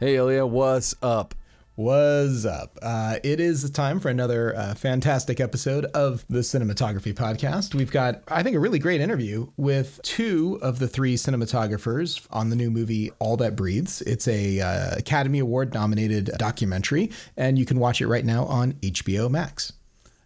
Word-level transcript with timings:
Hey, 0.00 0.16
Ilya, 0.16 0.46
what's 0.46 0.94
up? 1.02 1.34
What's 1.74 2.46
up? 2.46 2.78
Uh, 2.80 3.18
it 3.22 3.38
is 3.38 3.70
time 3.70 4.00
for 4.00 4.08
another 4.08 4.56
uh, 4.56 4.72
fantastic 4.72 5.40
episode 5.40 5.84
of 5.84 6.24
the 6.30 6.38
Cinematography 6.38 7.12
Podcast. 7.12 7.74
We've 7.74 7.90
got, 7.90 8.22
I 8.26 8.42
think, 8.42 8.56
a 8.56 8.60
really 8.60 8.78
great 8.78 9.02
interview 9.02 9.48
with 9.58 10.00
two 10.02 10.58
of 10.62 10.78
the 10.78 10.88
three 10.88 11.16
cinematographers 11.16 12.26
on 12.30 12.48
the 12.48 12.56
new 12.56 12.70
movie 12.70 13.10
All 13.18 13.36
That 13.36 13.56
Breathes. 13.56 14.00
It's 14.00 14.26
a 14.26 14.60
uh, 14.60 14.96
Academy 14.96 15.38
Award 15.38 15.74
nominated 15.74 16.30
documentary, 16.38 17.10
and 17.36 17.58
you 17.58 17.66
can 17.66 17.78
watch 17.78 18.00
it 18.00 18.06
right 18.06 18.24
now 18.24 18.46
on 18.46 18.72
HBO 18.80 19.30
Max. 19.30 19.74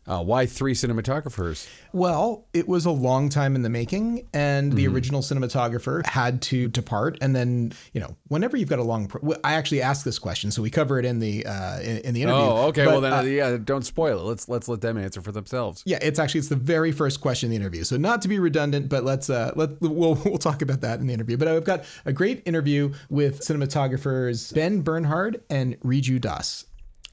Uh, 0.07 0.23
why 0.23 0.45
three 0.45 0.75
cinematographers? 0.75 1.69
Well, 1.93 2.47
it 2.53 2.69
was 2.69 2.85
a 2.85 2.91
long 2.91 3.31
time 3.31 3.55
in 3.57 3.63
the 3.63 3.71
making, 3.71 4.29
and 4.35 4.73
the 4.73 4.87
original 4.87 5.23
cinematographer 5.23 6.05
had 6.05 6.43
to 6.43 6.69
depart. 6.69 7.17
And 7.23 7.35
then, 7.35 7.73
you 7.93 8.01
know, 8.01 8.17
whenever 8.29 8.57
you've 8.57 8.69
got 8.69 8.79
a 8.81 8.83
long, 8.83 9.07
pro- 9.07 9.35
I 9.43 9.55
actually 9.55 9.81
asked 9.81 10.05
this 10.05 10.19
question, 10.19 10.51
so 10.51 10.61
we 10.61 10.71
cover 10.71 10.99
it 10.99 11.05
in 11.07 11.21
the 11.21 11.47
uh, 11.47 11.81
in, 11.81 11.99
in 11.99 12.15
the 12.15 12.23
interview. 12.23 12.43
Oh, 12.43 12.67
okay. 12.69 12.85
But, 12.85 12.91
well, 12.93 13.01
then, 13.01 13.13
uh, 13.13 13.19
uh, 13.19 13.23
yeah, 13.23 13.57
don't 13.57 13.85
spoil 13.87 14.21
it. 14.21 14.23
Let's 14.25 14.49
let's 14.49 14.69
let 14.69 14.81
them 14.83 14.99
answer 14.99 15.23
for 15.23 15.33
themselves. 15.33 15.83
yeah, 15.87 15.99
it's 16.03 16.19
actually 16.19 16.41
it's 16.41 16.49
the 16.49 16.57
very 16.57 16.93
first 16.93 17.21
question 17.21 17.47
in 17.47 17.51
the 17.51 17.57
interview. 17.57 17.85
So 17.85 17.97
not 17.97 18.21
to 18.23 18.29
be 18.29 18.39
redundant, 18.39 18.89
but 18.89 19.05
let's 19.05 19.31
uh 19.31 19.53
let 19.57 19.81
we'll 19.81 20.15
we'll 20.25 20.39
talk 20.39 20.61
about 20.61 20.83
that 20.83 21.01
in 21.01 21.07
the 21.07 21.15
interview. 21.15 21.37
But 21.37 21.49
I've 21.49 21.65
got 21.65 21.85
a 22.05 22.13
great 22.13 22.43
interview 22.45 22.93
with 23.09 23.41
cinematographers 23.41 24.53
Ben 24.55 24.83
Bernhard 24.83 25.43
and 25.49 25.81
Riju 25.81 26.21
Das. 26.21 26.67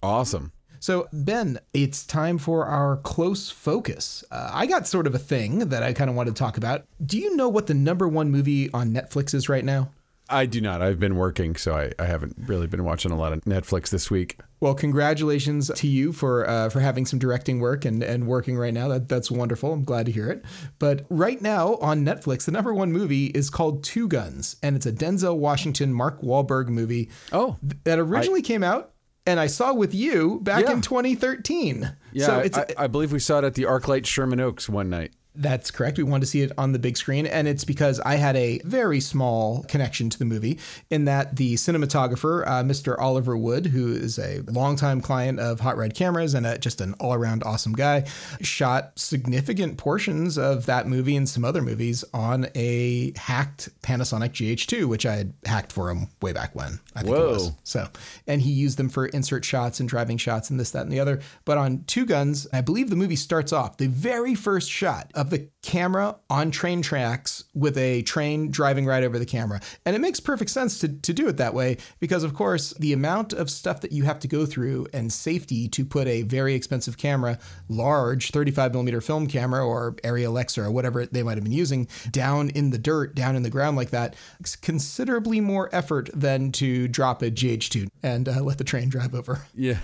Awesome. 0.03 0.51
So, 0.81 1.07
Ben, 1.13 1.59
it's 1.75 2.07
time 2.07 2.39
for 2.39 2.65
our 2.65 2.97
close 2.97 3.51
focus. 3.51 4.23
Uh, 4.31 4.49
I 4.51 4.65
got 4.65 4.87
sort 4.87 5.05
of 5.05 5.13
a 5.13 5.19
thing 5.19 5.69
that 5.69 5.83
I 5.83 5.93
kind 5.93 6.09
of 6.09 6.15
wanted 6.15 6.35
to 6.35 6.39
talk 6.39 6.57
about. 6.57 6.85
Do 7.05 7.19
you 7.19 7.35
know 7.35 7.47
what 7.47 7.67
the 7.67 7.75
number 7.75 8.07
one 8.07 8.31
movie 8.31 8.71
on 8.73 8.91
Netflix 8.91 9.35
is 9.35 9.47
right 9.47 9.63
now? 9.63 9.91
I 10.27 10.47
do 10.47 10.59
not. 10.59 10.81
I've 10.81 10.99
been 10.99 11.17
working, 11.17 11.55
so 11.55 11.75
I, 11.75 11.91
I 11.99 12.05
haven't 12.05 12.35
really 12.47 12.65
been 12.65 12.83
watching 12.83 13.11
a 13.11 13.15
lot 13.15 13.31
of 13.31 13.41
Netflix 13.41 13.89
this 13.91 14.09
week. 14.09 14.39
Well, 14.59 14.73
congratulations 14.73 15.69
to 15.75 15.87
you 15.87 16.13
for 16.13 16.49
uh, 16.49 16.69
for 16.69 16.79
having 16.79 17.05
some 17.05 17.19
directing 17.19 17.59
work 17.59 17.85
and, 17.85 18.01
and 18.01 18.25
working 18.25 18.57
right 18.57 18.73
now. 18.73 18.87
That 18.87 19.07
that's 19.07 19.29
wonderful. 19.29 19.73
I'm 19.73 19.83
glad 19.83 20.07
to 20.07 20.11
hear 20.11 20.31
it. 20.31 20.43
But 20.79 21.05
right 21.09 21.39
now 21.41 21.75
on 21.75 22.03
Netflix, 22.03 22.45
the 22.45 22.51
number 22.53 22.73
one 22.73 22.91
movie 22.91 23.27
is 23.27 23.51
called 23.51 23.83
Two 23.83 24.07
Guns, 24.07 24.55
and 24.63 24.75
it's 24.75 24.87
a 24.87 24.91
Denzel 24.91 25.37
Washington, 25.37 25.93
Mark 25.93 26.21
Wahlberg 26.21 26.69
movie. 26.69 27.09
Oh. 27.31 27.57
that 27.83 27.99
originally 27.99 28.41
came 28.41 28.63
out, 28.63 28.93
and 29.25 29.39
I 29.39 29.47
saw 29.47 29.73
with 29.73 29.93
you 29.93 30.39
back 30.41 30.65
Yeah. 30.65 30.71
in 30.73 30.81
2013. 30.81 31.95
Yeah, 32.13 32.25
so 32.25 32.39
it's 32.39 32.57
I, 32.57 32.65
I 32.77 32.87
believe 32.87 33.11
we 33.11 33.19
saw 33.19 33.39
it 33.39 33.43
at 33.45 33.53
the 33.55 33.63
ArcLight 33.63 34.05
Sherman 34.05 34.39
Oaks 34.39 34.67
one 34.67 34.89
night. 34.89 35.13
That's 35.33 35.71
correct. 35.71 35.97
We 35.97 36.03
wanted 36.03 36.21
to 36.21 36.27
see 36.27 36.41
it 36.41 36.51
on 36.57 36.73
the 36.73 36.79
big 36.79 36.97
screen, 36.97 37.25
and 37.25 37.47
it's 37.47 37.63
because 37.63 38.01
I 38.01 38.15
had 38.15 38.35
a 38.35 38.59
very 38.65 38.99
small 38.99 39.63
connection 39.63 40.09
to 40.09 40.19
the 40.19 40.25
movie 40.25 40.59
in 40.89 41.05
that 41.05 41.37
the 41.37 41.55
cinematographer, 41.55 42.45
uh, 42.45 42.63
Mr. 42.63 42.99
Oliver 42.99 43.37
Wood, 43.37 43.67
who 43.67 43.93
is 43.93 44.19
a 44.19 44.41
longtime 44.47 44.99
client 44.99 45.39
of 45.39 45.61
Hot 45.61 45.77
Rod 45.77 45.93
Cameras 45.93 46.33
and 46.33 46.45
a, 46.45 46.57
just 46.57 46.81
an 46.81 46.95
all 46.99 47.13
around 47.13 47.43
awesome 47.43 47.71
guy, 47.71 48.05
shot 48.41 48.91
significant 48.97 49.77
portions 49.77 50.37
of 50.37 50.65
that 50.65 50.87
movie 50.87 51.15
and 51.15 51.29
some 51.29 51.45
other 51.45 51.61
movies 51.61 52.03
on 52.13 52.47
a 52.53 53.13
hacked 53.15 53.69
Panasonic 53.83 54.31
GH2, 54.31 54.85
which 54.85 55.05
I 55.05 55.15
had 55.15 55.33
hacked 55.45 55.71
for 55.71 55.89
him 55.89 56.07
way 56.21 56.33
back 56.33 56.53
when. 56.53 56.81
I 56.93 57.03
think 57.03 57.15
it 57.15 57.19
was. 57.19 57.49
Whoa. 57.49 57.55
So, 57.63 57.87
and 58.27 58.41
he 58.41 58.51
used 58.51 58.77
them 58.77 58.89
for 58.89 59.05
insert 59.07 59.45
shots 59.45 59.79
and 59.79 59.87
driving 59.87 60.17
shots 60.17 60.49
and 60.49 60.59
this, 60.59 60.71
that, 60.71 60.81
and 60.81 60.91
the 60.91 60.99
other. 60.99 61.21
But 61.45 61.57
on 61.57 61.85
Two 61.87 62.05
Guns, 62.05 62.47
I 62.51 62.59
believe 62.59 62.89
the 62.89 62.97
movie 62.97 63.15
starts 63.15 63.53
off 63.53 63.77
the 63.77 63.87
very 63.87 64.35
first 64.35 64.69
shot 64.69 65.09
of 65.21 65.29
the 65.29 65.47
camera 65.61 66.15
on 66.29 66.49
train 66.49 66.81
tracks 66.81 67.43
with 67.53 67.77
a 67.77 68.01
train 68.01 68.49
driving 68.49 68.85
right 68.85 69.03
over 69.03 69.19
the 69.19 69.25
camera. 69.25 69.61
And 69.85 69.95
it 69.95 69.99
makes 69.99 70.19
perfect 70.19 70.49
sense 70.51 70.79
to, 70.79 70.87
to 70.89 71.13
do 71.13 71.27
it 71.27 71.37
that 71.37 71.53
way 71.53 71.77
because, 71.99 72.23
of 72.23 72.33
course, 72.33 72.73
the 72.79 72.93
amount 72.93 73.31
of 73.33 73.49
stuff 73.49 73.81
that 73.81 73.91
you 73.91 74.03
have 74.03 74.19
to 74.21 74.27
go 74.27 74.45
through 74.45 74.87
and 74.93 75.13
safety 75.13 75.67
to 75.69 75.85
put 75.85 76.07
a 76.07 76.23
very 76.23 76.55
expensive 76.55 76.97
camera, 76.97 77.37
large 77.69 78.31
35 78.31 78.71
millimeter 78.71 79.01
film 79.01 79.27
camera 79.27 79.65
or 79.65 79.95
ARRI 80.03 80.23
Alexa 80.25 80.61
or 80.63 80.71
whatever 80.71 81.05
they 81.05 81.21
might 81.23 81.35
have 81.35 81.43
been 81.43 81.53
using, 81.53 81.87
down 82.09 82.49
in 82.49 82.71
the 82.71 82.77
dirt, 82.79 83.13
down 83.13 83.35
in 83.35 83.43
the 83.43 83.49
ground 83.49 83.77
like 83.77 83.91
that, 83.91 84.15
it's 84.39 84.55
considerably 84.55 85.39
more 85.39 85.69
effort 85.73 86.09
than 86.13 86.51
to 86.53 86.87
drop 86.87 87.21
a 87.21 87.29
GH2 87.29 87.87
and 88.01 88.27
uh, 88.27 88.41
let 88.41 88.57
the 88.57 88.63
train 88.63 88.89
drive 88.89 89.13
over, 89.13 89.45
Yeah, 89.55 89.77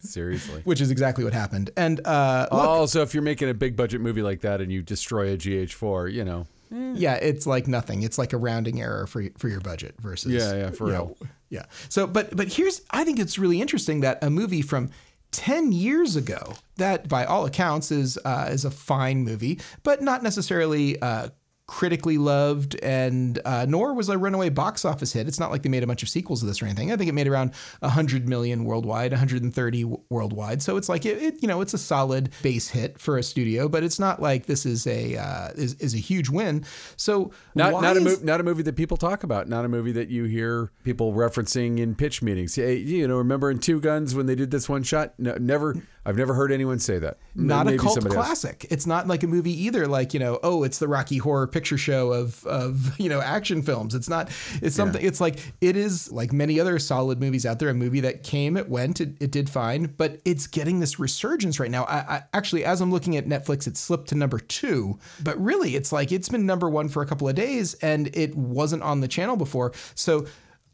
seriously. 0.00 0.62
which 0.64 0.80
is 0.80 0.90
exactly 0.90 1.24
what 1.24 1.32
happened. 1.32 1.70
And 1.76 2.04
uh, 2.06 2.48
look, 2.50 2.60
Also, 2.60 3.02
if 3.02 3.14
you're 3.14 3.22
making 3.22 3.48
a 3.48 3.54
big 3.54 3.76
budget 3.76 4.00
movie 4.00 4.22
like 4.22 4.40
that 4.40 4.60
and 4.60 4.72
you 4.72 4.79
destroy 4.82 5.32
a 5.32 5.36
GH4, 5.36 6.12
you 6.12 6.24
know, 6.24 6.46
yeah, 6.70 7.14
it's 7.14 7.46
like 7.46 7.66
nothing. 7.66 8.02
It's 8.02 8.16
like 8.16 8.32
a 8.32 8.36
rounding 8.36 8.80
error 8.80 9.06
for 9.06 9.24
for 9.38 9.48
your 9.48 9.60
budget 9.60 9.96
versus 10.00 10.32
Yeah, 10.32 10.54
yeah, 10.54 10.70
for 10.70 10.86
real. 10.86 11.16
know, 11.20 11.28
yeah. 11.48 11.64
So, 11.88 12.06
but 12.06 12.36
but 12.36 12.52
here's 12.52 12.82
I 12.90 13.04
think 13.04 13.18
it's 13.18 13.38
really 13.38 13.60
interesting 13.60 14.00
that 14.00 14.22
a 14.22 14.30
movie 14.30 14.62
from. 14.62 14.90
10 15.32 15.70
years 15.70 16.16
ago 16.16 16.54
that 16.74 17.08
by 17.08 17.24
all 17.24 17.46
accounts 17.46 17.92
is 17.92 18.18
uh, 18.24 18.48
is 18.50 18.64
a 18.64 18.70
fine 18.70 19.22
movie 19.22 19.60
but 19.84 20.02
not 20.02 20.24
necessarily 20.24 21.00
uh, 21.00 21.28
critically 21.70 22.18
loved 22.18 22.74
and 22.82 23.40
uh, 23.44 23.64
nor 23.68 23.94
was 23.94 24.08
a 24.08 24.18
runaway 24.18 24.48
box 24.48 24.84
office 24.84 25.12
hit 25.12 25.28
it's 25.28 25.38
not 25.38 25.52
like 25.52 25.62
they 25.62 25.68
made 25.68 25.84
a 25.84 25.86
bunch 25.86 26.02
of 26.02 26.08
sequels 26.08 26.42
of 26.42 26.48
this 26.48 26.60
or 26.60 26.64
anything 26.64 26.90
i 26.90 26.96
think 26.96 27.08
it 27.08 27.12
made 27.12 27.28
around 27.28 27.52
100 27.78 28.28
million 28.28 28.64
worldwide 28.64 29.12
130 29.12 29.82
w- 29.82 30.02
worldwide 30.10 30.60
so 30.60 30.76
it's 30.76 30.88
like 30.88 31.06
it, 31.06 31.22
it 31.22 31.40
you 31.40 31.46
know 31.46 31.60
it's 31.60 31.72
a 31.72 31.78
solid 31.78 32.28
base 32.42 32.70
hit 32.70 32.98
for 32.98 33.16
a 33.18 33.22
studio 33.22 33.68
but 33.68 33.84
it's 33.84 34.00
not 34.00 34.20
like 34.20 34.46
this 34.46 34.66
is 34.66 34.84
a 34.88 35.16
uh, 35.16 35.50
is, 35.54 35.74
is 35.74 35.94
a 35.94 35.98
huge 35.98 36.28
win 36.28 36.64
so 36.96 37.30
not 37.54 37.80
not 37.80 37.96
a 37.96 38.00
movie, 38.00 38.24
not 38.24 38.40
a 38.40 38.42
movie 38.42 38.62
that 38.62 38.76
people 38.76 38.96
talk 38.96 39.22
about, 39.22 39.48
not 39.48 39.64
a 39.64 39.68
movie 39.68 39.92
that 39.92 40.08
you 40.08 40.24
hear 40.24 40.70
people 40.84 41.12
referencing 41.12 41.78
in 41.78 41.94
pitch 41.94 42.22
meetings. 42.22 42.54
Hey, 42.54 42.76
you 42.76 43.06
know, 43.06 43.16
remember 43.16 43.50
in 43.50 43.58
Two 43.58 43.80
Guns 43.80 44.14
when 44.14 44.26
they 44.26 44.34
did 44.34 44.50
this 44.50 44.68
one 44.68 44.82
shot? 44.82 45.14
No, 45.18 45.34
never. 45.34 45.76
I've 46.04 46.16
never 46.16 46.32
heard 46.32 46.50
anyone 46.50 46.78
say 46.78 46.98
that. 46.98 47.18
Not 47.34 47.66
a 47.66 47.72
maybe 47.72 47.78
cult 47.78 47.94
somebody 47.94 48.16
else. 48.16 48.26
classic. 48.26 48.66
It's 48.70 48.86
not 48.86 49.06
like 49.06 49.22
a 49.22 49.26
movie 49.26 49.52
either. 49.64 49.86
Like 49.86 50.14
you 50.14 50.20
know, 50.20 50.40
oh, 50.42 50.62
it's 50.62 50.78
the 50.78 50.88
Rocky 50.88 51.18
Horror 51.18 51.46
Picture 51.46 51.76
Show 51.76 52.12
of 52.12 52.44
of 52.46 52.98
you 53.00 53.08
know 53.08 53.20
action 53.20 53.62
films. 53.62 53.94
It's 53.94 54.08
not. 54.08 54.30
It's 54.62 54.74
something. 54.74 55.04
It's 55.04 55.20
like 55.20 55.38
it 55.60 55.76
is 55.76 56.10
like 56.10 56.32
many 56.32 56.58
other 56.58 56.78
solid 56.78 57.20
movies 57.20 57.44
out 57.44 57.58
there. 57.58 57.68
A 57.68 57.74
movie 57.74 58.00
that 58.00 58.22
came, 58.22 58.56
it 58.56 58.68
went, 58.68 59.00
it, 59.00 59.16
it 59.20 59.30
did 59.30 59.50
fine, 59.50 59.94
but 59.98 60.20
it's 60.24 60.46
getting 60.46 60.80
this 60.80 60.98
resurgence 60.98 61.60
right 61.60 61.70
now. 61.70 61.84
I, 61.84 61.98
I 61.98 62.22
actually, 62.32 62.64
as 62.64 62.80
I'm 62.80 62.90
looking 62.90 63.16
at 63.16 63.26
Netflix, 63.26 63.66
it 63.66 63.76
slipped 63.76 64.08
to 64.08 64.14
number 64.14 64.38
two, 64.38 64.98
but 65.22 65.38
really, 65.38 65.76
it's 65.76 65.92
like 65.92 66.12
it's 66.12 66.28
been 66.30 66.46
number 66.46 66.70
one 66.70 66.88
for 66.88 67.02
a 67.02 67.06
couple 67.06 67.28
of 67.28 67.34
days, 67.34 67.74
and 67.74 68.08
it 68.16 68.34
wasn't 68.34 68.82
on 68.82 69.00
the 69.00 69.08
channel 69.08 69.36
before. 69.36 69.72
So 69.94 70.26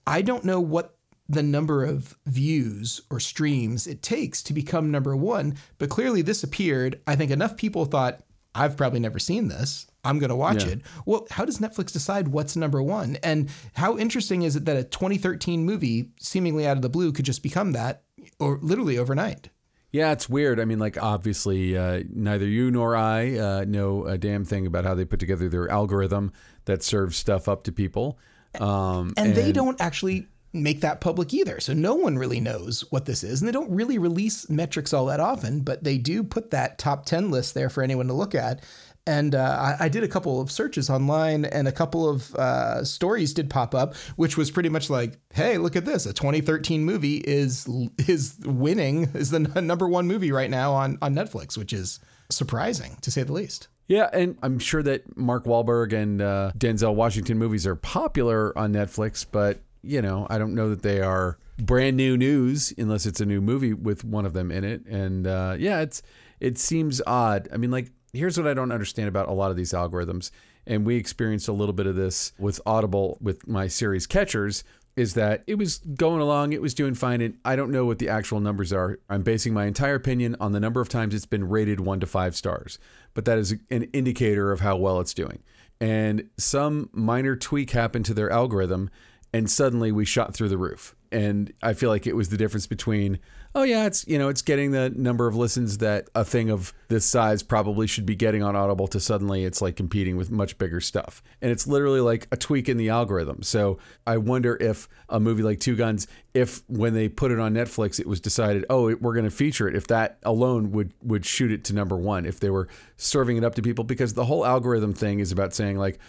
I 0.06 0.22
don't 0.22 0.44
know 0.44 0.60
what 0.60 0.95
the 1.28 1.42
number 1.42 1.84
of 1.84 2.16
views 2.26 3.00
or 3.10 3.18
streams 3.20 3.86
it 3.86 4.02
takes 4.02 4.42
to 4.44 4.52
become 4.54 4.90
number 4.90 5.16
one. 5.16 5.56
But 5.78 5.90
clearly, 5.90 6.22
this 6.22 6.42
appeared. 6.44 7.00
I 7.06 7.16
think 7.16 7.30
enough 7.30 7.56
people 7.56 7.84
thought, 7.84 8.20
I've 8.54 8.76
probably 8.76 9.00
never 9.00 9.18
seen 9.18 9.48
this. 9.48 9.86
I'm 10.04 10.18
going 10.18 10.30
to 10.30 10.36
watch 10.36 10.64
Yeah. 10.64 10.72
it. 10.72 10.82
Well, 11.04 11.26
how 11.30 11.44
does 11.44 11.58
Netflix 11.58 11.92
decide 11.92 12.28
what's 12.28 12.56
number 12.56 12.80
one? 12.82 13.16
And 13.22 13.50
how 13.74 13.98
interesting 13.98 14.42
is 14.42 14.56
it 14.56 14.64
that 14.66 14.76
a 14.76 14.84
2013 14.84 15.64
movie, 15.64 16.10
seemingly 16.20 16.66
out 16.66 16.76
of 16.76 16.82
the 16.82 16.88
blue, 16.88 17.12
could 17.12 17.24
just 17.24 17.42
become 17.42 17.72
that, 17.72 18.02
or 18.38 18.58
literally 18.62 18.96
overnight? 18.98 19.50
Yeah, 19.92 20.12
it's 20.12 20.28
weird. 20.28 20.60
I 20.60 20.64
mean, 20.64 20.78
like 20.78 21.02
obviously, 21.02 21.76
uh, 21.76 22.04
neither 22.08 22.46
you 22.46 22.70
nor 22.70 22.94
I 22.96 23.36
uh, 23.36 23.64
know 23.66 24.04
a 24.06 24.16
damn 24.16 24.44
thing 24.44 24.66
about 24.66 24.84
how 24.84 24.94
they 24.94 25.04
put 25.04 25.20
together 25.20 25.48
their 25.48 25.68
algorithm 25.70 26.32
that 26.66 26.82
serves 26.82 27.16
stuff 27.16 27.48
up 27.48 27.64
to 27.64 27.72
people. 27.72 28.18
Um, 28.60 29.12
and, 29.16 29.34
they 29.34 29.52
don't 29.52 29.80
actually 29.80 30.28
make 30.62 30.80
that 30.80 31.00
public 31.00 31.32
either. 31.34 31.60
So 31.60 31.72
no 31.72 31.94
one 31.94 32.18
really 32.18 32.40
knows 32.40 32.84
what 32.90 33.06
this 33.06 33.22
is. 33.22 33.40
And 33.40 33.48
they 33.48 33.52
don't 33.52 33.70
really 33.70 33.98
release 33.98 34.48
metrics 34.48 34.92
all 34.92 35.06
that 35.06 35.20
often, 35.20 35.60
but 35.60 35.84
they 35.84 35.98
do 35.98 36.22
put 36.22 36.50
that 36.50 36.78
top 36.78 37.06
10 37.06 37.30
list 37.30 37.54
there 37.54 37.70
for 37.70 37.82
anyone 37.82 38.06
to 38.08 38.12
look 38.12 38.34
at. 38.34 38.62
And 39.08 39.36
uh, 39.36 39.76
I, 39.80 39.84
I 39.84 39.88
did 39.88 40.02
a 40.02 40.08
couple 40.08 40.40
of 40.40 40.50
searches 40.50 40.90
online, 40.90 41.44
and 41.44 41.68
a 41.68 41.72
couple 41.72 42.08
of 42.08 42.34
uh, 42.34 42.84
stories 42.84 43.32
did 43.32 43.48
pop 43.48 43.72
up, 43.72 43.94
which 44.16 44.36
was 44.36 44.50
pretty 44.50 44.68
much 44.68 44.90
like, 44.90 45.20
"Hey, 45.32 45.58
look 45.58 45.76
at 45.76 45.84
this! 45.84 46.06
A 46.06 46.12
2013 46.12 46.84
movie 46.84 47.18
is 47.18 47.68
is 48.08 48.36
winning 48.44 49.04
is 49.14 49.30
the 49.30 49.38
number 49.38 49.88
one 49.88 50.08
movie 50.08 50.32
right 50.32 50.50
now 50.50 50.72
on 50.72 50.98
on 51.02 51.14
Netflix," 51.14 51.56
which 51.56 51.72
is 51.72 52.00
surprising 52.30 52.96
to 53.02 53.12
say 53.12 53.22
the 53.22 53.32
least. 53.32 53.68
Yeah, 53.88 54.10
and 54.12 54.36
I'm 54.42 54.58
sure 54.58 54.82
that 54.82 55.16
Mark 55.16 55.44
Wahlberg 55.44 55.92
and 55.92 56.20
uh, 56.20 56.50
Denzel 56.58 56.94
Washington 56.94 57.38
movies 57.38 57.66
are 57.66 57.76
popular 57.76 58.56
on 58.58 58.72
Netflix, 58.72 59.24
but 59.30 59.60
you 59.86 60.02
know, 60.02 60.26
I 60.28 60.38
don't 60.38 60.54
know 60.54 60.68
that 60.70 60.82
they 60.82 61.00
are 61.00 61.38
brand 61.58 61.96
new 61.96 62.16
news 62.16 62.72
unless 62.76 63.06
it's 63.06 63.20
a 63.20 63.26
new 63.26 63.40
movie 63.40 63.72
with 63.72 64.04
one 64.04 64.26
of 64.26 64.32
them 64.32 64.50
in 64.50 64.64
it. 64.64 64.84
And 64.86 65.26
uh, 65.26 65.56
yeah, 65.58 65.80
it's 65.80 66.02
it 66.40 66.58
seems 66.58 67.00
odd. 67.06 67.48
I 67.52 67.56
mean, 67.56 67.70
like 67.70 67.90
here's 68.12 68.36
what 68.38 68.46
I 68.46 68.54
don't 68.54 68.72
understand 68.72 69.08
about 69.08 69.28
a 69.28 69.32
lot 69.32 69.50
of 69.50 69.56
these 69.56 69.72
algorithms, 69.72 70.30
and 70.66 70.84
we 70.84 70.96
experienced 70.96 71.48
a 71.48 71.52
little 71.52 71.72
bit 71.72 71.86
of 71.86 71.96
this 71.96 72.32
with 72.38 72.60
Audible 72.66 73.18
with 73.20 73.46
my 73.46 73.68
series 73.68 74.06
Catchers. 74.06 74.64
Is 74.96 75.12
that 75.12 75.44
it 75.46 75.56
was 75.56 75.76
going 75.76 76.22
along, 76.22 76.54
it 76.54 76.62
was 76.62 76.72
doing 76.72 76.94
fine, 76.94 77.20
and 77.20 77.36
I 77.44 77.54
don't 77.54 77.70
know 77.70 77.84
what 77.84 77.98
the 77.98 78.08
actual 78.08 78.40
numbers 78.40 78.72
are. 78.72 78.98
I'm 79.10 79.22
basing 79.22 79.52
my 79.52 79.66
entire 79.66 79.94
opinion 79.94 80.36
on 80.40 80.52
the 80.52 80.60
number 80.60 80.80
of 80.80 80.88
times 80.88 81.14
it's 81.14 81.26
been 81.26 81.50
rated 81.50 81.80
one 81.80 82.00
to 82.00 82.06
five 82.06 82.34
stars, 82.34 82.78
but 83.12 83.26
that 83.26 83.36
is 83.36 83.56
an 83.70 83.82
indicator 83.92 84.52
of 84.52 84.60
how 84.60 84.76
well 84.76 84.98
it's 85.00 85.12
doing. 85.12 85.42
And 85.82 86.30
some 86.38 86.88
minor 86.92 87.36
tweak 87.36 87.72
happened 87.72 88.06
to 88.06 88.14
their 88.14 88.30
algorithm, 88.30 88.88
and 89.32 89.50
suddenly 89.50 89.92
we 89.92 90.04
shot 90.04 90.34
through 90.34 90.48
the 90.48 90.58
roof. 90.58 90.94
And 91.12 91.52
I 91.62 91.72
feel 91.72 91.88
like 91.88 92.06
it 92.06 92.16
was 92.16 92.30
the 92.30 92.36
difference 92.36 92.66
between 92.66 93.20
oh 93.54 93.62
yeah 93.62 93.86
it's 93.86 94.06
you 94.06 94.18
know 94.18 94.28
it's 94.28 94.42
getting 94.42 94.72
the 94.72 94.90
number 94.90 95.26
of 95.26 95.34
listens 95.34 95.78
that 95.78 96.08
a 96.14 96.24
thing 96.24 96.50
of 96.50 96.74
this 96.88 97.06
size 97.06 97.42
probably 97.42 97.86
should 97.86 98.04
be 98.04 98.14
getting 98.14 98.42
on 98.42 98.54
Audible 98.54 98.86
to 98.88 99.00
suddenly 99.00 99.44
it's 99.44 99.62
like 99.62 99.76
competing 99.76 100.16
with 100.16 100.30
much 100.30 100.58
bigger 100.58 100.80
stuff. 100.80 101.22
And 101.40 101.50
it's 101.50 101.66
literally 101.66 102.00
like 102.00 102.26
a 102.32 102.36
tweak 102.36 102.68
in 102.68 102.76
the 102.76 102.88
algorithm. 102.88 103.42
So 103.42 103.78
I 104.06 104.16
wonder 104.18 104.56
if 104.60 104.88
a 105.08 105.20
movie 105.20 105.42
like 105.42 105.60
Two 105.60 105.76
Guns 105.76 106.06
if 106.34 106.62
when 106.68 106.92
they 106.92 107.08
put 107.08 107.30
it 107.30 107.38
on 107.38 107.54
Netflix 107.54 108.00
it 108.00 108.06
was 108.06 108.20
decided 108.20 108.66
oh 108.68 108.94
we're 108.96 109.14
going 109.14 109.24
to 109.24 109.30
feature 109.30 109.68
it 109.68 109.76
if 109.76 109.86
that 109.86 110.18
alone 110.24 110.72
would 110.72 110.92
would 111.02 111.24
shoot 111.24 111.52
it 111.52 111.64
to 111.64 111.74
number 111.74 111.96
1 111.96 112.26
if 112.26 112.40
they 112.40 112.50
were 112.50 112.68
serving 112.96 113.36
it 113.36 113.44
up 113.44 113.54
to 113.54 113.62
people. 113.62 113.84
Because 113.84 114.14
the 114.14 114.24
whole 114.24 114.44
algorithm 114.44 114.92
thing 114.92 115.20
is 115.20 115.30
about 115.30 115.54
saying 115.54 115.78
like 115.78 116.00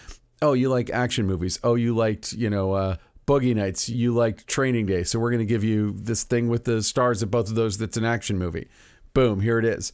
oh 0.41 0.53
you 0.53 0.69
like 0.69 0.89
action 0.89 1.25
movies. 1.25 1.59
Oh 1.63 1.75
you 1.75 1.95
liked 1.95 2.33
you 2.33 2.49
know 2.49 2.73
uh, 2.73 2.97
Boogie 3.27 3.53
Nights, 3.53 3.89
you 3.89 4.13
liked 4.13 4.47
Training 4.47 4.85
Day, 4.85 5.03
so 5.03 5.19
we're 5.19 5.31
going 5.31 5.39
to 5.39 5.45
give 5.45 5.63
you 5.63 5.91
this 5.91 6.23
thing 6.23 6.47
with 6.47 6.63
the 6.63 6.81
stars 6.81 7.21
of 7.21 7.29
both 7.29 7.49
of 7.49 7.55
those 7.55 7.77
that's 7.77 7.97
an 7.97 8.05
action 8.05 8.37
movie. 8.37 8.69
Boom, 9.13 9.41
here 9.41 9.59
it 9.59 9.65
is. 9.65 9.91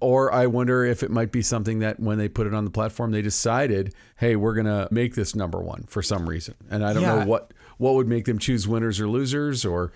Or 0.00 0.32
I 0.32 0.46
wonder 0.46 0.84
if 0.84 1.02
it 1.02 1.10
might 1.10 1.32
be 1.32 1.42
something 1.42 1.80
that 1.80 1.98
when 1.98 2.18
they 2.18 2.28
put 2.28 2.46
it 2.46 2.54
on 2.54 2.64
the 2.64 2.70
platform, 2.70 3.10
they 3.10 3.22
decided, 3.22 3.92
hey, 4.16 4.36
we're 4.36 4.54
going 4.54 4.66
to 4.66 4.86
make 4.92 5.14
this 5.14 5.34
number 5.34 5.60
one 5.60 5.84
for 5.88 6.00
some 6.00 6.28
reason. 6.28 6.54
And 6.70 6.84
I 6.84 6.92
don't 6.92 7.02
yeah. 7.02 7.20
know 7.20 7.26
what, 7.26 7.52
what 7.78 7.94
would 7.94 8.06
make 8.06 8.26
them 8.26 8.38
choose 8.38 8.68
winners 8.68 9.00
or 9.00 9.08
losers 9.08 9.64
or 9.64 9.92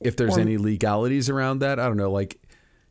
if 0.00 0.16
there's 0.16 0.36
or, 0.36 0.40
any 0.40 0.56
legalities 0.56 1.30
around 1.30 1.60
that. 1.60 1.78
I 1.78 1.86
don't 1.86 1.96
know. 1.96 2.10
Like, 2.10 2.40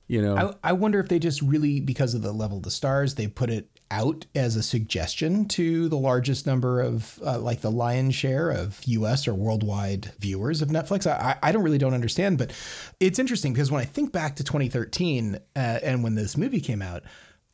you 0.07 0.21
know, 0.21 0.55
I, 0.63 0.69
I 0.69 0.73
wonder 0.73 0.99
if 0.99 1.09
they 1.09 1.19
just 1.19 1.41
really, 1.41 1.79
because 1.79 2.13
of 2.13 2.21
the 2.21 2.31
level 2.31 2.57
of 2.57 2.63
the 2.63 2.71
stars, 2.71 3.15
they 3.15 3.27
put 3.27 3.49
it 3.49 3.67
out 3.91 4.25
as 4.33 4.55
a 4.55 4.63
suggestion 4.63 5.47
to 5.49 5.89
the 5.89 5.97
largest 5.97 6.47
number 6.47 6.81
of 6.81 7.19
uh, 7.23 7.37
like 7.37 7.61
the 7.61 7.69
lion's 7.69 8.15
share 8.15 8.49
of 8.49 8.81
US 8.85 9.27
or 9.27 9.35
worldwide 9.35 10.11
viewers 10.19 10.61
of 10.61 10.69
Netflix. 10.69 11.05
I, 11.05 11.37
I 11.43 11.51
don't 11.51 11.61
really 11.61 11.77
don't 11.77 11.93
understand, 11.93 12.37
but 12.37 12.51
it's 12.99 13.19
interesting 13.19 13.53
because 13.53 13.69
when 13.69 13.81
I 13.81 13.85
think 13.85 14.11
back 14.11 14.37
to 14.37 14.43
2013 14.43 15.35
uh, 15.35 15.59
and 15.59 16.03
when 16.03 16.15
this 16.15 16.37
movie 16.37 16.61
came 16.61 16.81
out, 16.81 17.03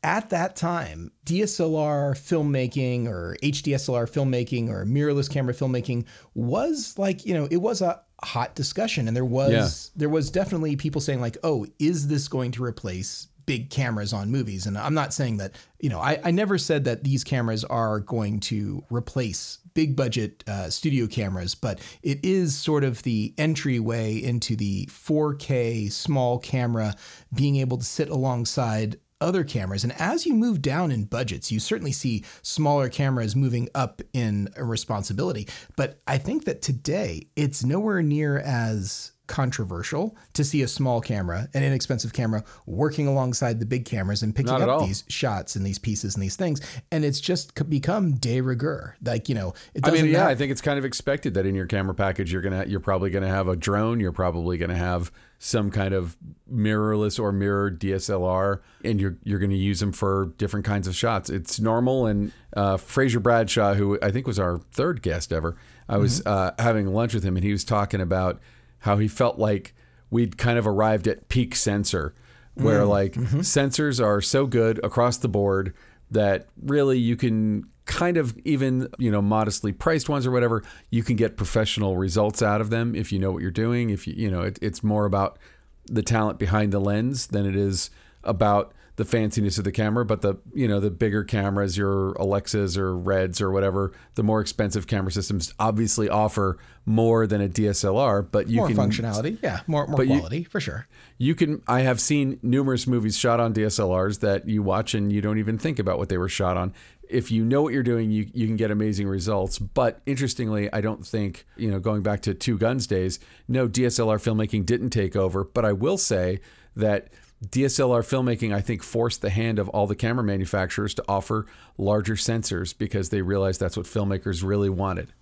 at 0.03 0.29
that 0.29 0.55
time, 0.55 1.11
DSLR 1.25 2.11
filmmaking 2.13 3.07
or 3.07 3.35
HDSLR 3.41 4.09
filmmaking 4.09 4.69
or 4.69 4.85
mirrorless 4.85 5.29
camera 5.29 5.55
filmmaking 5.55 6.05
was 6.35 6.97
like, 6.97 7.25
you 7.25 7.33
know, 7.33 7.47
it 7.49 7.57
was 7.57 7.81
a 7.81 8.01
hot 8.23 8.55
discussion 8.55 9.07
and 9.07 9.17
there 9.17 9.25
was 9.25 9.51
yeah. 9.51 9.99
there 9.99 10.09
was 10.09 10.31
definitely 10.31 10.75
people 10.75 11.01
saying 11.01 11.19
like, 11.19 11.37
"Oh, 11.43 11.65
is 11.79 12.07
this 12.07 12.27
going 12.27 12.51
to 12.51 12.63
replace 12.63 13.27
big 13.47 13.71
cameras 13.71 14.13
on 14.13 14.29
movies. 14.29 14.67
And 14.67 14.77
I'm 14.77 14.93
not 14.93 15.13
saying 15.13 15.37
that, 15.37 15.55
you 15.79 15.89
know, 15.89 15.99
I, 15.99 16.19
I 16.23 16.29
never 16.29 16.59
said 16.59 16.83
that 16.83 17.03
these 17.03 17.23
cameras 17.23 17.63
are 17.63 17.99
going 18.01 18.39
to 18.41 18.83
replace 18.91 19.57
big 19.73 19.95
budget 19.95 20.43
uh, 20.47 20.69
studio 20.69 21.07
cameras, 21.07 21.55
but 21.55 21.79
it 22.03 22.19
is 22.23 22.55
sort 22.55 22.83
of 22.83 23.01
the 23.03 23.33
entryway 23.37 24.21
into 24.21 24.55
the 24.55 24.85
4K 24.87 25.91
small 25.91 26.37
camera 26.37 26.93
being 27.33 27.55
able 27.55 27.77
to 27.77 27.85
sit 27.85 28.09
alongside 28.09 28.99
other 29.21 29.43
cameras. 29.43 29.83
And 29.83 29.93
as 29.93 30.25
you 30.25 30.33
move 30.33 30.61
down 30.61 30.91
in 30.91 31.05
budgets, 31.05 31.51
you 31.51 31.59
certainly 31.59 31.91
see 31.91 32.23
smaller 32.41 32.89
cameras 32.89 33.35
moving 33.35 33.69
up 33.73 34.01
in 34.13 34.49
responsibility. 34.57 35.47
But 35.75 35.99
I 36.05 36.17
think 36.17 36.45
that 36.45 36.61
today 36.61 37.27
it's 37.35 37.63
nowhere 37.63 38.03
near 38.03 38.37
as 38.39 39.13
controversial 39.27 40.15
to 40.33 40.43
see 40.43 40.61
a 40.61 40.67
small 40.67 41.01
camera, 41.01 41.47
an 41.53 41.63
inexpensive 41.63 42.13
camera, 42.13 42.43
working 42.65 43.07
alongside 43.07 43.59
the 43.59 43.65
big 43.65 43.85
cameras 43.85 44.23
and 44.23 44.35
picking 44.35 44.53
up 44.53 44.81
these 44.81 45.03
shots 45.07 45.55
and 45.55 45.65
these 45.65 45.79
pieces 45.79 46.15
and 46.15 46.23
these 46.23 46.35
things. 46.35 46.61
And 46.91 47.05
it's 47.05 47.19
just 47.19 47.69
become 47.69 48.13
de 48.13 48.41
rigueur. 48.41 48.95
Like 49.03 49.29
you 49.29 49.35
know, 49.35 49.53
it 49.73 49.85
I 49.87 49.91
mean, 49.91 50.05
yeah, 50.05 50.19
matter. 50.19 50.29
I 50.29 50.35
think 50.35 50.51
it's 50.51 50.61
kind 50.61 50.79
of 50.79 50.85
expected 50.85 51.33
that 51.35 51.45
in 51.45 51.55
your 51.55 51.65
camera 51.67 51.93
package, 51.93 52.31
you're 52.31 52.41
gonna, 52.41 52.65
you're 52.67 52.79
probably 52.79 53.09
gonna 53.09 53.27
have 53.27 53.47
a 53.47 53.55
drone. 53.55 53.99
You're 53.99 54.11
probably 54.11 54.57
gonna 54.57 54.75
have 54.75 55.11
some 55.39 55.69
kind 55.69 55.93
of 55.93 56.17
mirrorless 56.51 57.19
or 57.19 57.31
mirrored 57.31 57.79
DSLR, 57.79 58.59
and 58.83 58.99
you're 58.99 59.17
you're 59.23 59.39
going 59.39 59.51
to 59.51 59.57
use 59.57 59.79
them 59.79 59.91
for 59.91 60.33
different 60.37 60.65
kinds 60.65 60.87
of 60.87 60.95
shots. 60.95 61.29
It's 61.29 61.59
normal. 61.59 62.07
And 62.07 62.31
uh, 62.55 62.77
Fraser 62.77 63.19
Bradshaw, 63.19 63.75
who 63.75 63.99
I 64.01 64.11
think 64.11 64.25
was 64.25 64.39
our 64.39 64.59
third 64.71 65.01
guest 65.01 65.31
ever, 65.31 65.55
I 65.87 65.97
was 65.97 66.21
mm-hmm. 66.21 66.29
uh, 66.29 66.63
having 66.63 66.87
lunch 66.87 67.13
with 67.13 67.23
him, 67.23 67.35
and 67.35 67.43
he 67.43 67.51
was 67.51 67.63
talking 67.63 68.01
about 68.01 68.39
how 68.79 68.97
he 68.97 69.07
felt 69.07 69.37
like 69.37 69.73
we'd 70.09 70.37
kind 70.37 70.57
of 70.57 70.67
arrived 70.67 71.07
at 71.07 71.29
peak 71.29 71.55
sensor, 71.55 72.13
where 72.55 72.81
mm. 72.81 72.89
like 72.89 73.13
mm-hmm. 73.13 73.39
sensors 73.39 74.03
are 74.03 74.21
so 74.21 74.45
good 74.45 74.83
across 74.83 75.17
the 75.17 75.27
board 75.27 75.73
that 76.11 76.47
really 76.61 76.97
you 76.97 77.15
can 77.15 77.65
kind 77.85 78.17
of 78.17 78.37
even 78.43 78.87
you 78.97 79.09
know 79.09 79.21
modestly 79.21 79.71
priced 79.71 80.09
ones 80.09 80.27
or 80.27 80.31
whatever 80.31 80.61
you 80.89 81.03
can 81.03 81.15
get 81.15 81.37
professional 81.37 81.95
results 81.95 82.41
out 82.41 82.59
of 82.59 82.69
them 82.69 82.93
if 82.93 83.13
you 83.13 83.19
know 83.19 83.31
what 83.31 83.41
you're 83.41 83.49
doing 83.49 83.89
if 83.89 84.05
you 84.05 84.13
you 84.15 84.29
know 84.29 84.41
it, 84.41 84.59
it's 84.61 84.83
more 84.83 85.05
about 85.05 85.39
the 85.85 86.03
talent 86.03 86.37
behind 86.37 86.73
the 86.73 86.79
lens 86.79 87.27
than 87.27 87.45
it 87.45 87.55
is 87.55 87.89
about 88.25 88.73
the 88.97 89.03
fanciness 89.03 89.59
of 89.59 89.63
the 89.63 89.71
camera, 89.71 90.03
but 90.03 90.21
the 90.21 90.35
you 90.53 90.67
know 90.67 90.79
the 90.79 90.89
bigger 90.89 91.23
cameras, 91.23 91.77
your 91.77 92.13
Alexas 92.13 92.77
or 92.77 92.97
Reds 92.97 93.39
or 93.39 93.51
whatever, 93.51 93.93
the 94.15 94.23
more 94.23 94.41
expensive 94.41 94.87
camera 94.87 95.11
systems 95.11 95.53
obviously 95.59 96.09
offer 96.09 96.57
more 96.85 97.27
than 97.27 97.39
a 97.39 97.47
DSLR, 97.47 98.27
but 98.29 98.47
you 98.47 98.57
more 98.57 98.67
can 98.67 98.75
functionality, 98.75 99.37
yeah, 99.41 99.61
more 99.67 99.85
more 99.85 100.03
quality 100.03 100.39
you, 100.39 100.45
for 100.45 100.59
sure. 100.59 100.87
You 101.19 101.35
can. 101.35 101.61
I 101.67 101.81
have 101.81 102.01
seen 102.01 102.39
numerous 102.41 102.87
movies 102.87 103.15
shot 103.15 103.39
on 103.39 103.53
DSLRs 103.53 104.19
that 104.21 104.49
you 104.49 104.63
watch 104.63 104.95
and 104.95 105.13
you 105.13 105.21
don't 105.21 105.37
even 105.37 105.59
think 105.59 105.77
about 105.77 105.99
what 105.99 106.09
they 106.09 106.17
were 106.17 106.29
shot 106.29 106.57
on. 106.57 106.73
If 107.07 107.31
you 107.31 107.45
know 107.45 107.61
what 107.61 107.73
you're 107.73 107.83
doing, 107.83 108.09
you 108.09 108.27
you 108.33 108.47
can 108.47 108.55
get 108.55 108.71
amazing 108.71 109.07
results. 109.07 109.59
But 109.59 110.01
interestingly, 110.07 110.73
I 110.73 110.81
don't 110.81 111.05
think 111.05 111.45
you 111.55 111.69
know 111.69 111.79
going 111.79 112.01
back 112.01 112.21
to 112.21 112.33
Two 112.33 112.57
Guns 112.57 112.87
days, 112.87 113.19
no 113.47 113.67
DSLR 113.67 114.17
filmmaking 114.17 114.65
didn't 114.65 114.89
take 114.89 115.15
over. 115.15 115.43
But 115.43 115.65
I 115.65 115.73
will 115.73 115.99
say 115.99 116.39
that 116.75 117.09
DSLR 117.45 118.01
filmmaking, 118.01 118.53
I 118.53 118.61
think, 118.61 118.81
forced 118.81 119.21
the 119.21 119.29
hand 119.29 119.59
of 119.59 119.69
all 119.69 119.85
the 119.85 119.95
camera 119.95 120.23
manufacturers 120.23 120.93
to 120.95 121.03
offer 121.07 121.45
larger 121.77 122.15
sensors 122.15 122.75
because 122.75 123.09
they 123.09 123.21
realized 123.21 123.59
that's 123.59 123.77
what 123.77 123.85
filmmakers 123.85 124.43
really 124.43 124.69
wanted. 124.69 125.13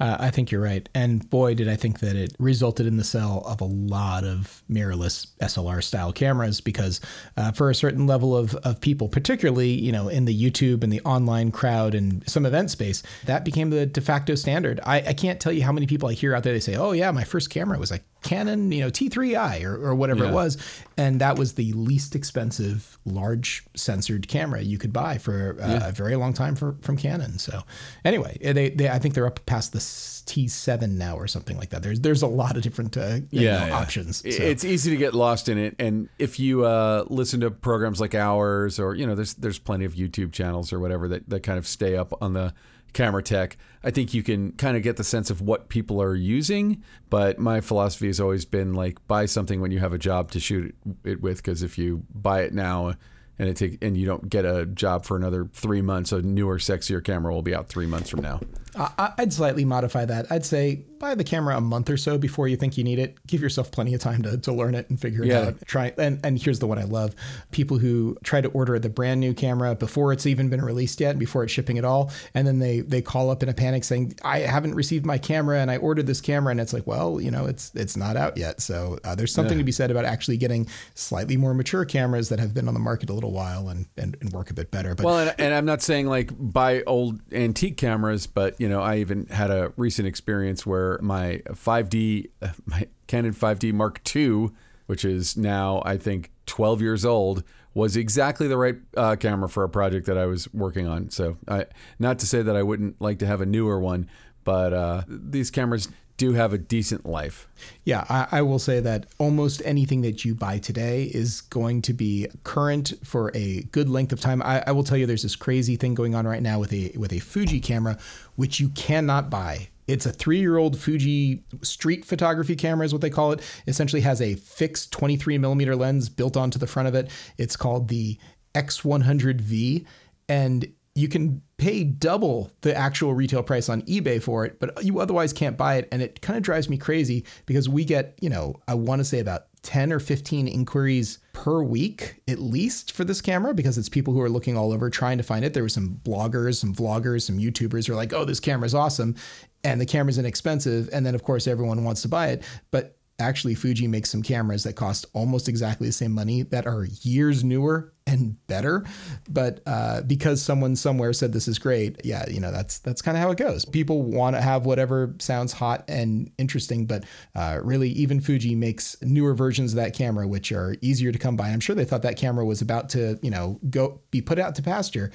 Uh, 0.00 0.16
I 0.18 0.30
think 0.30 0.50
you're 0.50 0.62
right. 0.62 0.88
And 0.94 1.28
boy, 1.28 1.54
did 1.54 1.68
I 1.68 1.76
think 1.76 2.00
that 2.00 2.16
it 2.16 2.34
resulted 2.38 2.86
in 2.86 2.96
the 2.96 3.04
sale 3.04 3.42
of 3.46 3.60
a 3.60 3.64
lot 3.64 4.24
of 4.24 4.62
mirrorless 4.70 5.26
SLR 5.40 5.82
style 5.82 6.12
cameras 6.12 6.60
because 6.60 7.00
uh, 7.36 7.52
for 7.52 7.70
a 7.70 7.74
certain 7.74 8.06
level 8.06 8.36
of, 8.36 8.54
of 8.56 8.80
people, 8.80 9.08
particularly, 9.08 9.70
you 9.70 9.92
know, 9.92 10.08
in 10.08 10.24
the 10.24 10.34
YouTube 10.34 10.82
and 10.82 10.92
the 10.92 11.00
online 11.02 11.50
crowd 11.50 11.94
and 11.94 12.28
some 12.28 12.46
event 12.46 12.70
space, 12.70 13.02
that 13.26 13.44
became 13.44 13.70
the 13.70 13.86
de 13.86 14.00
facto 14.00 14.34
standard. 14.34 14.80
I, 14.84 15.00
I 15.08 15.12
can't 15.12 15.38
tell 15.38 15.52
you 15.52 15.62
how 15.62 15.72
many 15.72 15.86
people 15.86 16.08
I 16.08 16.14
hear 16.14 16.34
out 16.34 16.44
there, 16.44 16.54
they 16.54 16.60
say, 16.60 16.76
oh, 16.76 16.92
yeah, 16.92 17.10
my 17.10 17.24
first 17.24 17.50
camera 17.50 17.78
was 17.78 17.92
a 17.92 18.00
Canon, 18.22 18.70
you 18.70 18.80
know, 18.80 18.90
T3i 18.90 19.64
or, 19.64 19.76
or 19.76 19.94
whatever 19.94 20.24
yeah. 20.24 20.30
it 20.30 20.34
was. 20.34 20.58
And 20.96 21.20
that 21.20 21.38
was 21.38 21.54
the 21.54 21.72
least 21.72 22.14
expensive 22.14 22.98
large 23.04 23.64
censored 23.74 24.28
camera 24.28 24.60
you 24.60 24.78
could 24.78 24.92
buy 24.92 25.18
for 25.18 25.56
uh, 25.60 25.68
yeah. 25.68 25.88
a 25.88 25.92
very 25.92 26.16
long 26.16 26.34
time 26.34 26.54
for, 26.54 26.76
from 26.82 26.96
Canon. 26.96 27.38
So 27.38 27.62
anyway, 28.04 28.36
they, 28.40 28.70
they, 28.70 28.88
I 28.88 28.98
think 28.98 29.14
they're 29.14 29.26
up 29.26 29.44
past 29.46 29.72
the 29.72 29.80
T7 30.26 30.92
now 30.92 31.16
or 31.16 31.26
something 31.26 31.56
like 31.56 31.70
that. 31.70 31.82
There's, 31.82 32.00
there's 32.00 32.22
a 32.22 32.26
lot 32.26 32.56
of 32.56 32.62
different 32.62 32.96
uh, 32.96 33.20
yeah, 33.30 33.66
know, 33.66 33.74
options. 33.74 34.18
So. 34.18 34.28
It's 34.28 34.64
easy 34.64 34.90
to 34.90 34.96
get 34.96 35.14
lost 35.14 35.48
in 35.48 35.58
it. 35.58 35.74
And 35.78 36.08
if 36.18 36.38
you 36.38 36.64
uh, 36.64 37.04
listen 37.08 37.40
to 37.40 37.50
programs 37.50 38.00
like 38.00 38.14
ours 38.14 38.78
or, 38.78 38.94
you 38.94 39.06
know, 39.06 39.14
there's, 39.14 39.34
there's 39.34 39.58
plenty 39.58 39.84
of 39.84 39.94
YouTube 39.94 40.32
channels 40.32 40.72
or 40.72 40.78
whatever 40.78 41.08
that, 41.08 41.28
that 41.28 41.42
kind 41.42 41.58
of 41.58 41.66
stay 41.66 41.96
up 41.96 42.12
on 42.22 42.34
the, 42.34 42.54
camera 42.92 43.22
tech, 43.22 43.56
I 43.82 43.90
think 43.90 44.14
you 44.14 44.22
can 44.22 44.52
kind 44.52 44.76
of 44.76 44.82
get 44.82 44.96
the 44.96 45.04
sense 45.04 45.30
of 45.30 45.40
what 45.40 45.68
people 45.68 46.02
are 46.02 46.14
using. 46.14 46.82
But 47.08 47.38
my 47.38 47.60
philosophy 47.60 48.08
has 48.08 48.20
always 48.20 48.44
been 48.44 48.74
like 48.74 49.06
buy 49.06 49.26
something 49.26 49.60
when 49.60 49.70
you 49.70 49.78
have 49.78 49.92
a 49.92 49.98
job 49.98 50.30
to 50.32 50.40
shoot 50.40 50.74
it 51.04 51.20
with, 51.20 51.36
because 51.38 51.62
if 51.62 51.78
you 51.78 52.04
buy 52.14 52.42
it 52.42 52.52
now 52.52 52.94
and 53.40 53.48
it 53.48 53.56
take 53.56 53.78
and 53.82 53.96
you 53.96 54.04
don't 54.04 54.28
get 54.28 54.44
a 54.44 54.66
job 54.66 55.06
for 55.06 55.16
another 55.16 55.48
three 55.54 55.80
months, 55.80 56.12
a 56.12 56.20
newer, 56.20 56.58
sexier 56.58 57.02
camera 57.02 57.32
will 57.32 57.40
be 57.40 57.54
out 57.54 57.70
three 57.70 57.86
months 57.86 58.10
from 58.10 58.20
now. 58.20 58.38
I'd 58.76 59.32
slightly 59.32 59.64
modify 59.64 60.04
that. 60.04 60.30
I'd 60.30 60.44
say 60.44 60.84
buy 61.00 61.16
the 61.16 61.24
camera 61.24 61.56
a 61.56 61.60
month 61.60 61.90
or 61.90 61.96
so 61.96 62.16
before 62.18 62.46
you 62.46 62.56
think 62.56 62.78
you 62.78 62.84
need 62.84 63.00
it. 63.00 63.16
Give 63.26 63.40
yourself 63.42 63.72
plenty 63.72 63.94
of 63.94 64.00
time 64.00 64.22
to, 64.22 64.38
to 64.38 64.52
learn 64.52 64.76
it 64.76 64.88
and 64.88 65.00
figure 65.00 65.24
it 65.24 65.28
Yeah. 65.28 65.40
out. 65.48 65.66
Try 65.66 65.92
and 65.98 66.20
and 66.22 66.38
here's 66.40 66.60
the 66.60 66.68
one 66.68 66.78
I 66.78 66.84
love: 66.84 67.16
people 67.50 67.78
who 67.78 68.16
try 68.22 68.40
to 68.40 68.48
order 68.50 68.78
the 68.78 68.88
brand 68.90 69.18
new 69.18 69.34
camera 69.34 69.74
before 69.74 70.12
it's 70.12 70.26
even 70.26 70.48
been 70.50 70.62
released 70.62 71.00
yet, 71.00 71.18
before 71.18 71.42
it's 71.42 71.52
shipping 71.52 71.78
at 71.78 71.84
all, 71.84 72.12
and 72.34 72.46
then 72.46 72.60
they 72.60 72.80
they 72.80 73.02
call 73.02 73.30
up 73.30 73.42
in 73.42 73.48
a 73.48 73.54
panic 73.54 73.82
saying, 73.82 74.14
"I 74.22 74.40
haven't 74.40 74.74
received 74.74 75.04
my 75.04 75.18
camera 75.18 75.58
and 75.58 75.70
I 75.70 75.78
ordered 75.78 76.06
this 76.06 76.20
camera," 76.20 76.50
and 76.52 76.60
it's 76.60 76.72
like, 76.72 76.86
well, 76.86 77.20
you 77.20 77.30
know, 77.30 77.46
it's 77.46 77.72
it's 77.74 77.96
not 77.96 78.16
out 78.16 78.36
yet. 78.36 78.60
So 78.60 78.98
uh, 79.02 79.14
there's 79.14 79.32
something 79.32 79.56
to 79.58 79.64
be 79.64 79.72
said 79.72 79.90
about 79.90 80.04
actually 80.04 80.36
getting 80.36 80.68
slightly 80.94 81.36
more 81.38 81.54
mature 81.54 81.84
cameras 81.86 82.28
that 82.28 82.38
have 82.38 82.52
been 82.52 82.68
on 82.68 82.74
the 82.74 82.80
market 82.80 83.08
a 83.08 83.14
little 83.14 83.32
while 83.32 83.70
and 83.70 83.86
and, 83.96 84.16
and 84.20 84.32
work 84.32 84.50
a 84.50 84.54
bit 84.54 84.70
better. 84.70 84.94
But 84.94 85.06
Well, 85.06 85.18
and, 85.18 85.34
and 85.38 85.54
I'm 85.54 85.64
not 85.64 85.80
saying 85.80 86.06
like 86.08 86.30
buy 86.38 86.82
old 86.82 87.20
antique 87.32 87.78
cameras, 87.78 88.26
but 88.26 88.60
you 88.60 88.68
know, 88.68 88.82
I 88.82 88.96
even 88.98 89.26
had 89.28 89.50
a 89.50 89.72
recent 89.78 90.06
experience 90.06 90.66
where 90.66 90.89
my 91.02 91.42
5D, 91.48 92.30
uh, 92.42 92.48
my 92.66 92.86
Canon 93.06 93.32
5D 93.32 93.72
Mark 93.72 94.00
II, 94.14 94.50
which 94.86 95.04
is 95.04 95.36
now 95.36 95.82
I 95.84 95.96
think 95.96 96.30
12 96.46 96.82
years 96.82 97.04
old, 97.04 97.44
was 97.74 97.96
exactly 97.96 98.48
the 98.48 98.56
right 98.56 98.76
uh, 98.96 99.16
camera 99.16 99.48
for 99.48 99.64
a 99.64 99.68
project 99.68 100.06
that 100.06 100.18
I 100.18 100.26
was 100.26 100.52
working 100.52 100.86
on. 100.86 101.10
So, 101.10 101.36
I, 101.46 101.66
not 101.98 102.18
to 102.20 102.26
say 102.26 102.42
that 102.42 102.56
I 102.56 102.62
wouldn't 102.62 103.00
like 103.00 103.20
to 103.20 103.26
have 103.26 103.40
a 103.40 103.46
newer 103.46 103.78
one, 103.78 104.08
but 104.44 104.72
uh, 104.72 105.02
these 105.06 105.50
cameras 105.50 105.88
do 106.20 106.34
have 106.34 106.52
a 106.52 106.58
decent 106.58 107.06
life. 107.06 107.48
Yeah, 107.84 108.04
I, 108.10 108.26
I 108.30 108.42
will 108.42 108.58
say 108.58 108.78
that 108.80 109.06
almost 109.16 109.62
anything 109.64 110.02
that 110.02 110.22
you 110.22 110.34
buy 110.34 110.58
today 110.58 111.04
is 111.04 111.40
going 111.40 111.80
to 111.82 111.94
be 111.94 112.26
current 112.44 112.92
for 113.02 113.32
a 113.34 113.62
good 113.72 113.88
length 113.88 114.12
of 114.12 114.20
time. 114.20 114.42
I, 114.42 114.62
I 114.66 114.72
will 114.72 114.84
tell 114.84 114.98
you, 114.98 115.06
there's 115.06 115.22
this 115.22 115.34
crazy 115.34 115.76
thing 115.76 115.94
going 115.94 116.14
on 116.14 116.26
right 116.26 116.42
now 116.42 116.58
with 116.58 116.74
a 116.74 116.92
with 116.94 117.14
a 117.14 117.20
Fuji 117.20 117.58
camera, 117.58 117.98
which 118.36 118.60
you 118.60 118.68
cannot 118.68 119.30
buy. 119.30 119.69
It's 119.90 120.06
a 120.06 120.12
three-year-old 120.12 120.78
Fuji 120.78 121.42
street 121.62 122.04
photography 122.04 122.54
camera, 122.54 122.86
is 122.86 122.92
what 122.92 123.02
they 123.02 123.10
call 123.10 123.32
it. 123.32 123.40
Essentially, 123.66 124.02
has 124.02 124.22
a 124.22 124.34
fixed 124.36 124.92
23 124.92 125.36
millimeter 125.38 125.74
lens 125.74 126.08
built 126.08 126.36
onto 126.36 126.58
the 126.58 126.66
front 126.66 126.88
of 126.88 126.94
it. 126.94 127.10
It's 127.38 127.56
called 127.56 127.88
the 127.88 128.18
X100V, 128.54 129.84
and 130.28 130.72
you 130.94 131.08
can 131.08 131.42
pay 131.56 131.84
double 131.84 132.50
the 132.62 132.76
actual 132.76 133.14
retail 133.14 133.42
price 133.42 133.68
on 133.68 133.82
eBay 133.82 134.22
for 134.22 134.44
it, 134.44 134.58
but 134.60 134.84
you 134.84 134.98
otherwise 134.98 135.32
can't 135.32 135.56
buy 135.56 135.76
it. 135.76 135.88
And 135.92 136.02
it 136.02 136.20
kind 136.20 136.36
of 136.36 136.42
drives 136.42 136.68
me 136.68 136.76
crazy 136.76 137.24
because 137.46 137.68
we 137.68 137.84
get, 137.84 138.18
you 138.20 138.28
know, 138.28 138.56
I 138.66 138.74
want 138.74 138.98
to 139.00 139.04
say 139.04 139.20
about 139.20 139.46
10 139.62 139.92
or 139.92 140.00
15 140.00 140.48
inquiries 140.48 141.19
per 141.32 141.62
week, 141.62 142.22
at 142.28 142.38
least 142.38 142.92
for 142.92 143.04
this 143.04 143.20
camera, 143.20 143.54
because 143.54 143.78
it's 143.78 143.88
people 143.88 144.14
who 144.14 144.20
are 144.20 144.28
looking 144.28 144.56
all 144.56 144.72
over 144.72 144.90
trying 144.90 145.18
to 145.18 145.24
find 145.24 145.44
it. 145.44 145.54
There 145.54 145.62
were 145.62 145.68
some 145.68 146.00
bloggers, 146.04 146.56
some 146.56 146.74
vloggers, 146.74 147.22
some 147.22 147.38
YouTubers 147.38 147.86
who 147.86 147.92
are 147.92 147.96
like, 147.96 148.12
oh, 148.12 148.24
this 148.24 148.40
camera's 148.40 148.74
awesome. 148.74 149.14
And 149.62 149.80
the 149.80 149.86
camera's 149.86 150.18
inexpensive. 150.18 150.88
And 150.92 151.04
then, 151.04 151.14
of 151.14 151.22
course, 151.22 151.46
everyone 151.46 151.84
wants 151.84 152.02
to 152.02 152.08
buy 152.08 152.28
it. 152.28 152.42
But 152.70 152.96
actually 153.20 153.54
Fuji 153.54 153.86
makes 153.86 154.10
some 154.10 154.22
cameras 154.22 154.64
that 154.64 154.74
cost 154.74 155.06
almost 155.12 155.48
exactly 155.48 155.86
the 155.86 155.92
same 155.92 156.12
money 156.12 156.42
that 156.42 156.66
are 156.66 156.86
years 157.02 157.44
newer 157.44 157.92
and 158.06 158.44
better. 158.46 158.84
But 159.28 159.60
uh, 159.66 160.02
because 160.02 160.42
someone 160.42 160.74
somewhere 160.76 161.12
said 161.12 161.32
this 161.32 161.46
is 161.46 161.58
great, 161.58 162.04
yeah, 162.04 162.28
you 162.28 162.40
know 162.40 162.50
that's 162.50 162.78
that's 162.80 163.02
kind 163.02 163.16
of 163.16 163.22
how 163.22 163.30
it 163.30 163.38
goes. 163.38 163.64
People 163.64 164.02
want 164.02 164.36
to 164.36 164.42
have 164.42 164.66
whatever 164.66 165.14
sounds 165.18 165.52
hot 165.52 165.84
and 165.88 166.30
interesting, 166.38 166.86
but 166.86 167.04
uh, 167.34 167.60
really, 167.62 167.90
even 167.90 168.20
Fuji 168.20 168.54
makes 168.54 168.96
newer 169.02 169.34
versions 169.34 169.72
of 169.72 169.76
that 169.76 169.94
camera 169.94 170.26
which 170.26 170.52
are 170.52 170.76
easier 170.80 171.12
to 171.12 171.18
come 171.18 171.36
by. 171.36 171.48
I'm 171.48 171.60
sure 171.60 171.76
they 171.76 171.84
thought 171.84 172.02
that 172.02 172.16
camera 172.16 172.44
was 172.44 172.60
about 172.60 172.88
to 172.90 173.18
you 173.22 173.30
know 173.30 173.60
go 173.70 174.00
be 174.10 174.20
put 174.20 174.38
out 174.38 174.54
to 174.56 174.62
pasture. 174.62 175.10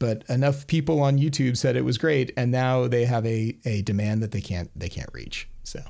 But 0.00 0.22
enough 0.28 0.68
people 0.68 1.02
on 1.02 1.18
YouTube 1.18 1.56
said 1.56 1.74
it 1.74 1.84
was 1.84 1.98
great, 1.98 2.32
and 2.36 2.52
now 2.52 2.86
they 2.86 3.04
have 3.04 3.26
a, 3.26 3.58
a 3.64 3.82
demand 3.82 4.22
that 4.22 4.30
they 4.30 4.40
can't 4.40 4.70
they 4.78 4.88
can't 4.88 5.10
reach. 5.12 5.48
So 5.64 5.80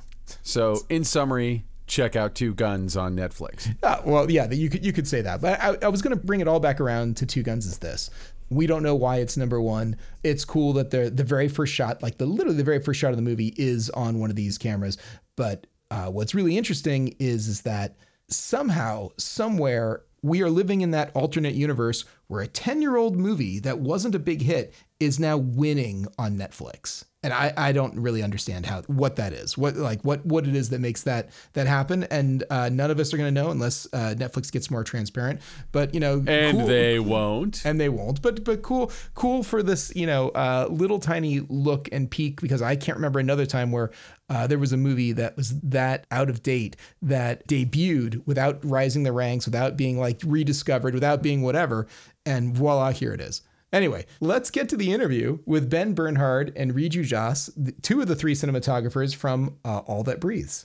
So, 0.43 0.79
in 0.89 1.05
summary, 1.05 1.65
check 1.87 2.15
out 2.15 2.35
Two 2.35 2.55
Guns 2.55 2.97
on 2.97 3.17
Netflix. 3.17 3.75
Uh, 3.83 4.01
well, 4.05 4.31
yeah, 4.31 4.51
you 4.51 4.71
could 4.71 4.85
you 4.85 4.93
could 4.93 5.09
say 5.09 5.23
that, 5.23 5.41
but 5.41 5.61
I, 5.61 5.77
I 5.83 5.89
was 5.89 6.03
going 6.03 6.17
to 6.17 6.23
bring 6.25 6.41
it 6.41 6.49
all 6.49 6.61
back 6.61 6.81
around 6.81 7.17
to 7.19 7.27
Two 7.27 7.43
Guns. 7.43 7.67
Is 7.67 7.79
this? 7.79 8.11
We 8.51 8.67
don't 8.67 8.83
know 8.83 8.95
why 8.95 9.17
it's 9.17 9.37
number 9.37 9.61
one. 9.61 9.97
It's 10.23 10.45
cool 10.45 10.73
that 10.75 10.91
the 10.91 11.11
the 11.11 11.25
very 11.25 11.49
first 11.49 11.73
shot, 11.73 12.03
like 12.03 12.19
the 12.19 12.27
literally 12.27 12.57
the 12.57 12.65
very 12.65 12.81
first 12.81 13.01
shot 13.01 13.11
of 13.11 13.17
the 13.17 13.23
movie, 13.23 13.55
is 13.57 13.91
on 13.91 14.21
one 14.21 14.31
of 14.31 14.37
these 14.37 14.59
cameras. 14.59 14.99
But 15.37 15.67
uh, 15.91 16.07
what's 16.07 16.35
really 16.35 16.57
interesting 16.57 17.15
is 17.19 17.49
is 17.49 17.63
that 17.63 17.97
somehow, 18.29 19.11
somewhere, 19.17 20.03
we 20.23 20.43
are 20.43 20.51
living 20.51 20.83
in 20.83 20.91
that 20.93 21.11
alternate 21.15 21.55
universe 21.55 22.05
where 22.29 22.43
a 22.43 22.47
ten 22.47 22.83
year 22.83 22.97
old 22.97 23.17
movie 23.17 23.59
that 23.61 23.79
wasn't 23.81 24.15
a 24.15 24.19
big 24.19 24.43
hit 24.43 24.75
is 25.01 25.19
now 25.19 25.37
winning 25.37 26.07
on 26.19 26.37
Netflix. 26.37 27.05
And 27.25 27.33
I, 27.33 27.53
I 27.57 27.73
don't 27.73 27.99
really 27.99 28.23
understand 28.23 28.65
how 28.67 28.83
what 28.83 29.17
that 29.17 29.33
is, 29.33 29.59
what 29.59 29.75
like 29.75 30.03
what 30.03 30.25
what 30.25 30.47
it 30.47 30.55
is 30.55 30.71
that 30.71 30.81
makes 30.81 31.03
that 31.03 31.31
that 31.55 31.67
happen, 31.67 32.05
and 32.05 32.45
uh, 32.49 32.69
none 32.69 32.93
of 32.93 33.01
us 33.01 33.13
are 33.13 33.17
going 33.17 33.35
to 33.35 33.43
know 33.43 33.51
unless 33.51 33.89
uh, 33.93 34.15
Netflix 34.17 34.53
gets 34.53 34.71
more 34.71 34.85
transparent. 34.85 35.41
But 35.73 35.95
you 35.95 35.99
know, 35.99 36.23
And 36.29 36.59
cool- 36.59 36.67
they 36.69 37.01
won't. 37.01 37.65
and 37.67 37.81
they 37.81 37.89
won't. 37.89 38.23
But 38.23 38.45
but 38.45 38.63
cool 38.63 38.93
cool 39.17 39.43
for 39.43 39.65
this 39.65 39.93
you 39.97 40.07
know 40.07 40.29
uh, 40.29 40.69
little 40.71 41.01
tiny 41.01 41.41
look 41.49 41.89
and 41.91 42.09
peek 42.09 42.41
because 42.41 42.63
I 42.63 42.77
can't 42.77 42.97
remember 42.97 43.19
another 43.19 43.47
time 43.47 43.73
where 43.73 43.91
uh, 44.31 44.47
there 44.47 44.59
was 44.61 44.73
a 44.73 44.77
movie 44.77 45.11
that 45.11 45.37
was 45.37 45.59
that 45.63 46.07
out 46.13 46.31
of 46.31 46.45
date 46.45 46.77
that 47.03 47.49
debuted 47.49 48.25
without 48.29 48.65
rising 48.65 49.03
the 49.03 49.13
ranks, 49.13 49.45
without 49.45 49.77
being 49.77 49.99
like 49.99 50.21
rediscovered, 50.25 50.95
without 50.95 51.21
being 51.21 51.43
whatever, 51.43 51.89
and 52.25 52.55
voila, 52.57 52.93
here 52.93 53.13
it 53.13 53.21
is. 53.21 53.43
Anyway, 53.73 54.07
let's 54.21 54.51
get 54.51 54.69
to 54.71 54.77
the 54.79 54.93
interview 54.93 55.39
with 55.45 55.69
Ben 55.69 55.93
Bernhard 55.93 56.53
and 56.57 56.73
Riju 56.75 57.09
Das, 57.09 57.47
the- 57.57 57.73
two 57.73 58.01
of 58.01 58.09
the 58.09 58.17
three 58.17 58.35
cinematographers 58.35 59.15
from 59.15 59.57
uh, 59.65 59.79
All 59.81 60.03
That 60.05 60.21
Breathes. 60.21 60.65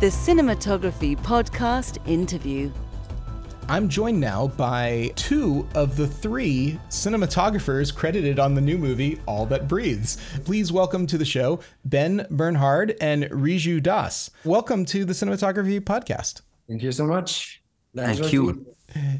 The 0.00 0.06
Cinematography 0.06 1.18
Podcast 1.18 1.98
interview. 2.08 2.70
I'm 3.68 3.88
joined 3.88 4.20
now 4.20 4.46
by 4.46 5.10
two 5.16 5.66
of 5.74 5.96
the 5.96 6.06
three 6.06 6.78
cinematographers 6.88 7.92
credited 7.94 8.38
on 8.38 8.54
the 8.54 8.60
new 8.60 8.78
movie 8.78 9.20
All 9.26 9.44
That 9.46 9.66
Breathes. 9.66 10.18
Please 10.44 10.70
welcome 10.72 11.04
to 11.08 11.18
the 11.18 11.24
show 11.24 11.58
Ben 11.84 12.26
Bernhard 12.30 12.96
and 13.00 13.24
Riju 13.24 13.82
Das. 13.82 14.30
Welcome 14.44 14.84
to 14.86 15.04
the 15.04 15.12
Cinematography 15.14 15.80
Podcast. 15.80 16.42
Thank 16.68 16.82
you 16.84 16.92
so 16.92 17.04
much. 17.04 17.57
Thanks 17.98 18.20
Thank 18.20 18.30
for 18.30 18.54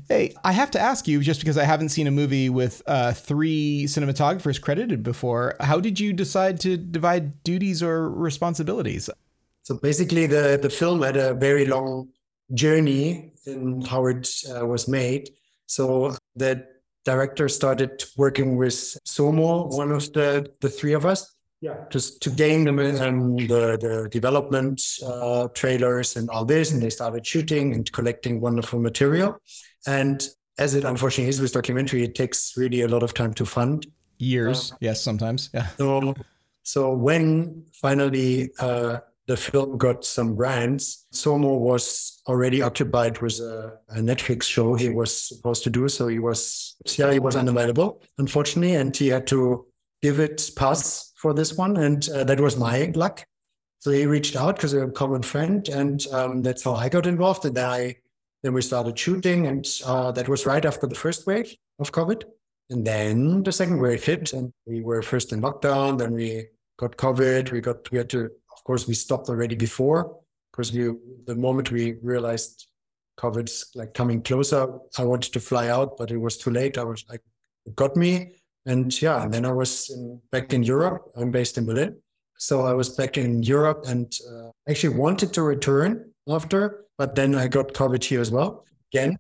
Hey, 0.08 0.34
I 0.44 0.52
have 0.52 0.70
to 0.72 0.80
ask 0.80 1.06
you, 1.06 1.20
just 1.20 1.40
because 1.40 1.58
I 1.58 1.64
haven't 1.64 1.90
seen 1.90 2.06
a 2.06 2.10
movie 2.10 2.48
with 2.48 2.82
uh, 2.86 3.12
three 3.12 3.84
cinematographers 3.86 4.60
credited 4.60 5.02
before, 5.02 5.56
how 5.60 5.78
did 5.78 6.00
you 6.00 6.12
decide 6.14 6.58
to 6.60 6.76
divide 6.76 7.42
duties 7.42 7.82
or 7.82 8.10
responsibilities? 8.10 9.10
So 9.62 9.76
basically, 9.76 10.26
the 10.26 10.58
the 10.60 10.70
film 10.70 11.02
had 11.02 11.16
a 11.16 11.34
very 11.34 11.66
long 11.66 12.08
journey 12.54 13.32
in 13.44 13.82
how 13.82 14.06
it 14.06 14.28
uh, 14.50 14.64
was 14.64 14.88
made. 14.88 15.30
So 15.66 16.16
the 16.34 16.66
director 17.04 17.48
started 17.48 18.02
working 18.16 18.56
with 18.56 18.96
Somo, 19.06 19.68
one 19.76 19.92
of 19.92 20.10
the 20.14 20.50
the 20.60 20.70
three 20.70 20.94
of 20.94 21.04
us, 21.04 21.34
yeah, 21.60 21.74
just 21.90 22.22
to 22.22 22.30
gain 22.30 22.64
them 22.64 22.78
um, 22.78 23.36
the 23.36 23.76
the 23.80 24.08
development 24.10 24.80
uh, 25.04 25.48
trailers 25.54 26.16
and 26.16 26.30
all 26.30 26.44
this, 26.44 26.70
and 26.70 26.80
they 26.80 26.90
started 26.90 27.26
shooting 27.26 27.74
and 27.74 27.90
collecting 27.92 28.40
wonderful 28.40 28.78
material. 28.78 29.36
And 29.86 30.26
as 30.58 30.74
it 30.74 30.84
unfortunately 30.84 31.28
is 31.28 31.40
with 31.40 31.52
documentary, 31.52 32.04
it 32.04 32.14
takes 32.14 32.54
really 32.56 32.82
a 32.82 32.88
lot 32.88 33.02
of 33.02 33.14
time 33.14 33.34
to 33.34 33.46
fund. 33.46 33.86
Years, 34.18 34.72
yes, 34.80 35.00
sometimes. 35.02 35.50
Yeah. 35.54 35.68
So, 35.78 36.14
so 36.64 36.92
when 36.92 37.64
finally 37.72 38.50
uh, 38.58 38.98
the 39.28 39.36
film 39.36 39.78
got 39.78 40.04
some 40.04 40.34
grants, 40.34 41.06
Somo 41.12 41.58
was 41.58 42.20
already 42.26 42.60
occupied 42.62 43.20
with 43.20 43.38
a, 43.38 43.78
a 43.90 43.98
Netflix 43.98 44.42
show 44.44 44.74
he 44.74 44.88
was 44.88 45.28
supposed 45.28 45.62
to 45.64 45.70
do. 45.70 45.88
So 45.88 46.08
he 46.08 46.18
was, 46.18 46.76
yeah, 46.96 47.12
he 47.12 47.20
was 47.20 47.36
unavailable, 47.36 48.02
unfortunately, 48.18 48.74
and 48.74 48.96
he 48.96 49.08
had 49.08 49.26
to 49.28 49.66
give 50.02 50.18
it 50.18 50.50
pass 50.56 51.07
for 51.18 51.34
this 51.34 51.54
one, 51.54 51.76
and 51.76 52.08
uh, 52.10 52.24
that 52.24 52.40
was 52.40 52.56
my 52.56 52.92
luck. 52.94 53.24
So 53.80 53.90
he 53.90 54.06
reached 54.06 54.36
out 54.36 54.56
because 54.56 54.74
we're 54.74 54.88
a 54.88 54.92
common 54.92 55.22
friend, 55.22 55.68
and 55.68 56.04
um, 56.12 56.42
that's 56.42 56.64
how 56.64 56.74
I 56.74 56.88
got 56.88 57.06
involved. 57.06 57.44
And 57.44 57.56
then 57.56 57.68
I, 57.68 57.96
then 58.42 58.52
we 58.54 58.62
started 58.62 58.98
shooting, 58.98 59.46
and 59.46 59.66
uh, 59.84 60.12
that 60.12 60.28
was 60.28 60.46
right 60.46 60.64
after 60.64 60.86
the 60.86 60.94
first 60.94 61.26
wave 61.26 61.54
of 61.78 61.92
COVID. 61.92 62.24
And 62.70 62.86
then 62.86 63.42
the 63.42 63.52
second 63.52 63.80
wave 63.80 64.04
hit, 64.04 64.32
and 64.32 64.52
we 64.66 64.80
were 64.80 65.02
first 65.02 65.32
in 65.32 65.40
lockdown. 65.40 65.98
Then 65.98 66.12
we 66.12 66.46
got 66.78 66.96
COVID. 66.96 67.50
We 67.50 67.60
got 67.60 67.90
we 67.90 67.98
had 67.98 68.10
to, 68.10 68.24
of 68.24 68.64
course, 68.64 68.86
we 68.86 68.94
stopped 68.94 69.28
already 69.28 69.56
before 69.56 70.18
because 70.52 70.72
we 70.72 70.92
the 71.26 71.34
moment 71.34 71.70
we 71.70 71.94
realized 72.02 72.68
COVID's 73.18 73.70
like 73.74 73.94
coming 73.94 74.22
closer, 74.22 74.68
I 74.96 75.04
wanted 75.04 75.32
to 75.32 75.40
fly 75.40 75.68
out, 75.68 75.96
but 75.96 76.10
it 76.10 76.18
was 76.18 76.36
too 76.36 76.50
late. 76.50 76.78
I 76.78 76.84
was 76.84 77.04
like, 77.08 77.22
it 77.66 77.74
got 77.74 77.96
me, 77.96 78.32
and 78.68 79.02
yeah, 79.02 79.22
and 79.24 79.32
then 79.34 79.44
I 79.44 79.52
was 79.52 79.90
in, 79.90 80.20
back 80.30 80.52
in 80.52 80.62
Europe. 80.62 81.02
I'm 81.16 81.30
based 81.30 81.58
in 81.58 81.66
Berlin, 81.66 81.96
so 82.38 82.62
I 82.62 82.74
was 82.74 82.90
back 82.90 83.18
in 83.18 83.42
Europe 83.42 83.84
and 83.88 84.12
uh, 84.30 84.50
actually 84.70 84.94
wanted 84.96 85.32
to 85.34 85.42
return 85.42 86.12
after, 86.28 86.84
but 86.96 87.14
then 87.14 87.34
I 87.34 87.48
got 87.48 87.74
COVID 87.74 88.04
here 88.04 88.20
as 88.20 88.30
well 88.30 88.64
again, 88.92 89.16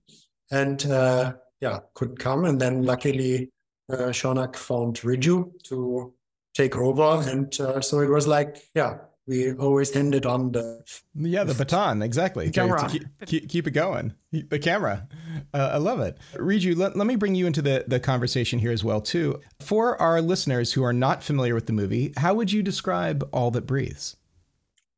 and. 0.50 0.86
Uh, 0.86 1.32
yeah, 1.60 1.80
couldn't 1.94 2.18
come. 2.18 2.44
And 2.44 2.60
then 2.60 2.84
luckily, 2.84 3.50
uh, 3.90 4.12
Shaunak 4.12 4.56
found 4.56 4.96
Riju 4.96 5.62
to 5.64 6.12
take 6.54 6.76
over. 6.76 7.28
And 7.28 7.58
uh, 7.60 7.80
so 7.80 8.00
it 8.00 8.10
was 8.10 8.26
like, 8.26 8.56
yeah, 8.74 8.98
we 9.28 9.52
always 9.52 9.92
handed 9.92 10.24
on 10.24 10.52
the 10.52 10.82
yeah 11.14 11.44
the 11.44 11.54
baton 11.54 12.02
exactly. 12.02 12.46
The 12.46 12.52
camera. 12.52 12.88
Keep, 12.88 13.04
keep, 13.26 13.48
keep, 13.48 13.66
it 13.66 13.72
going. 13.72 14.14
The 14.32 14.58
camera. 14.58 15.06
Uh, 15.52 15.70
i 15.74 15.76
love 15.76 16.00
it. 16.00 16.18
Riju 16.34 16.76
let, 16.76 16.96
let 16.96 17.06
me 17.06 17.14
bring 17.14 17.34
you 17.34 17.46
into 17.46 17.62
the, 17.62 17.84
the 17.86 18.00
conversation 18.00 18.58
here 18.58 18.72
as 18.72 18.82
well 18.82 19.00
too. 19.00 19.40
For 19.60 20.00
our 20.00 20.22
listeners 20.22 20.72
who 20.72 20.82
are 20.82 20.92
not 20.92 21.22
familiar 21.22 21.54
with 21.54 21.66
the 21.66 21.72
movie 21.72 22.12
how 22.16 22.34
would 22.34 22.50
you 22.50 22.62
describe 22.62 23.28
all 23.32 23.50
that 23.52 23.66
breathes? 23.66 24.16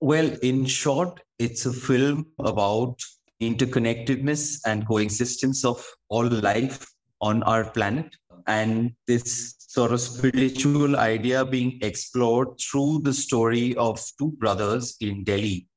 Well 0.00 0.30
in 0.42 0.64
short 0.64 1.20
it's 1.38 1.66
a 1.66 1.72
film 1.72 2.26
about 2.38 3.02
interconnectedness 3.42 4.60
and 4.64 4.86
coexistence 4.86 5.64
of 5.64 5.84
all 6.08 6.28
life 6.28 6.86
on 7.20 7.42
our 7.42 7.68
planet. 7.70 8.14
And 8.46 8.92
this 9.06 9.59
sort 9.70 9.92
of 9.92 10.00
spiritual 10.00 10.96
idea 10.96 11.44
being 11.44 11.78
explored 11.80 12.48
through 12.58 13.00
the 13.04 13.14
story 13.14 13.76
of 13.76 14.02
two 14.18 14.32
brothers 14.32 14.96
in 15.00 15.22
Delhi. 15.22 15.68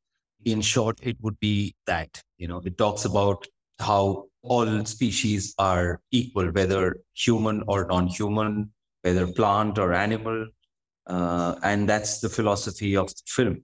In 0.45 0.61
short, 0.61 0.97
it 1.03 1.15
would 1.21 1.39
be 1.39 1.75
that, 1.85 2.09
you 2.39 2.47
know, 2.47 2.59
it 2.65 2.75
talks 2.75 3.05
about 3.05 3.45
how 3.77 4.25
all 4.41 4.83
species 4.85 5.53
are 5.59 6.01
equal, 6.09 6.47
whether 6.47 6.97
human 7.13 7.63
or 7.67 7.85
non 7.85 8.07
human, 8.07 8.71
whether 9.03 9.27
plant 9.27 9.77
or 9.77 9.93
animal. 9.93 10.47
Uh, 11.05 11.53
and 11.61 11.87
that's 11.87 12.19
the 12.19 12.29
philosophy 12.29 12.97
of 12.97 13.09
the 13.09 13.21
film. 13.27 13.61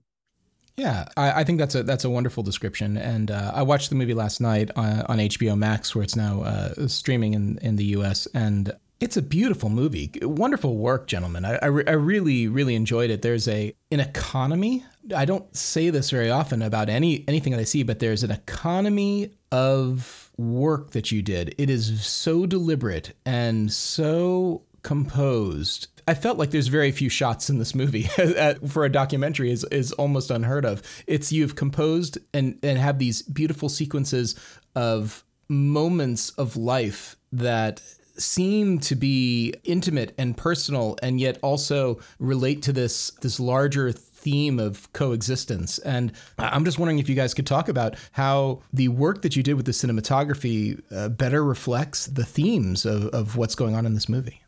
Yeah, 0.76 1.08
I, 1.16 1.40
I, 1.40 1.44
think 1.44 1.58
that's 1.58 1.74
a 1.74 1.82
that's 1.82 2.04
a 2.04 2.10
wonderful 2.10 2.44
description. 2.44 2.96
And 2.96 3.32
uh, 3.32 3.50
I 3.52 3.62
watched 3.62 3.88
the 3.90 3.96
movie 3.96 4.14
last 4.14 4.40
night 4.40 4.70
on, 4.76 5.02
on 5.06 5.18
HBO 5.18 5.58
Max, 5.58 5.96
where 5.96 6.04
it's 6.04 6.16
now 6.16 6.42
uh, 6.42 6.86
streaming 6.86 7.34
in 7.34 7.58
in 7.62 7.74
the 7.74 7.84
U.S. 7.96 8.28
And 8.32 8.72
it's 9.00 9.16
a 9.16 9.22
beautiful 9.22 9.70
movie. 9.70 10.10
Wonderful 10.20 10.76
work, 10.76 11.06
gentlemen. 11.06 11.44
I, 11.46 11.56
I, 11.56 11.66
I, 11.66 11.68
really, 11.68 12.48
really 12.48 12.74
enjoyed 12.74 13.10
it. 13.10 13.22
There's 13.22 13.48
a 13.48 13.74
an 13.90 14.00
economy. 14.00 14.84
I 15.16 15.24
don't 15.24 15.54
say 15.56 15.88
this 15.88 16.10
very 16.10 16.30
often 16.30 16.60
about 16.60 16.90
any 16.90 17.24
anything 17.26 17.52
that 17.52 17.60
I 17.60 17.64
see, 17.64 17.82
but 17.82 17.98
there's 17.98 18.22
an 18.22 18.30
economy 18.30 19.30
of 19.50 20.30
work 20.36 20.90
that 20.90 21.10
you 21.10 21.22
did. 21.22 21.54
It 21.56 21.70
is 21.70 22.06
so 22.06 22.44
deliberate 22.44 23.16
and 23.24 23.72
so 23.72 24.62
composed. 24.82 25.88
I 26.06 26.14
felt 26.14 26.38
like 26.38 26.50
there's 26.50 26.68
very 26.68 26.92
few 26.92 27.08
shots 27.08 27.48
in 27.48 27.58
this 27.58 27.74
movie 27.74 28.02
for 28.68 28.84
a 28.84 28.92
documentary 28.92 29.50
is 29.50 29.64
is 29.64 29.92
almost 29.92 30.30
unheard 30.30 30.66
of. 30.66 30.82
It's 31.06 31.32
you've 31.32 31.56
composed 31.56 32.18
and 32.34 32.58
and 32.62 32.78
have 32.78 32.98
these 32.98 33.22
beautiful 33.22 33.70
sequences 33.70 34.34
of 34.76 35.24
moments 35.48 36.30
of 36.30 36.56
life 36.56 37.16
that 37.32 37.82
seem 38.20 38.78
to 38.80 38.94
be 38.94 39.54
intimate 39.64 40.14
and 40.18 40.36
personal 40.36 40.96
and 41.02 41.20
yet 41.20 41.38
also 41.42 41.98
relate 42.18 42.62
to 42.62 42.72
this 42.72 43.10
this 43.22 43.40
larger 43.40 43.92
theme 44.20 44.58
of 44.58 44.92
coexistence. 44.92 45.78
And 45.78 46.12
I'm 46.38 46.64
just 46.64 46.78
wondering 46.78 46.98
if 46.98 47.08
you 47.08 47.14
guys 47.14 47.32
could 47.32 47.46
talk 47.46 47.68
about 47.68 47.96
how 48.12 48.62
the 48.72 48.88
work 48.88 49.22
that 49.22 49.34
you 49.34 49.42
did 49.42 49.54
with 49.54 49.66
the 49.66 49.72
cinematography 49.72 50.80
uh, 50.94 51.08
better 51.08 51.42
reflects 51.42 52.06
the 52.06 52.24
themes 52.24 52.84
of, 52.84 53.06
of 53.06 53.36
what's 53.36 53.54
going 53.54 53.74
on 53.74 53.86
in 53.86 53.94
this 53.94 54.08
movie. 54.08 54.42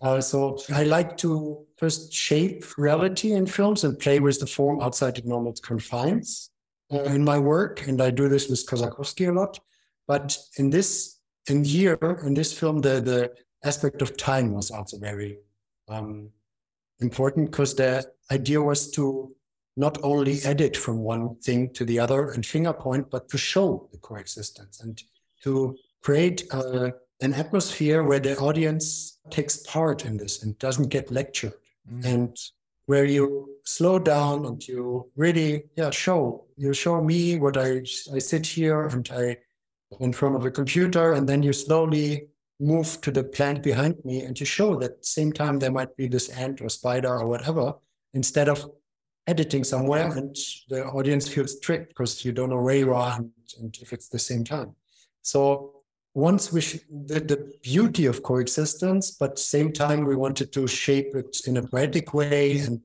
Uh, 0.00 0.20
so 0.20 0.58
I 0.72 0.84
like 0.84 1.16
to 1.18 1.66
first 1.76 2.12
shape 2.12 2.78
reality 2.78 3.32
in 3.32 3.46
films 3.46 3.82
and 3.82 3.98
play 3.98 4.20
with 4.20 4.38
the 4.38 4.46
form 4.46 4.80
outside 4.80 5.16
the 5.16 5.22
normal 5.22 5.54
confines 5.60 6.50
uh, 6.92 7.02
in 7.02 7.24
my 7.24 7.38
work. 7.38 7.86
And 7.88 8.00
I 8.00 8.10
do 8.10 8.28
this 8.28 8.48
with 8.48 8.64
Kossakovsky 8.64 9.28
a 9.28 9.32
lot. 9.32 9.58
But 10.06 10.38
in 10.56 10.70
this 10.70 11.17
in 11.50 11.64
here 11.64 12.20
in 12.24 12.34
this 12.34 12.52
film, 12.52 12.80
the 12.80 13.00
the 13.00 13.32
aspect 13.64 14.02
of 14.02 14.16
time 14.16 14.52
was 14.52 14.70
also 14.70 14.98
very 14.98 15.38
um, 15.88 16.30
important 17.00 17.50
because 17.50 17.74
the 17.74 18.04
idea 18.30 18.60
was 18.60 18.90
to 18.92 19.34
not 19.76 19.98
only 20.02 20.40
edit 20.44 20.76
from 20.76 20.98
one 20.98 21.36
thing 21.36 21.72
to 21.72 21.84
the 21.84 21.98
other 21.98 22.30
and 22.32 22.44
finger 22.44 22.72
point, 22.72 23.10
but 23.10 23.28
to 23.28 23.38
show 23.38 23.88
the 23.92 23.98
coexistence 23.98 24.80
and 24.80 25.02
to 25.42 25.76
create 26.02 26.42
uh, 26.52 26.90
an 27.20 27.34
atmosphere 27.34 28.02
where 28.02 28.20
the 28.20 28.36
audience 28.38 29.18
takes 29.30 29.58
part 29.58 30.04
in 30.04 30.16
this 30.16 30.42
and 30.42 30.58
doesn't 30.58 30.88
get 30.88 31.10
lectured 31.10 31.54
mm. 31.90 32.04
and 32.04 32.36
where 32.86 33.04
you 33.04 33.56
slow 33.64 33.98
down 33.98 34.46
and 34.46 34.66
you 34.66 35.10
really 35.14 35.64
yeah 35.76 35.90
show 35.90 36.46
you 36.56 36.72
show 36.72 37.02
me 37.02 37.38
what 37.38 37.56
I 37.56 37.82
I 38.14 38.18
sit 38.18 38.46
here 38.46 38.86
and 38.86 39.08
I 39.12 39.36
in 40.00 40.12
front 40.12 40.36
of 40.36 40.44
a 40.44 40.50
computer, 40.50 41.14
and 41.14 41.28
then 41.28 41.42
you 41.42 41.52
slowly 41.52 42.28
move 42.60 43.00
to 43.00 43.10
the 43.10 43.22
plant 43.22 43.62
behind 43.62 43.96
me 44.04 44.22
and 44.22 44.38
you 44.38 44.44
show 44.44 44.74
that 44.76 45.04
same 45.04 45.32
time 45.32 45.58
there 45.58 45.70
might 45.70 45.96
be 45.96 46.08
this 46.08 46.28
ant 46.30 46.60
or 46.60 46.68
spider 46.68 47.08
or 47.08 47.26
whatever, 47.26 47.74
instead 48.14 48.48
of 48.48 48.70
editing 49.26 49.62
somewhere 49.62 50.10
and 50.16 50.34
the 50.68 50.86
audience 50.86 51.28
feels 51.28 51.60
tricked 51.60 51.88
because 51.88 52.24
you 52.24 52.32
don't 52.32 52.50
know 52.50 52.60
where 52.60 52.76
you 52.76 52.94
are 52.94 53.16
and, 53.16 53.30
and 53.60 53.76
if 53.80 53.92
it's 53.92 54.08
the 54.08 54.18
same 54.18 54.42
time. 54.42 54.74
So 55.22 55.82
once 56.14 56.52
we 56.52 56.62
sh- 56.62 56.80
the, 56.90 57.20
the 57.20 57.52
beauty 57.62 58.06
of 58.06 58.22
coexistence, 58.22 59.12
but 59.12 59.38
same 59.38 59.72
time 59.72 60.04
we 60.04 60.16
wanted 60.16 60.52
to 60.52 60.66
shape 60.66 61.14
it 61.14 61.36
in 61.46 61.58
a 61.58 61.62
poetic 61.62 62.14
way 62.14 62.58
and 62.58 62.80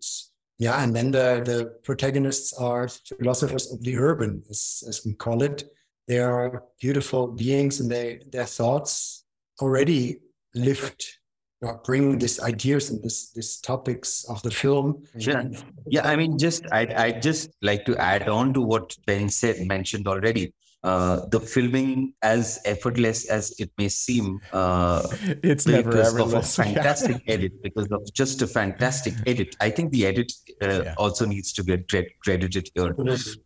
yeah, 0.60 0.84
and 0.84 0.96
then 0.96 1.12
the, 1.12 1.42
the 1.44 1.74
protagonists 1.84 2.54
are 2.54 2.88
philosophers 2.88 3.72
of 3.72 3.82
the 3.82 3.98
urban, 3.98 4.44
as, 4.50 4.84
as 4.88 5.02
we 5.06 5.14
call 5.14 5.42
it, 5.42 5.64
they 6.08 6.20
are 6.20 6.64
beautiful 6.80 7.28
beings 7.28 7.80
and 7.80 7.90
they 7.90 8.22
their 8.32 8.46
thoughts 8.46 9.26
already 9.62 10.20
lift 10.54 11.20
or 11.62 11.82
bring 11.86 12.18
these 12.18 12.40
ideas 12.42 12.90
and 12.90 13.02
this 13.04 13.32
these 13.32 13.58
topics 13.60 14.26
of 14.26 14.42
the 14.44 14.52
film. 14.52 15.04
Sure. 15.18 15.44
Yeah, 15.88 16.08
I 16.08 16.16
mean 16.16 16.38
just 16.38 16.66
I 16.72 16.82
I 16.96 17.12
just 17.12 17.52
like 17.62 17.86
to 17.86 17.98
add 17.98 18.28
on 18.28 18.54
to 18.54 18.62
what 18.62 18.96
Ben 19.06 19.30
said 19.30 19.66
mentioned 19.68 20.08
already. 20.08 20.54
Uh, 20.84 21.26
the 21.28 21.40
filming, 21.40 22.14
as 22.24 22.60
effortless 22.66 23.30
as 23.30 23.58
it 23.58 23.72
may 23.78 23.88
seem, 23.88 24.42
uh, 24.52 25.02
it's 25.42 25.66
never 25.66 26.02
effortless. 26.02 26.20
Of 26.20 26.34
a 26.34 26.64
fantastic 26.64 27.22
yeah. 27.26 27.34
edit 27.36 27.64
because 27.64 27.88
of 27.90 28.02
just 28.14 28.42
a 28.42 28.48
fantastic 28.48 29.14
edit. 29.26 29.56
I 29.62 29.70
think 29.70 29.94
the 29.94 30.06
edit 30.06 30.34
uh, 30.62 30.84
yeah. 30.84 30.96
also 30.98 31.26
needs 31.26 31.54
to 31.54 31.64
get 31.64 31.88
credited 32.20 32.70
here. 32.76 32.94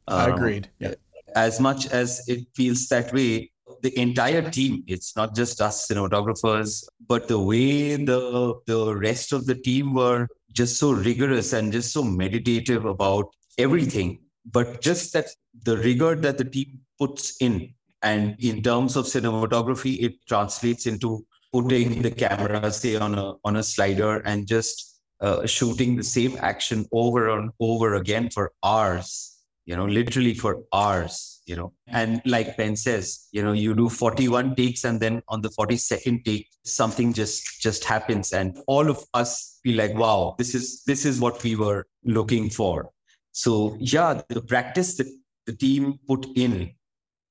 Um, 0.07 0.33
agreed. 0.33 0.71
Yeah 0.79 0.95
as 1.35 1.59
much 1.59 1.87
as 1.87 2.27
it 2.27 2.47
feels 2.55 2.87
that 2.87 3.13
way, 3.13 3.51
the 3.81 3.97
entire 3.99 4.49
team, 4.49 4.83
it's 4.87 5.15
not 5.15 5.35
just 5.35 5.61
us 5.61 5.87
cinematographers, 5.87 6.83
but 7.07 7.27
the 7.27 7.39
way 7.39 7.95
the 7.95 8.55
the 8.65 8.95
rest 8.95 9.33
of 9.33 9.45
the 9.45 9.55
team 9.55 9.93
were 9.93 10.27
just 10.51 10.77
so 10.77 10.91
rigorous 10.91 11.53
and 11.53 11.71
just 11.71 11.91
so 11.93 12.03
meditative 12.03 12.85
about 12.85 13.29
everything. 13.57 14.19
But 14.45 14.81
just 14.81 15.13
that 15.13 15.27
the 15.63 15.77
rigor 15.77 16.15
that 16.15 16.37
the 16.37 16.45
team 16.45 16.79
puts 16.97 17.37
in, 17.41 17.73
and 18.01 18.35
in 18.39 18.63
terms 18.63 18.95
of 18.95 19.05
cinematography, 19.05 20.01
it 20.01 20.25
translates 20.27 20.85
into 20.85 21.25
putting 21.53 22.01
the 22.01 22.11
camera, 22.11 22.71
say, 22.71 22.95
on 22.95 23.15
a 23.15 23.33
on 23.43 23.57
a 23.57 23.63
slider 23.63 24.19
and 24.19 24.47
just 24.47 25.01
uh, 25.19 25.45
shooting 25.45 25.95
the 25.95 26.03
same 26.03 26.37
action 26.39 26.85
over 26.91 27.29
and 27.29 27.51
over 27.59 27.95
again 27.95 28.29
for 28.29 28.53
hours 28.63 29.36
you 29.67 29.75
know, 29.75 29.85
literally 29.85 30.33
for 30.33 30.63
hours, 30.73 31.41
you 31.45 31.55
know. 31.55 31.73
And 31.87 32.21
like 32.25 32.55
Ben 32.55 32.77
says, 32.77 33.27
you 33.33 33.43
know, 33.43 33.51
you 33.51 33.75
do 33.75 33.89
41 33.89 34.55
takes 34.55 34.85
and 34.85 34.97
then 34.97 35.21
on 35.27 35.41
the 35.41 35.49
42nd 35.49 36.23
take, 36.23 36.47
something 36.63 37.11
just 37.11 37.61
just 37.61 37.83
happens. 37.83 38.31
And 38.31 38.57
all 38.67 38.89
of 38.89 39.03
us 39.13 39.59
feel 39.63 39.77
like, 39.77 39.93
wow, 39.93 40.35
this 40.37 40.55
is 40.55 40.83
this 40.85 41.05
is 41.05 41.19
what 41.19 41.43
we 41.43 41.57
were 41.57 41.85
looking 42.05 42.49
for. 42.49 42.89
So 43.33 43.75
yeah, 43.79 44.21
the 44.29 44.41
practice 44.41 44.95
that 44.97 45.07
the 45.45 45.53
team 45.53 45.99
put 46.07 46.25
in 46.37 46.71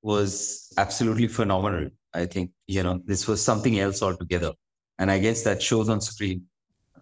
was 0.03 0.71
absolutely 0.77 1.29
phenomenal. 1.29 1.89
I 2.13 2.27
think, 2.27 2.51
you 2.67 2.83
know, 2.83 3.01
this 3.07 3.27
was 3.27 3.43
something 3.43 3.79
else 3.81 4.03
altogether. 4.03 4.53
And 4.99 5.11
I 5.11 5.19
guess 5.19 5.43
that 5.45 5.63
shows 5.63 5.89
on 5.89 6.03
screen. 6.03 6.43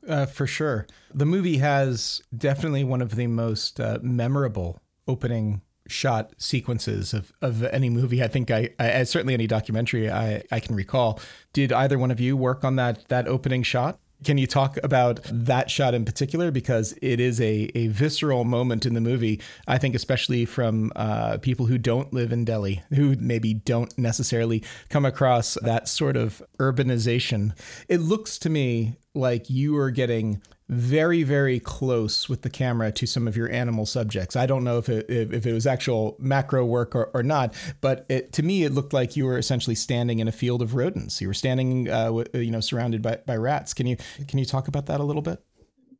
Uh, 0.08 0.26
for 0.26 0.46
sure. 0.46 0.86
The 1.12 1.26
movie 1.26 1.58
has 1.58 2.22
definitely 2.36 2.84
one 2.84 3.02
of 3.02 3.16
the 3.16 3.26
most 3.26 3.80
uh, 3.80 3.98
memorable 4.02 4.80
opening 5.06 5.62
shot 5.86 6.32
sequences 6.38 7.12
of, 7.12 7.32
of 7.42 7.62
any 7.64 7.90
movie. 7.90 8.22
I 8.22 8.28
think 8.28 8.50
I, 8.50 8.70
I 8.78 9.02
certainly 9.04 9.34
any 9.34 9.46
documentary 9.46 10.10
I, 10.10 10.42
I 10.50 10.60
can 10.60 10.74
recall. 10.74 11.20
Did 11.52 11.72
either 11.72 11.98
one 11.98 12.10
of 12.10 12.20
you 12.20 12.36
work 12.36 12.64
on 12.64 12.76
that 12.76 13.08
that 13.08 13.28
opening 13.28 13.62
shot? 13.62 13.98
Can 14.24 14.38
you 14.38 14.46
talk 14.46 14.78
about 14.82 15.20
that 15.30 15.70
shot 15.70 15.92
in 15.92 16.06
particular? 16.06 16.50
Because 16.50 16.94
it 17.02 17.20
is 17.20 17.40
a, 17.40 17.70
a 17.74 17.88
visceral 17.88 18.44
moment 18.44 18.86
in 18.86 18.94
the 18.94 19.00
movie. 19.00 19.42
I 19.66 19.76
think, 19.76 19.94
especially 19.94 20.46
from 20.46 20.92
uh, 20.96 21.36
people 21.38 21.66
who 21.66 21.76
don't 21.76 22.10
live 22.14 22.32
in 22.32 22.46
Delhi, 22.46 22.82
who 22.90 23.16
maybe 23.16 23.52
don't 23.52 23.96
necessarily 23.98 24.64
come 24.88 25.04
across 25.04 25.58
that 25.60 25.88
sort 25.88 26.16
of 26.16 26.42
urbanization. 26.58 27.52
It 27.86 28.00
looks 28.00 28.38
to 28.38 28.48
me 28.48 28.96
like 29.14 29.50
you 29.50 29.76
are 29.76 29.90
getting 29.90 30.40
very 30.68 31.22
very 31.22 31.60
close 31.60 32.28
with 32.28 32.40
the 32.40 32.48
camera 32.48 32.90
to 32.90 33.06
some 33.06 33.28
of 33.28 33.36
your 33.36 33.50
animal 33.50 33.84
subjects. 33.84 34.34
I 34.34 34.46
don't 34.46 34.64
know 34.64 34.78
if 34.78 34.88
it 34.88 35.08
if, 35.10 35.46
it 35.46 35.52
was 35.52 35.66
actual 35.66 36.16
macro 36.18 36.64
work 36.64 36.94
or, 36.94 37.10
or 37.12 37.22
not 37.22 37.54
but 37.80 38.06
it, 38.08 38.32
to 38.34 38.42
me 38.42 38.64
it 38.64 38.72
looked 38.72 38.92
like 38.92 39.14
you 39.16 39.26
were 39.26 39.36
essentially 39.36 39.74
standing 39.74 40.20
in 40.20 40.28
a 40.28 40.32
field 40.32 40.62
of 40.62 40.74
rodents. 40.74 41.20
You 41.20 41.28
were 41.28 41.34
standing 41.34 41.90
uh, 41.90 42.24
you 42.32 42.50
know 42.50 42.60
surrounded 42.60 43.02
by, 43.02 43.18
by 43.26 43.36
rats. 43.36 43.74
Can 43.74 43.86
you 43.86 43.96
can 44.26 44.38
you 44.38 44.46
talk 44.46 44.68
about 44.68 44.86
that 44.86 45.00
a 45.00 45.04
little 45.04 45.22
bit? 45.22 45.42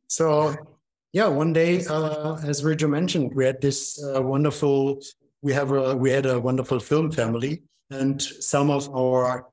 So 0.07 0.55
yeah 1.13 1.27
one 1.27 1.53
day 1.53 1.85
uh, 1.85 2.37
as 2.43 2.63
Riju 2.63 2.89
mentioned 2.89 3.33
we 3.35 3.45
had 3.45 3.61
this 3.61 4.03
uh, 4.03 4.21
wonderful 4.21 4.99
we 5.43 5.53
have 5.53 5.71
a 5.71 5.95
we 5.95 6.09
had 6.09 6.25
a 6.25 6.39
wonderful 6.39 6.79
film 6.79 7.11
family 7.11 7.61
and 7.91 8.19
some 8.19 8.71
of 8.71 8.89
our 8.95 9.47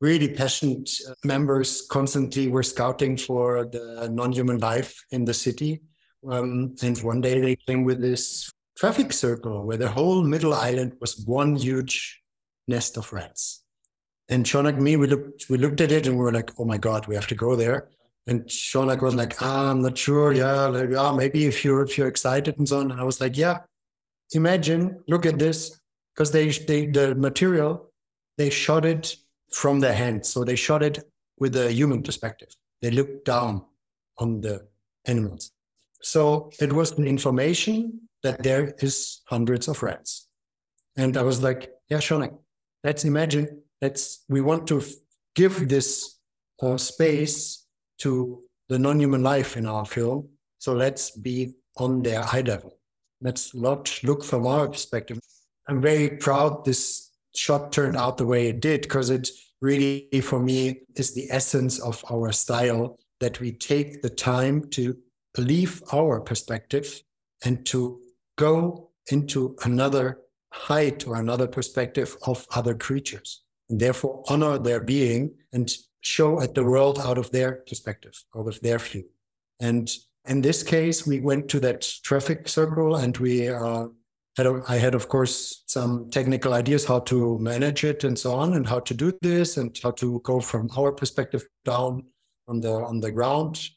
really 0.00 0.28
passionate 0.28 0.90
members 1.24 1.86
constantly 1.90 2.48
were 2.48 2.62
scouting 2.62 3.16
for 3.16 3.64
the 3.64 4.08
non-human 4.12 4.58
life 4.58 5.04
in 5.10 5.24
the 5.24 5.34
city. 5.34 5.80
Um, 6.28 6.76
and 6.82 6.98
one 6.98 7.20
day 7.20 7.40
they 7.40 7.56
came 7.56 7.84
with 7.84 8.00
this 8.00 8.52
traffic 8.76 9.12
circle 9.12 9.64
where 9.66 9.76
the 9.76 9.88
whole 9.88 10.22
middle 10.22 10.54
island 10.54 10.94
was 11.00 11.24
one 11.26 11.56
huge 11.56 12.22
nest 12.68 12.96
of 12.96 13.12
rats. 13.12 13.64
And 14.28 14.44
Shaunak 14.44 14.74
and 14.74 14.82
me, 14.82 14.96
we 14.96 15.06
looked, 15.06 15.46
we 15.48 15.58
looked 15.58 15.80
at 15.80 15.90
it 15.90 16.06
and 16.06 16.16
we 16.16 16.22
were 16.22 16.32
like, 16.32 16.50
oh 16.58 16.64
my 16.64 16.78
God, 16.78 17.06
we 17.06 17.14
have 17.14 17.26
to 17.28 17.34
go 17.34 17.56
there. 17.56 17.88
And 18.26 18.44
Shaunak 18.44 19.00
was 19.00 19.14
like, 19.14 19.40
ah, 19.42 19.70
I'm 19.70 19.80
not 19.80 19.96
sure. 19.96 20.32
Yeah, 20.32 20.66
like, 20.66 20.90
yeah, 20.90 21.12
maybe 21.12 21.46
if 21.46 21.64
you're 21.64 21.82
if 21.82 21.96
you're 21.96 22.08
excited 22.08 22.58
and 22.58 22.68
so 22.68 22.80
on. 22.80 22.90
And 22.90 23.00
I 23.00 23.04
was 23.04 23.20
like, 23.20 23.38
yeah, 23.38 23.60
imagine, 24.32 25.02
look 25.08 25.24
at 25.24 25.38
this, 25.38 25.80
because 26.14 26.30
they, 26.30 26.50
they 26.50 26.86
the 26.86 27.14
material, 27.14 27.90
they 28.36 28.50
shot 28.50 28.84
it 28.84 29.16
from 29.52 29.80
their 29.80 29.94
hands. 29.94 30.28
So 30.28 30.44
they 30.44 30.56
shot 30.56 30.82
it 30.82 30.98
with 31.38 31.56
a 31.56 31.72
human 31.72 32.02
perspective. 32.02 32.48
They 32.82 32.90
looked 32.90 33.24
down 33.24 33.64
on 34.18 34.40
the 34.40 34.66
animals. 35.06 35.52
So 36.02 36.50
it 36.60 36.72
was 36.72 36.92
the 36.92 37.04
information 37.04 38.08
that 38.22 38.42
there 38.42 38.74
is 38.78 39.22
hundreds 39.26 39.68
of 39.68 39.82
rats. 39.82 40.28
And 40.96 41.16
I 41.16 41.22
was 41.22 41.42
like, 41.42 41.70
yeah, 41.88 41.98
Shaunak, 41.98 42.36
let's 42.84 43.04
imagine, 43.04 43.62
let's, 43.80 44.24
we 44.28 44.40
want 44.40 44.66
to 44.68 44.82
give 45.34 45.68
this 45.68 46.18
uh, 46.62 46.76
space 46.76 47.66
to 47.98 48.42
the 48.68 48.78
non-human 48.78 49.22
life 49.22 49.56
in 49.56 49.66
our 49.66 49.86
film. 49.86 50.28
So 50.58 50.72
let's 50.72 51.10
be 51.12 51.54
on 51.76 52.02
their 52.02 52.22
eye 52.22 52.42
level. 52.42 52.78
Let's 53.20 53.54
not 53.54 54.00
look 54.02 54.24
from 54.24 54.46
our 54.46 54.68
perspective. 54.68 55.18
I'm 55.68 55.80
very 55.80 56.10
proud 56.10 56.64
this 56.64 57.07
shot 57.34 57.72
turned 57.72 57.96
out 57.96 58.18
the 58.18 58.26
way 58.26 58.48
it 58.48 58.60
did 58.60 58.82
because 58.82 59.10
it 59.10 59.28
really, 59.60 60.08
for 60.22 60.40
me, 60.40 60.82
is 60.96 61.14
the 61.14 61.26
essence 61.30 61.80
of 61.80 62.04
our 62.10 62.32
style 62.32 62.98
that 63.20 63.40
we 63.40 63.52
take 63.52 64.02
the 64.02 64.10
time 64.10 64.68
to 64.70 64.96
leave 65.36 65.82
our 65.92 66.20
perspective 66.20 67.02
and 67.44 67.64
to 67.66 68.00
go 68.36 68.90
into 69.10 69.56
another 69.64 70.18
height 70.52 71.06
or 71.06 71.16
another 71.16 71.46
perspective 71.46 72.16
of 72.26 72.46
other 72.54 72.74
creatures 72.74 73.42
and 73.68 73.80
therefore 73.80 74.22
honor 74.28 74.58
their 74.58 74.80
being 74.80 75.34
and 75.52 75.70
show 76.00 76.40
at 76.40 76.54
the 76.54 76.64
world 76.64 76.98
out 76.98 77.18
of 77.18 77.30
their 77.30 77.62
perspective, 77.68 78.24
out 78.36 78.46
of 78.46 78.60
their 78.60 78.78
view. 78.78 79.04
And 79.60 79.90
in 80.26 80.40
this 80.40 80.62
case, 80.62 81.06
we 81.06 81.20
went 81.20 81.48
to 81.50 81.60
that 81.60 81.88
traffic 82.02 82.48
circle 82.48 82.96
and 82.96 83.16
we 83.18 83.48
uh, 83.48 83.88
had 84.38 84.46
I 84.68 84.76
had, 84.78 84.94
of 84.94 85.08
course, 85.08 85.64
some 85.66 86.08
technical 86.10 86.54
ideas 86.54 86.84
how 86.84 87.00
to 87.00 87.38
manage 87.40 87.84
it 87.84 88.04
and 88.04 88.18
so 88.18 88.32
on, 88.32 88.54
and 88.54 88.66
how 88.66 88.80
to 88.80 88.94
do 88.94 89.12
this, 89.20 89.56
and 89.56 89.76
how 89.82 89.90
to 89.92 90.20
go 90.20 90.40
from 90.40 90.70
our 90.78 90.92
perspective 90.92 91.46
down 91.64 92.04
on 92.46 92.60
the 92.60 92.72
on 92.72 93.00
the 93.00 93.10
ground. 93.10 93.70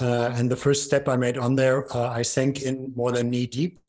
Uh, 0.00 0.30
and 0.34 0.50
the 0.50 0.56
first 0.56 0.84
step 0.84 1.08
I 1.08 1.16
made 1.16 1.38
on 1.38 1.56
there, 1.56 1.90
uh, 1.96 2.10
I 2.10 2.22
sank 2.22 2.62
in 2.62 2.92
more 2.94 3.12
than 3.12 3.30
knee 3.30 3.46
deep 3.46 3.80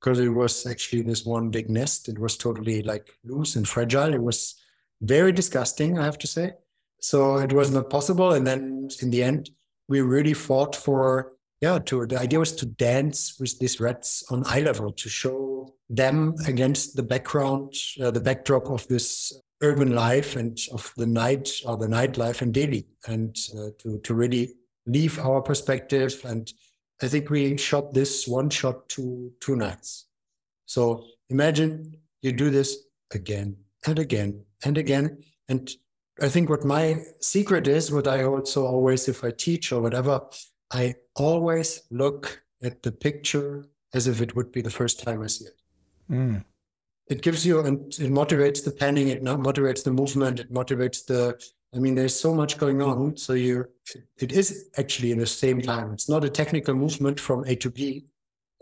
because 0.00 0.20
it 0.20 0.28
was 0.28 0.66
actually 0.66 1.02
this 1.02 1.26
one 1.26 1.50
big 1.50 1.68
nest. 1.68 2.08
It 2.08 2.18
was 2.18 2.36
totally 2.36 2.82
like 2.82 3.12
loose 3.24 3.56
and 3.56 3.68
fragile. 3.68 4.14
It 4.14 4.22
was 4.22 4.54
very 5.02 5.32
disgusting, 5.32 5.98
I 5.98 6.04
have 6.04 6.18
to 6.18 6.26
say. 6.26 6.52
So 7.00 7.38
it 7.38 7.52
was 7.52 7.70
not 7.70 7.90
possible. 7.90 8.32
And 8.32 8.46
then 8.46 8.88
in 9.02 9.10
the 9.10 9.22
end, 9.22 9.50
we 9.88 10.00
really 10.00 10.34
fought 10.34 10.76
for 10.76 11.32
yeah, 11.60 11.78
to 11.86 12.06
the 12.06 12.18
idea 12.18 12.38
was 12.38 12.54
to 12.56 12.66
dance 12.66 13.38
with 13.40 13.58
these 13.58 13.80
rats 13.80 14.24
on 14.30 14.44
eye 14.46 14.60
level 14.60 14.92
to 14.92 15.08
show 15.08 15.74
them 15.90 16.34
against 16.46 16.94
the 16.94 17.02
background, 17.02 17.74
uh, 18.00 18.10
the 18.10 18.20
backdrop 18.20 18.70
of 18.70 18.86
this 18.88 19.32
urban 19.60 19.92
life 19.92 20.36
and 20.36 20.58
of 20.72 20.92
the 20.96 21.06
night 21.06 21.50
or 21.66 21.76
the 21.76 21.86
nightlife 21.86 22.42
in 22.42 22.52
Delhi, 22.52 22.86
and 23.06 23.36
uh, 23.58 23.70
to 23.78 23.98
to 23.98 24.14
really 24.14 24.54
leave 24.86 25.18
our 25.18 25.42
perspective. 25.42 26.20
And 26.24 26.52
I 27.02 27.08
think 27.08 27.30
we 27.30 27.56
shot 27.56 27.92
this 27.92 28.28
one 28.28 28.50
shot 28.50 28.88
two 28.88 29.32
two 29.40 29.56
nights. 29.56 30.06
So 30.66 31.06
imagine 31.28 31.96
you 32.22 32.32
do 32.32 32.50
this 32.50 32.76
again 33.12 33.56
and 33.86 33.98
again 33.98 34.44
and 34.64 34.78
again, 34.78 35.24
and 35.48 35.68
I 36.20 36.28
think 36.28 36.50
what 36.50 36.64
my 36.64 37.02
secret 37.20 37.68
is, 37.68 37.92
what 37.92 38.08
I 38.08 38.24
also 38.24 38.66
always, 38.66 39.08
if 39.08 39.22
I 39.22 39.30
teach 39.30 39.72
or 39.72 39.80
whatever, 39.80 40.20
I 40.72 40.94
always 41.18 41.82
look 41.90 42.42
at 42.62 42.82
the 42.82 42.92
picture 42.92 43.66
as 43.94 44.06
if 44.06 44.20
it 44.20 44.34
would 44.36 44.52
be 44.52 44.60
the 44.62 44.70
first 44.70 45.02
time 45.02 45.22
I 45.22 45.26
see 45.26 45.46
it. 45.46 45.60
Mm. 46.10 46.44
It 47.08 47.22
gives 47.22 47.46
you 47.46 47.60
and 47.60 47.86
it 47.98 48.10
motivates 48.10 48.64
the 48.64 48.70
panning, 48.70 49.08
it 49.08 49.22
motivates 49.22 49.82
the 49.82 49.92
movement, 49.92 50.40
it 50.40 50.52
motivates 50.52 51.04
the. 51.06 51.40
I 51.74 51.78
mean, 51.78 51.94
there's 51.94 52.18
so 52.18 52.34
much 52.34 52.56
going 52.56 52.80
on. 52.80 53.16
So 53.18 53.34
you're, 53.34 53.68
it 54.18 54.32
is 54.32 54.70
actually 54.78 55.12
in 55.12 55.18
the 55.18 55.26
same 55.26 55.60
time. 55.60 55.92
It's 55.92 56.08
not 56.08 56.24
a 56.24 56.30
technical 56.30 56.74
movement 56.74 57.20
from 57.20 57.44
A 57.44 57.56
to 57.56 57.70
B. 57.70 58.06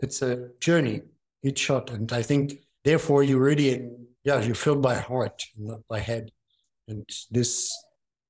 It's 0.01 0.21
a 0.21 0.49
journey, 0.59 1.01
each 1.41 1.59
shot. 1.59 1.89
And 1.91 2.11
I 2.11 2.21
think, 2.21 2.59
therefore, 2.83 3.23
you 3.23 3.39
really, 3.39 3.89
yeah, 4.25 4.41
you 4.41 4.53
film 4.53 4.81
by 4.81 4.95
heart, 4.95 5.45
not 5.57 5.87
by 5.87 5.99
head. 5.99 6.31
And 6.89 7.05
this, 7.31 7.73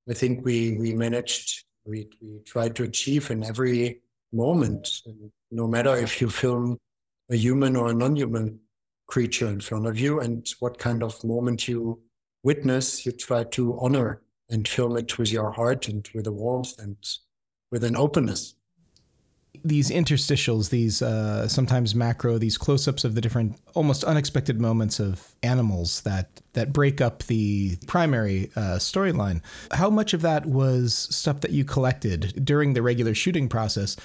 I 0.08 0.14
think 0.14 0.46
we 0.46 0.78
we 0.78 0.94
managed 0.94 1.66
we, 1.88 2.10
we 2.22 2.40
try 2.46 2.70
to 2.70 2.84
achieve 2.84 3.32
in 3.32 3.44
every 3.44 4.02
moment, 4.34 5.02
no 5.52 5.68
matter 5.68 5.96
if 5.96 6.22
you 6.22 6.30
film 6.30 6.78
a 7.30 7.36
human 7.36 7.76
or 7.76 7.90
a 7.90 7.94
non-human 7.94 8.60
creature 9.08 9.48
in 9.48 9.60
front 9.60 9.88
of 9.88 10.00
you 10.00 10.20
and 10.20 10.48
what 10.60 10.78
kind 10.78 11.02
of 11.02 11.24
moment 11.24 11.68
you 11.68 12.00
witness, 12.44 13.06
you 13.06 13.12
try 13.12 13.44
to 13.44 13.78
honor 13.80 14.22
and 14.50 14.68
film 14.68 14.98
it 14.98 15.18
with 15.18 15.32
your 15.32 15.52
heart 15.52 15.88
and 15.88 16.08
with 16.14 16.28
a 16.28 16.32
warmth 16.32 16.78
and 16.80 16.98
with 17.72 17.84
an 17.84 17.96
openness 17.96 18.57
these 19.64 19.90
interstitials, 19.90 20.70
these 20.70 21.02
uh, 21.02 21.48
sometimes 21.48 21.94
macro, 21.96 22.38
these 22.38 22.58
close-ups 22.58 23.04
of 23.04 23.16
the 23.16 23.22
different, 23.22 23.58
almost 23.74 24.04
unexpected 24.04 24.60
moments 24.60 25.00
of 25.00 25.36
animals 25.44 26.02
that 26.02 26.42
that 26.54 26.74
break 26.74 27.00
up 27.00 27.24
the 27.24 27.78
primary 27.86 28.50
uh, 28.56 28.78
storyline. 28.80 29.42
How 29.72 29.92
much 29.92 30.14
of 30.14 30.22
that 30.22 30.46
was 30.46 31.08
stuff 31.12 31.42
that 31.42 31.52
you 31.52 31.64
collected 31.64 32.44
during 32.44 32.74
the 32.74 32.82
regular 32.82 33.14
shooting 33.14 33.48
process 33.48 33.96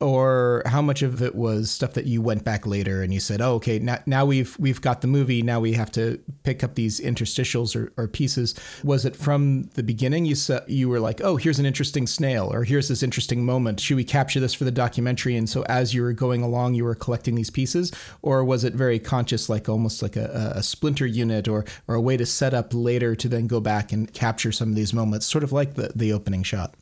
or 0.00 0.62
how 0.66 0.80
much 0.80 1.02
of 1.02 1.22
it 1.22 1.34
was 1.34 1.70
stuff 1.70 1.94
that 1.94 2.06
you 2.06 2.22
went 2.22 2.44
back 2.44 2.66
later 2.66 3.02
and 3.02 3.12
you 3.12 3.18
said, 3.18 3.40
"Oh, 3.40 3.54
okay, 3.54 3.78
now, 3.80 3.98
now 4.06 4.24
we've 4.24 4.56
we've 4.58 4.80
got 4.80 5.00
the 5.00 5.08
movie. 5.08 5.42
Now 5.42 5.58
we 5.58 5.72
have 5.72 5.90
to 5.92 6.20
pick 6.44 6.62
up 6.62 6.76
these 6.76 7.00
interstitials 7.00 7.74
or, 7.74 7.92
or 7.96 8.06
pieces." 8.06 8.54
Was 8.84 9.04
it 9.04 9.16
from 9.16 9.64
the 9.74 9.82
beginning? 9.82 10.24
You 10.24 10.36
said 10.36 10.62
you 10.68 10.88
were 10.88 11.00
like, 11.00 11.20
"Oh, 11.22 11.36
here's 11.36 11.58
an 11.58 11.66
interesting 11.66 12.06
snail," 12.06 12.48
or 12.52 12.62
"Here's 12.62 12.88
this 12.88 13.02
interesting 13.02 13.44
moment. 13.44 13.80
Should 13.80 13.96
we 13.96 14.04
capture 14.04 14.38
this 14.38 14.54
for 14.54 14.64
the 14.64 14.70
documentary?" 14.70 15.36
And 15.36 15.48
so, 15.48 15.62
as 15.62 15.94
you 15.94 16.02
were 16.02 16.12
going 16.12 16.42
along, 16.42 16.74
you 16.74 16.84
were 16.84 16.94
collecting 16.94 17.34
these 17.34 17.50
pieces, 17.50 17.90
or 18.22 18.44
was 18.44 18.62
it 18.62 18.74
very 18.74 19.00
conscious, 19.00 19.48
like 19.48 19.68
almost 19.68 20.00
like 20.00 20.16
a, 20.16 20.52
a 20.54 20.62
splinter 20.62 21.06
unit, 21.06 21.48
or 21.48 21.64
or 21.88 21.96
a 21.96 22.00
way 22.00 22.16
to 22.16 22.26
set 22.26 22.54
up 22.54 22.72
later 22.72 23.16
to 23.16 23.28
then 23.28 23.48
go 23.48 23.60
back 23.60 23.92
and 23.92 24.12
capture 24.14 24.52
some 24.52 24.68
of 24.70 24.76
these 24.76 24.94
moments, 24.94 25.26
sort 25.26 25.42
of 25.42 25.50
like 25.50 25.74
the 25.74 25.90
the 25.96 26.12
opening 26.12 26.44
shot? 26.44 26.74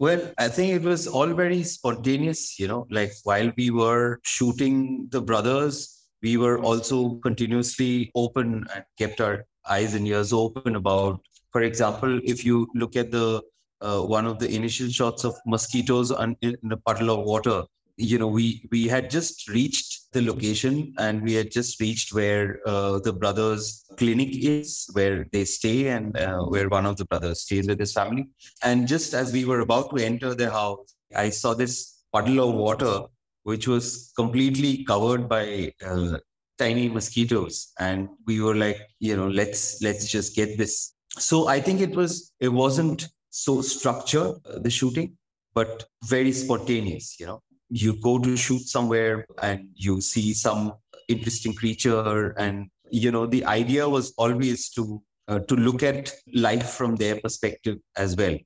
Well, 0.00 0.32
I 0.38 0.48
think 0.48 0.74
it 0.74 0.82
was 0.82 1.06
all 1.08 1.26
very 1.26 1.62
spontaneous, 1.64 2.58
you 2.58 2.68
know, 2.68 2.86
like 2.90 3.12
while 3.24 3.50
we 3.56 3.70
were 3.70 4.20
shooting 4.22 5.08
the 5.10 5.20
brothers, 5.20 6.06
we 6.22 6.36
were 6.36 6.58
also 6.60 7.16
continuously 7.16 8.10
open 8.14 8.64
and 8.74 8.84
kept 8.96 9.20
our 9.20 9.44
eyes 9.68 9.94
and 9.94 10.06
ears 10.06 10.32
open 10.32 10.76
about, 10.76 11.20
for 11.52 11.62
example, 11.62 12.20
if 12.22 12.44
you 12.44 12.68
look 12.74 12.94
at 12.96 13.10
the 13.10 13.42
uh, 13.80 14.00
one 14.00 14.26
of 14.26 14.38
the 14.38 14.48
initial 14.54 14.88
shots 14.88 15.24
of 15.24 15.34
mosquitoes 15.46 16.12
in 16.42 16.56
a 16.70 16.76
puddle 16.76 17.10
of 17.10 17.24
water, 17.24 17.64
you 17.96 18.18
know 18.18 18.28
we 18.28 18.66
we 18.70 18.86
had 18.86 19.10
just 19.10 19.48
reached 19.48 19.97
the 20.12 20.22
location 20.22 20.94
and 20.98 21.22
we 21.22 21.34
had 21.34 21.50
just 21.50 21.80
reached 21.80 22.12
where 22.14 22.60
uh, 22.66 22.98
the 23.00 23.12
brothers 23.12 23.84
clinic 23.96 24.30
is 24.32 24.88
where 24.92 25.26
they 25.32 25.44
stay 25.44 25.88
and 25.88 26.16
uh, 26.16 26.40
where 26.44 26.68
one 26.68 26.86
of 26.86 26.96
the 26.96 27.04
brothers 27.04 27.42
stays 27.42 27.68
with 27.68 27.78
his 27.78 27.92
family. 27.92 28.28
And 28.62 28.88
just 28.88 29.12
as 29.14 29.32
we 29.32 29.44
were 29.44 29.60
about 29.60 29.90
to 29.90 30.04
enter 30.04 30.34
the 30.34 30.50
house 30.50 30.94
i 31.16 31.30
saw 31.30 31.54
this 31.54 32.02
puddle 32.12 32.48
of 32.48 32.54
water 32.54 33.02
which 33.44 33.66
was 33.66 34.12
completely 34.16 34.84
covered 34.84 35.28
by 35.28 35.72
uh, 35.84 36.18
tiny 36.58 36.88
mosquitoes. 36.88 37.72
And 37.78 38.08
we 38.26 38.40
were 38.40 38.54
like 38.54 38.78
you 38.98 39.16
know 39.16 39.28
let's 39.28 39.80
let's 39.82 40.06
just 40.08 40.34
get 40.34 40.58
this. 40.58 40.94
So 41.10 41.48
i 41.48 41.60
think 41.60 41.80
it 41.80 41.94
was 41.94 42.32
it 42.40 42.48
wasn't 42.48 43.08
so 43.30 43.60
structured 43.62 44.36
uh, 44.46 44.58
the 44.58 44.70
shooting 44.70 45.16
but 45.54 45.86
very 46.04 46.32
spontaneous. 46.32 47.18
You 47.20 47.26
know, 47.26 47.42
you 47.70 48.00
go 48.00 48.18
to 48.18 48.36
shoot 48.36 48.62
somewhere 48.62 49.26
and 49.42 49.68
you 49.74 50.00
see 50.00 50.32
some 50.32 50.74
interesting 51.08 51.54
creature, 51.54 52.30
and 52.38 52.68
you 52.90 53.10
know, 53.10 53.26
the 53.26 53.44
idea 53.44 53.88
was 53.88 54.12
always 54.16 54.68
to 54.70 55.02
uh, 55.28 55.40
to 55.40 55.56
look 55.56 55.82
at 55.82 56.12
life 56.34 56.70
from 56.70 56.96
their 56.96 57.20
perspective 57.20 57.78
as 57.96 58.16
well. 58.16 58.36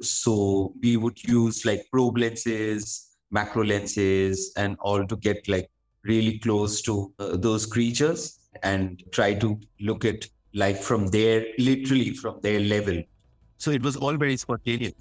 So 0.00 0.74
we 0.82 0.96
would 0.96 1.22
use 1.22 1.64
like 1.64 1.86
probe 1.92 2.18
lenses, 2.18 3.16
macro 3.30 3.64
lenses, 3.64 4.52
and 4.56 4.76
all 4.80 5.06
to 5.06 5.16
get 5.16 5.46
like 5.48 5.70
really 6.04 6.38
close 6.38 6.82
to 6.82 7.12
uh, 7.18 7.36
those 7.36 7.64
creatures 7.64 8.40
and 8.62 9.02
try 9.12 9.34
to 9.34 9.60
look 9.80 10.04
at 10.04 10.26
life 10.54 10.82
from 10.82 11.06
their 11.08 11.46
literally 11.58 12.12
from 12.14 12.40
their 12.42 12.60
level. 12.60 13.02
So 13.58 13.70
it 13.70 13.82
was 13.82 13.96
all 13.96 14.16
very 14.16 14.36
spontaneous. 14.36 14.94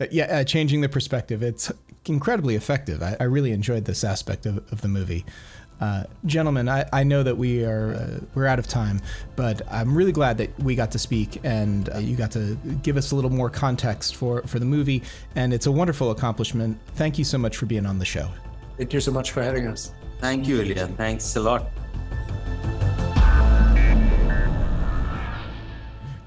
Uh, 0.00 0.06
yeah, 0.10 0.24
uh, 0.24 0.44
changing 0.44 0.80
the 0.80 0.88
perspective. 0.88 1.42
It's 1.42 1.70
incredibly 2.06 2.54
effective. 2.54 3.02
I, 3.02 3.16
I 3.20 3.24
really 3.24 3.52
enjoyed 3.52 3.84
this 3.84 4.02
aspect 4.04 4.46
of, 4.46 4.58
of 4.72 4.80
the 4.80 4.88
movie. 4.88 5.24
Uh, 5.80 6.04
gentlemen, 6.26 6.68
I, 6.68 6.84
I, 6.92 7.04
know 7.04 7.22
that 7.22 7.38
we 7.38 7.64
are 7.64 7.94
uh, 7.94 8.20
we're 8.34 8.46
out 8.46 8.58
of 8.58 8.68
time, 8.68 9.00
but 9.34 9.62
I'm 9.70 9.96
really 9.96 10.12
glad 10.12 10.36
that 10.36 10.58
we 10.60 10.74
got 10.74 10.90
to 10.90 10.98
speak 10.98 11.40
and 11.42 11.88
uh, 11.88 11.98
you 11.98 12.16
got 12.16 12.30
to 12.32 12.54
give 12.82 12.98
us 12.98 13.12
a 13.12 13.14
little 13.14 13.30
more 13.30 13.48
context 13.48 14.16
for 14.16 14.42
for 14.42 14.58
the 14.58 14.66
movie, 14.66 15.02
and 15.36 15.54
it's 15.54 15.64
a 15.64 15.72
wonderful 15.72 16.10
accomplishment. 16.10 16.78
Thank 16.96 17.18
you 17.18 17.24
so 17.24 17.38
much 17.38 17.56
for 17.56 17.64
being 17.64 17.86
on 17.86 17.98
the 17.98 18.04
show. 18.04 18.28
Thank 18.76 18.92
you 18.92 19.00
so 19.00 19.10
much 19.10 19.30
for 19.30 19.42
having 19.42 19.68
us. 19.68 19.92
Thank 20.18 20.46
you, 20.46 20.60
Ilya. 20.60 20.88
Thanks 20.98 21.34
a 21.36 21.40
lot. 21.40 21.70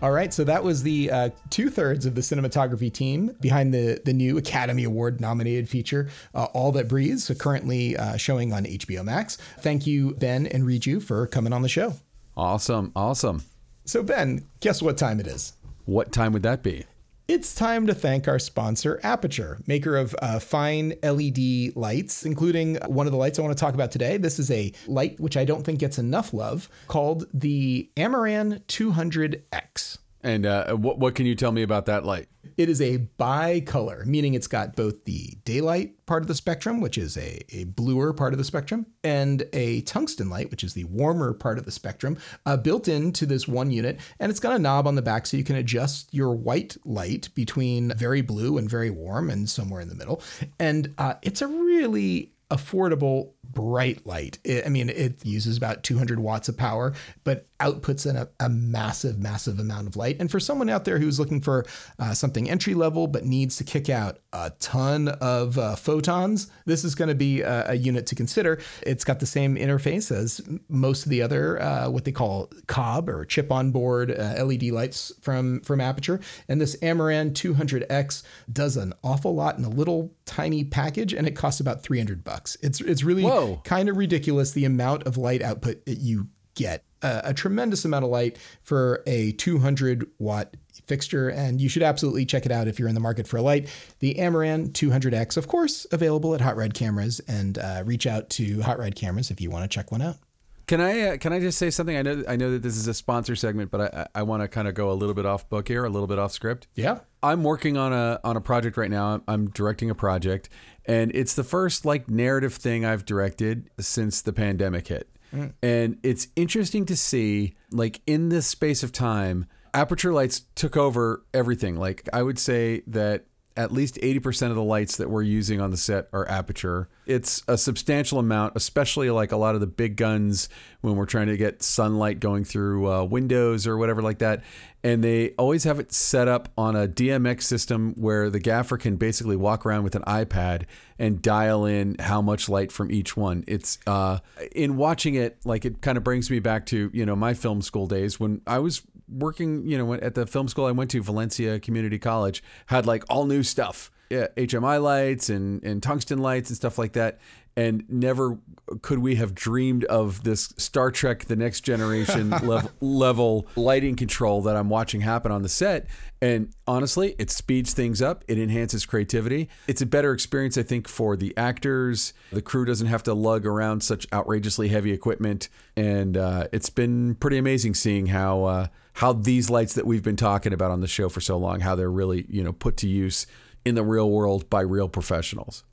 All 0.03 0.11
right, 0.11 0.33
so 0.33 0.43
that 0.43 0.65
was 0.65 0.83
the 0.83 1.09
uh, 1.09 1.29
two 1.49 1.69
thirds 1.69 2.05
of 2.05 2.13
the 2.13 2.19
cinematography 2.19 2.91
team 2.91 3.37
behind 3.39 3.73
the 3.73 4.01
the 4.03 4.11
new 4.11 4.37
Academy 4.37 4.83
Award 4.83 5.21
nominated 5.21 5.69
feature, 5.69 6.09
uh, 6.35 6.43
All 6.53 6.73
That 6.73 6.89
Breathes, 6.89 7.23
so 7.23 7.33
currently 7.33 7.95
uh, 7.95 8.17
showing 8.17 8.51
on 8.51 8.65
HBO 8.65 9.05
Max. 9.05 9.37
Thank 9.61 9.87
you, 9.87 10.13
Ben 10.15 10.45
and 10.47 10.65
Riju, 10.65 11.01
for 11.01 11.25
coming 11.27 11.53
on 11.53 11.61
the 11.61 11.69
show. 11.69 11.93
Awesome, 12.35 12.91
awesome. 12.97 13.45
So, 13.85 14.03
Ben, 14.03 14.43
guess 14.59 14.81
what 14.81 14.97
time 14.97 15.21
it 15.21 15.27
is? 15.27 15.53
What 15.85 16.11
time 16.11 16.33
would 16.33 16.43
that 16.43 16.63
be? 16.63 16.83
It's 17.25 17.55
time 17.55 17.87
to 17.87 17.93
thank 17.93 18.27
our 18.27 18.37
sponsor, 18.37 18.99
Aputure, 19.01 19.65
maker 19.65 19.95
of 19.95 20.13
uh, 20.21 20.39
fine 20.39 20.93
LED 21.01 21.73
lights, 21.73 22.25
including 22.25 22.75
one 22.87 23.07
of 23.07 23.13
the 23.13 23.17
lights 23.17 23.39
I 23.39 23.43
want 23.43 23.57
to 23.57 23.61
talk 23.61 23.73
about 23.73 23.91
today. 23.93 24.17
This 24.17 24.39
is 24.39 24.51
a 24.51 24.73
light 24.87 25.17
which 25.21 25.37
I 25.37 25.45
don't 25.45 25.63
think 25.63 25.79
gets 25.79 25.97
enough 25.97 26.33
love 26.33 26.67
called 26.89 27.25
the 27.33 27.89
Amaran 27.95 28.61
200X. 28.65 29.99
And 30.23 30.45
uh, 30.45 30.73
what, 30.73 30.99
what 30.99 31.15
can 31.15 31.25
you 31.25 31.35
tell 31.35 31.51
me 31.51 31.63
about 31.63 31.85
that 31.87 32.05
light? 32.05 32.27
It 32.55 32.69
is 32.69 32.81
a 32.81 32.99
bicolor, 33.19 34.05
meaning 34.05 34.35
it's 34.35 34.47
got 34.47 34.75
both 34.75 35.05
the 35.05 35.33
daylight 35.43 36.05
part 36.05 36.23
of 36.23 36.27
the 36.27 36.35
spectrum, 36.35 36.81
which 36.81 36.97
is 36.97 37.17
a, 37.17 37.41
a 37.55 37.65
bluer 37.65 38.13
part 38.13 38.33
of 38.33 38.37
the 38.37 38.43
spectrum, 38.43 38.85
and 39.03 39.43
a 39.53 39.81
tungsten 39.81 40.29
light, 40.29 40.51
which 40.51 40.63
is 40.63 40.73
the 40.73 40.83
warmer 40.85 41.33
part 41.33 41.57
of 41.57 41.65
the 41.65 41.71
spectrum, 41.71 42.17
uh, 42.45 42.55
built 42.55 42.87
into 42.87 43.25
this 43.25 43.47
one 43.47 43.71
unit. 43.71 43.99
And 44.19 44.29
it's 44.29 44.39
got 44.39 44.53
a 44.53 44.59
knob 44.59 44.87
on 44.87 44.95
the 44.95 45.01
back 45.01 45.25
so 45.25 45.35
you 45.35 45.43
can 45.43 45.55
adjust 45.55 46.13
your 46.13 46.33
white 46.33 46.77
light 46.85 47.29
between 47.33 47.93
very 47.95 48.21
blue 48.21 48.57
and 48.57 48.69
very 48.69 48.89
warm 48.89 49.29
and 49.29 49.49
somewhere 49.49 49.81
in 49.81 49.89
the 49.89 49.95
middle. 49.95 50.21
And 50.59 50.93
uh, 50.97 51.15
it's 51.21 51.41
a 51.41 51.47
really 51.47 52.33
affordable 52.53 53.31
bright 53.43 54.05
light. 54.05 54.37
It, 54.43 54.65
I 54.65 54.69
mean, 54.69 54.89
it 54.89 55.25
uses 55.25 55.57
about 55.57 55.83
200 55.83 56.19
watts 56.19 56.49
of 56.49 56.57
power, 56.57 56.93
but 57.23 57.47
outputs 57.63 58.09
in 58.09 58.17
a, 58.17 58.27
a, 58.39 58.49
massive, 58.49 59.17
massive 59.17 59.59
amount 59.59 59.87
of 59.87 59.95
light. 59.95 60.17
And 60.19 60.29
for 60.29 60.39
someone 60.39 60.69
out 60.69 60.83
there 60.83 60.99
who's 60.99 61.19
looking 61.19 61.39
for 61.39 61.65
uh, 61.97 62.13
something 62.13 62.49
entry 62.49 62.73
level 62.73 63.07
but 63.07 63.23
needs 63.23 63.55
to 63.57 63.63
kick 63.63 63.89
out 63.89 64.19
a 64.33 64.51
ton 64.59 65.07
of 65.07 65.57
uh, 65.57 65.75
photons, 65.75 66.47
this 66.65 66.83
is 66.83 66.93
going 66.93 67.07
to 67.07 67.15
be 67.15 67.41
a, 67.41 67.71
a, 67.71 67.73
unit 67.75 68.05
to 68.07 68.15
consider. 68.15 68.59
It's 68.81 69.03
got 69.03 69.19
the 69.19 69.25
same 69.25 69.55
interface 69.55 70.11
as 70.11 70.41
most 70.67 71.05
of 71.05 71.09
the 71.09 71.21
other 71.21 71.61
uh, 71.61 71.89
what 71.89 72.05
they 72.05 72.11
call 72.11 72.49
COB 72.67 73.09
or 73.09 73.25
chip 73.25 73.51
on 73.51 73.71
board 73.71 74.11
uh, 74.11 74.43
LED 74.43 74.63
lights 74.63 75.11
from 75.21 75.61
from 75.61 75.79
Aputure. 75.79 76.21
And 76.47 76.59
this 76.59 76.75
Amaran 76.77 77.31
200X 77.31 78.23
does 78.51 78.77
an 78.77 78.93
awful 79.03 79.35
lot 79.35 79.57
in 79.57 79.63
a 79.63 79.69
little 79.69 80.13
tiny 80.25 80.63
package, 80.63 81.13
and 81.13 81.27
it 81.27 81.35
costs 81.35 81.59
about 81.59 81.83
300 81.83 82.23
bucks. 82.23 82.57
It's 82.61 82.81
it's 82.81 83.03
really 83.03 83.23
kind 83.63 83.89
of 83.89 83.97
ridiculous 83.97 84.51
the 84.51 84.65
amount 84.65 85.03
of 85.03 85.17
light 85.17 85.41
output 85.41 85.85
that 85.85 85.99
you 85.99 86.27
get 86.55 86.83
a, 87.01 87.21
a 87.25 87.33
tremendous 87.33 87.85
amount 87.85 88.05
of 88.05 88.11
light 88.11 88.37
for 88.61 89.03
a 89.05 89.33
200 89.33 90.09
watt 90.19 90.55
fixture, 90.87 91.29
and 91.29 91.61
you 91.61 91.69
should 91.69 91.83
absolutely 91.83 92.25
check 92.25 92.45
it 92.45 92.51
out 92.51 92.67
if 92.67 92.79
you're 92.79 92.87
in 92.87 92.95
the 92.95 93.01
market 93.01 93.27
for 93.27 93.37
a 93.37 93.41
light. 93.41 93.69
The 93.99 94.15
Amaran 94.15 94.71
200X, 94.71 95.37
of 95.37 95.47
course, 95.47 95.85
available 95.91 96.33
at 96.33 96.41
Hot 96.41 96.55
Rod 96.55 96.73
Cameras, 96.73 97.19
and 97.27 97.57
uh, 97.57 97.83
reach 97.85 98.07
out 98.07 98.29
to 98.31 98.61
Hot 98.61 98.79
Rod 98.79 98.95
Cameras 98.95 99.31
if 99.31 99.39
you 99.39 99.49
want 99.49 99.69
to 99.69 99.73
check 99.73 99.91
one 99.91 100.01
out. 100.01 100.17
Can 100.65 100.79
I 100.79 101.01
uh, 101.01 101.17
can 101.17 101.33
I 101.33 101.41
just 101.41 101.57
say 101.57 101.69
something? 101.69 101.97
I 101.97 102.01
know 102.01 102.23
I 102.25 102.37
know 102.37 102.51
that 102.51 102.63
this 102.63 102.77
is 102.77 102.87
a 102.87 102.93
sponsor 102.93 103.35
segment, 103.35 103.69
but 103.69 103.93
I 103.93 104.07
I 104.15 104.23
want 104.23 104.43
to 104.43 104.47
kind 104.47 104.67
of 104.67 104.73
go 104.75 104.91
a 104.91 104.93
little 104.93 105.13
bit 105.13 105.25
off 105.25 105.49
book 105.49 105.67
here, 105.67 105.83
a 105.83 105.89
little 105.89 106.07
bit 106.07 106.17
off 106.17 106.31
script. 106.31 106.67
Yeah, 106.73 106.99
I'm 107.21 107.43
working 107.43 107.75
on 107.75 107.91
a 107.91 108.21
on 108.23 108.37
a 108.37 108.41
project 108.41 108.77
right 108.77 108.89
now. 108.89 109.15
I'm, 109.15 109.23
I'm 109.27 109.49
directing 109.49 109.89
a 109.89 109.95
project, 109.95 110.47
and 110.85 111.13
it's 111.13 111.33
the 111.33 111.43
first 111.43 111.85
like 111.85 112.09
narrative 112.09 112.53
thing 112.53 112.85
I've 112.85 113.03
directed 113.03 113.69
since 113.77 114.21
the 114.21 114.31
pandemic 114.31 114.87
hit. 114.87 115.09
Mm. 115.33 115.53
And 115.61 115.97
it's 116.03 116.27
interesting 116.35 116.85
to 116.85 116.95
see, 116.95 117.55
like, 117.71 118.01
in 118.05 118.29
this 118.29 118.45
space 118.47 118.83
of 118.83 118.91
time, 118.91 119.47
Aputure 119.73 120.13
lights 120.13 120.41
took 120.55 120.77
over 120.77 121.25
everything. 121.33 121.75
Like, 121.75 122.07
I 122.13 122.21
would 122.21 122.37
say 122.37 122.83
that 122.87 123.25
at 123.55 123.71
least 123.71 123.95
80% 123.95 124.49
of 124.49 124.55
the 124.55 124.63
lights 124.63 124.97
that 124.97 125.09
we're 125.09 125.21
using 125.21 125.61
on 125.61 125.71
the 125.71 125.77
set 125.77 126.07
are 126.11 126.25
Aputure. 126.25 126.87
It's 127.05 127.43
a 127.47 127.57
substantial 127.57 128.17
amount, 128.17 128.53
especially 128.55 129.09
like 129.09 129.31
a 129.31 129.37
lot 129.37 129.55
of 129.55 129.61
the 129.61 129.67
big 129.67 129.95
guns 129.95 130.49
when 130.81 130.95
we're 130.95 131.05
trying 131.05 131.27
to 131.27 131.37
get 131.37 131.61
sunlight 131.61 132.19
going 132.19 132.45
through 132.45 132.91
uh, 132.91 133.03
windows 133.03 133.67
or 133.67 133.77
whatever 133.77 134.01
like 134.01 134.19
that. 134.19 134.43
And 134.83 135.03
they 135.03 135.31
always 135.31 135.63
have 135.63 135.79
it 135.79 135.93
set 135.93 136.27
up 136.27 136.49
on 136.57 136.75
a 136.75 136.87
DMX 136.87 137.43
system 137.43 137.93
where 137.95 138.29
the 138.29 138.39
gaffer 138.39 138.77
can 138.77 138.97
basically 138.97 139.35
walk 139.35 139.65
around 139.65 139.83
with 139.83 139.95
an 139.95 140.03
iPad 140.03 140.63
and 140.99 141.21
dial 141.21 141.65
in 141.65 141.95
how 141.99 142.21
much 142.21 142.49
light 142.49 142.71
from 142.71 142.91
each 142.91 143.15
one. 143.15 143.43
It's 143.47 143.77
uh, 143.87 144.19
in 144.53 144.75
watching 144.77 145.15
it, 145.15 145.37
like 145.45 145.63
it 145.63 145.81
kind 145.81 145.97
of 145.97 146.03
brings 146.03 146.29
me 146.29 146.39
back 146.39 146.65
to, 146.67 146.89
you 146.93 147.05
know, 147.05 147.15
my 147.15 147.33
film 147.33 147.61
school 147.61 147.87
days 147.87 148.19
when 148.19 148.41
I 148.45 148.59
was 148.59 148.81
working, 149.07 149.67
you 149.67 149.77
know, 149.77 149.93
at 149.93 150.15
the 150.15 150.25
film 150.25 150.47
school 150.47 150.65
I 150.65 150.71
went 150.71 150.91
to, 150.91 151.01
Valencia 151.01 151.59
Community 151.59 151.99
College, 151.99 152.43
had 152.67 152.85
like 152.85 153.03
all 153.09 153.25
new 153.25 153.43
stuff. 153.43 153.91
Yeah, 154.09 154.27
HMI 154.37 154.81
lights 154.81 155.29
and, 155.29 155.63
and 155.63 155.81
tungsten 155.81 156.19
lights 156.19 156.49
and 156.49 156.57
stuff 156.57 156.77
like 156.77 156.93
that 156.93 157.19
and 157.55 157.83
never 157.89 158.37
could 158.81 158.99
we 158.99 159.15
have 159.15 159.35
dreamed 159.35 159.83
of 159.85 160.23
this 160.23 160.53
Star 160.57 160.89
Trek: 160.89 161.25
The 161.25 161.35
Next 161.35 161.61
Generation 161.61 162.29
level, 162.43 162.71
level 162.81 163.47
lighting 163.55 163.95
control 163.95 164.41
that 164.43 164.55
I'm 164.55 164.69
watching 164.69 165.01
happen 165.01 165.31
on 165.31 165.43
the 165.43 165.49
set. 165.49 165.87
And 166.21 166.53
honestly, 166.65 167.15
it 167.19 167.29
speeds 167.29 167.73
things 167.73 168.01
up. 168.01 168.23
It 168.27 168.39
enhances 168.39 168.85
creativity. 168.85 169.49
It's 169.67 169.81
a 169.81 169.85
better 169.85 170.13
experience, 170.13 170.57
I 170.57 170.63
think, 170.63 170.87
for 170.87 171.15
the 171.15 171.35
actors. 171.37 172.13
The 172.31 172.41
crew 172.41 172.65
doesn't 172.65 172.87
have 172.87 173.03
to 173.03 173.13
lug 173.13 173.45
around 173.45 173.83
such 173.83 174.07
outrageously 174.13 174.69
heavy 174.69 174.91
equipment, 174.91 175.49
and 175.75 176.17
uh, 176.17 176.47
it's 176.51 176.69
been 176.69 177.15
pretty 177.15 177.37
amazing 177.37 177.75
seeing 177.75 178.07
how 178.07 178.45
uh, 178.45 178.67
how 178.93 179.13
these 179.13 179.49
lights 179.49 179.73
that 179.73 179.85
we've 179.85 180.03
been 180.03 180.15
talking 180.15 180.53
about 180.53 180.71
on 180.71 180.81
the 180.81 180.87
show 180.87 181.09
for 181.09 181.21
so 181.21 181.37
long, 181.37 181.61
how 181.61 181.75
they're 181.75 181.91
really 181.91 182.25
you 182.29 182.43
know 182.43 182.53
put 182.53 182.77
to 182.77 182.87
use 182.87 183.27
in 183.65 183.75
the 183.75 183.83
real 183.83 184.09
world 184.09 184.49
by 184.49 184.61
real 184.61 184.89
professionals. 184.89 185.63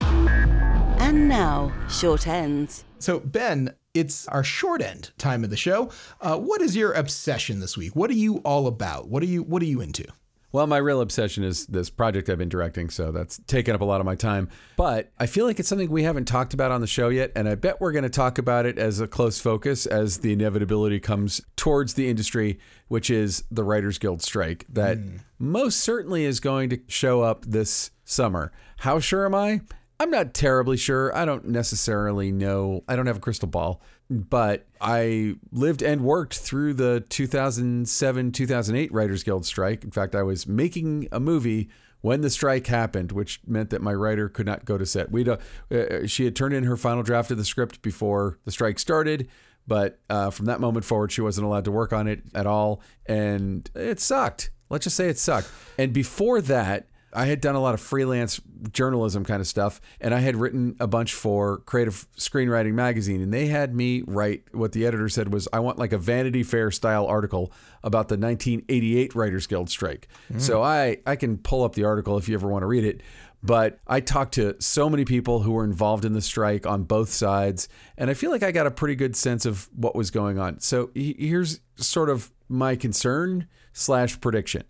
And 0.00 1.28
now, 1.28 1.72
short 1.88 2.26
ends. 2.26 2.84
So, 2.98 3.20
Ben, 3.20 3.74
it's 3.92 4.26
our 4.28 4.44
short 4.44 4.80
end 4.80 5.10
time 5.18 5.44
of 5.44 5.50
the 5.50 5.56
show. 5.56 5.90
Uh, 6.20 6.38
what 6.38 6.62
is 6.62 6.76
your 6.76 6.92
obsession 6.92 7.60
this 7.60 7.76
week? 7.76 7.94
What 7.94 8.10
are 8.10 8.14
you 8.14 8.38
all 8.38 8.66
about? 8.66 9.08
What 9.08 9.22
are 9.22 9.26
you 9.26 9.42
What 9.42 9.62
are 9.62 9.66
you 9.66 9.80
into? 9.80 10.06
Well, 10.52 10.66
my 10.66 10.76
real 10.76 11.00
obsession 11.00 11.44
is 11.44 11.66
this 11.66 11.88
project 11.88 12.28
I've 12.28 12.36
been 12.36 12.50
directing, 12.50 12.90
so 12.90 13.10
that's 13.10 13.38
taken 13.46 13.74
up 13.74 13.80
a 13.80 13.86
lot 13.86 14.00
of 14.00 14.06
my 14.06 14.14
time. 14.14 14.50
But 14.76 15.10
I 15.18 15.24
feel 15.24 15.46
like 15.46 15.58
it's 15.58 15.68
something 15.68 15.90
we 15.90 16.02
haven't 16.02 16.26
talked 16.26 16.52
about 16.52 16.70
on 16.70 16.82
the 16.82 16.86
show 16.86 17.08
yet, 17.08 17.32
and 17.34 17.48
I 17.48 17.54
bet 17.54 17.80
we're 17.80 17.92
going 17.92 18.02
to 18.02 18.10
talk 18.10 18.36
about 18.36 18.66
it 18.66 18.78
as 18.78 19.00
a 19.00 19.08
close 19.08 19.40
focus 19.40 19.86
as 19.86 20.18
the 20.18 20.32
inevitability 20.32 21.00
comes 21.00 21.40
towards 21.56 21.94
the 21.94 22.08
industry, 22.10 22.58
which 22.88 23.08
is 23.08 23.44
the 23.50 23.64
Writers 23.64 23.98
Guild 23.98 24.20
strike 24.20 24.66
that 24.68 24.98
mm. 24.98 25.20
most 25.38 25.80
certainly 25.80 26.24
is 26.24 26.38
going 26.38 26.68
to 26.68 26.80
show 26.86 27.22
up 27.22 27.46
this 27.46 27.90
summer. 28.04 28.52
How 28.78 29.00
sure 29.00 29.24
am 29.24 29.34
I? 29.34 29.62
I'm 30.02 30.10
not 30.10 30.34
terribly 30.34 30.76
sure. 30.76 31.16
I 31.16 31.24
don't 31.24 31.46
necessarily 31.46 32.32
know. 32.32 32.82
I 32.88 32.96
don't 32.96 33.06
have 33.06 33.18
a 33.18 33.20
crystal 33.20 33.46
ball, 33.46 33.80
but 34.10 34.66
I 34.80 35.36
lived 35.52 35.80
and 35.80 36.00
worked 36.00 36.38
through 36.38 36.74
the 36.74 37.04
2007 37.08 38.32
2008 38.32 38.92
Writers 38.92 39.22
Guild 39.22 39.46
strike. 39.46 39.84
In 39.84 39.92
fact, 39.92 40.16
I 40.16 40.24
was 40.24 40.44
making 40.44 41.06
a 41.12 41.20
movie 41.20 41.68
when 42.00 42.20
the 42.20 42.30
strike 42.30 42.66
happened, 42.66 43.12
which 43.12 43.38
meant 43.46 43.70
that 43.70 43.80
my 43.80 43.94
writer 43.94 44.28
could 44.28 44.44
not 44.44 44.64
go 44.64 44.76
to 44.76 44.84
set. 44.84 45.12
We 45.12 45.24
uh, 45.24 45.36
uh, 45.70 46.08
she 46.08 46.24
had 46.24 46.34
turned 46.34 46.54
in 46.54 46.64
her 46.64 46.76
final 46.76 47.04
draft 47.04 47.30
of 47.30 47.38
the 47.38 47.44
script 47.44 47.80
before 47.80 48.40
the 48.44 48.50
strike 48.50 48.80
started, 48.80 49.28
but 49.68 50.00
uh, 50.10 50.30
from 50.30 50.46
that 50.46 50.58
moment 50.58 50.84
forward, 50.84 51.12
she 51.12 51.20
wasn't 51.20 51.46
allowed 51.46 51.64
to 51.66 51.70
work 51.70 51.92
on 51.92 52.08
it 52.08 52.24
at 52.34 52.48
all, 52.48 52.82
and 53.06 53.70
it 53.76 54.00
sucked. 54.00 54.50
Let's 54.68 54.82
just 54.82 54.96
say 54.96 55.08
it 55.08 55.18
sucked. 55.18 55.48
And 55.78 55.92
before 55.92 56.40
that, 56.40 56.88
I 57.14 57.26
had 57.26 57.40
done 57.40 57.54
a 57.54 57.60
lot 57.60 57.74
of 57.74 57.80
freelance 57.80 58.40
journalism 58.72 59.24
kind 59.24 59.40
of 59.40 59.46
stuff, 59.46 59.80
and 60.00 60.14
I 60.14 60.20
had 60.20 60.36
written 60.36 60.76
a 60.80 60.86
bunch 60.86 61.14
for 61.14 61.58
Creative 61.58 62.06
Screenwriting 62.16 62.72
Magazine, 62.72 63.20
and 63.20 63.32
they 63.32 63.46
had 63.46 63.74
me 63.74 64.02
write 64.06 64.44
what 64.52 64.72
the 64.72 64.86
editor 64.86 65.08
said 65.08 65.32
was, 65.32 65.48
I 65.52 65.60
want 65.60 65.78
like 65.78 65.92
a 65.92 65.98
Vanity 65.98 66.42
Fair 66.42 66.70
style 66.70 67.06
article 67.06 67.52
about 67.82 68.08
the 68.08 68.16
1988 68.16 69.14
Writers 69.14 69.46
Guild 69.46 69.68
strike. 69.68 70.08
Mm. 70.32 70.40
So 70.40 70.62
I, 70.62 70.98
I 71.06 71.16
can 71.16 71.38
pull 71.38 71.64
up 71.64 71.74
the 71.74 71.84
article 71.84 72.16
if 72.18 72.28
you 72.28 72.34
ever 72.34 72.48
want 72.48 72.62
to 72.62 72.66
read 72.66 72.84
it. 72.84 73.02
But 73.42 73.80
I 73.88 74.00
talked 74.00 74.34
to 74.34 74.54
so 74.60 74.88
many 74.88 75.04
people 75.04 75.40
who 75.40 75.52
were 75.52 75.64
involved 75.64 76.04
in 76.04 76.12
the 76.12 76.20
strike 76.20 76.64
on 76.64 76.84
both 76.84 77.08
sides, 77.08 77.68
and 77.98 78.08
I 78.08 78.14
feel 78.14 78.30
like 78.30 78.44
I 78.44 78.52
got 78.52 78.68
a 78.68 78.70
pretty 78.70 78.94
good 78.94 79.16
sense 79.16 79.44
of 79.44 79.68
what 79.74 79.96
was 79.96 80.12
going 80.12 80.38
on. 80.38 80.60
So 80.60 80.90
here's 80.94 81.60
sort 81.76 82.08
of 82.08 82.30
my 82.48 82.76
concern 82.76 83.48
slash 83.72 84.20
prediction. 84.20 84.62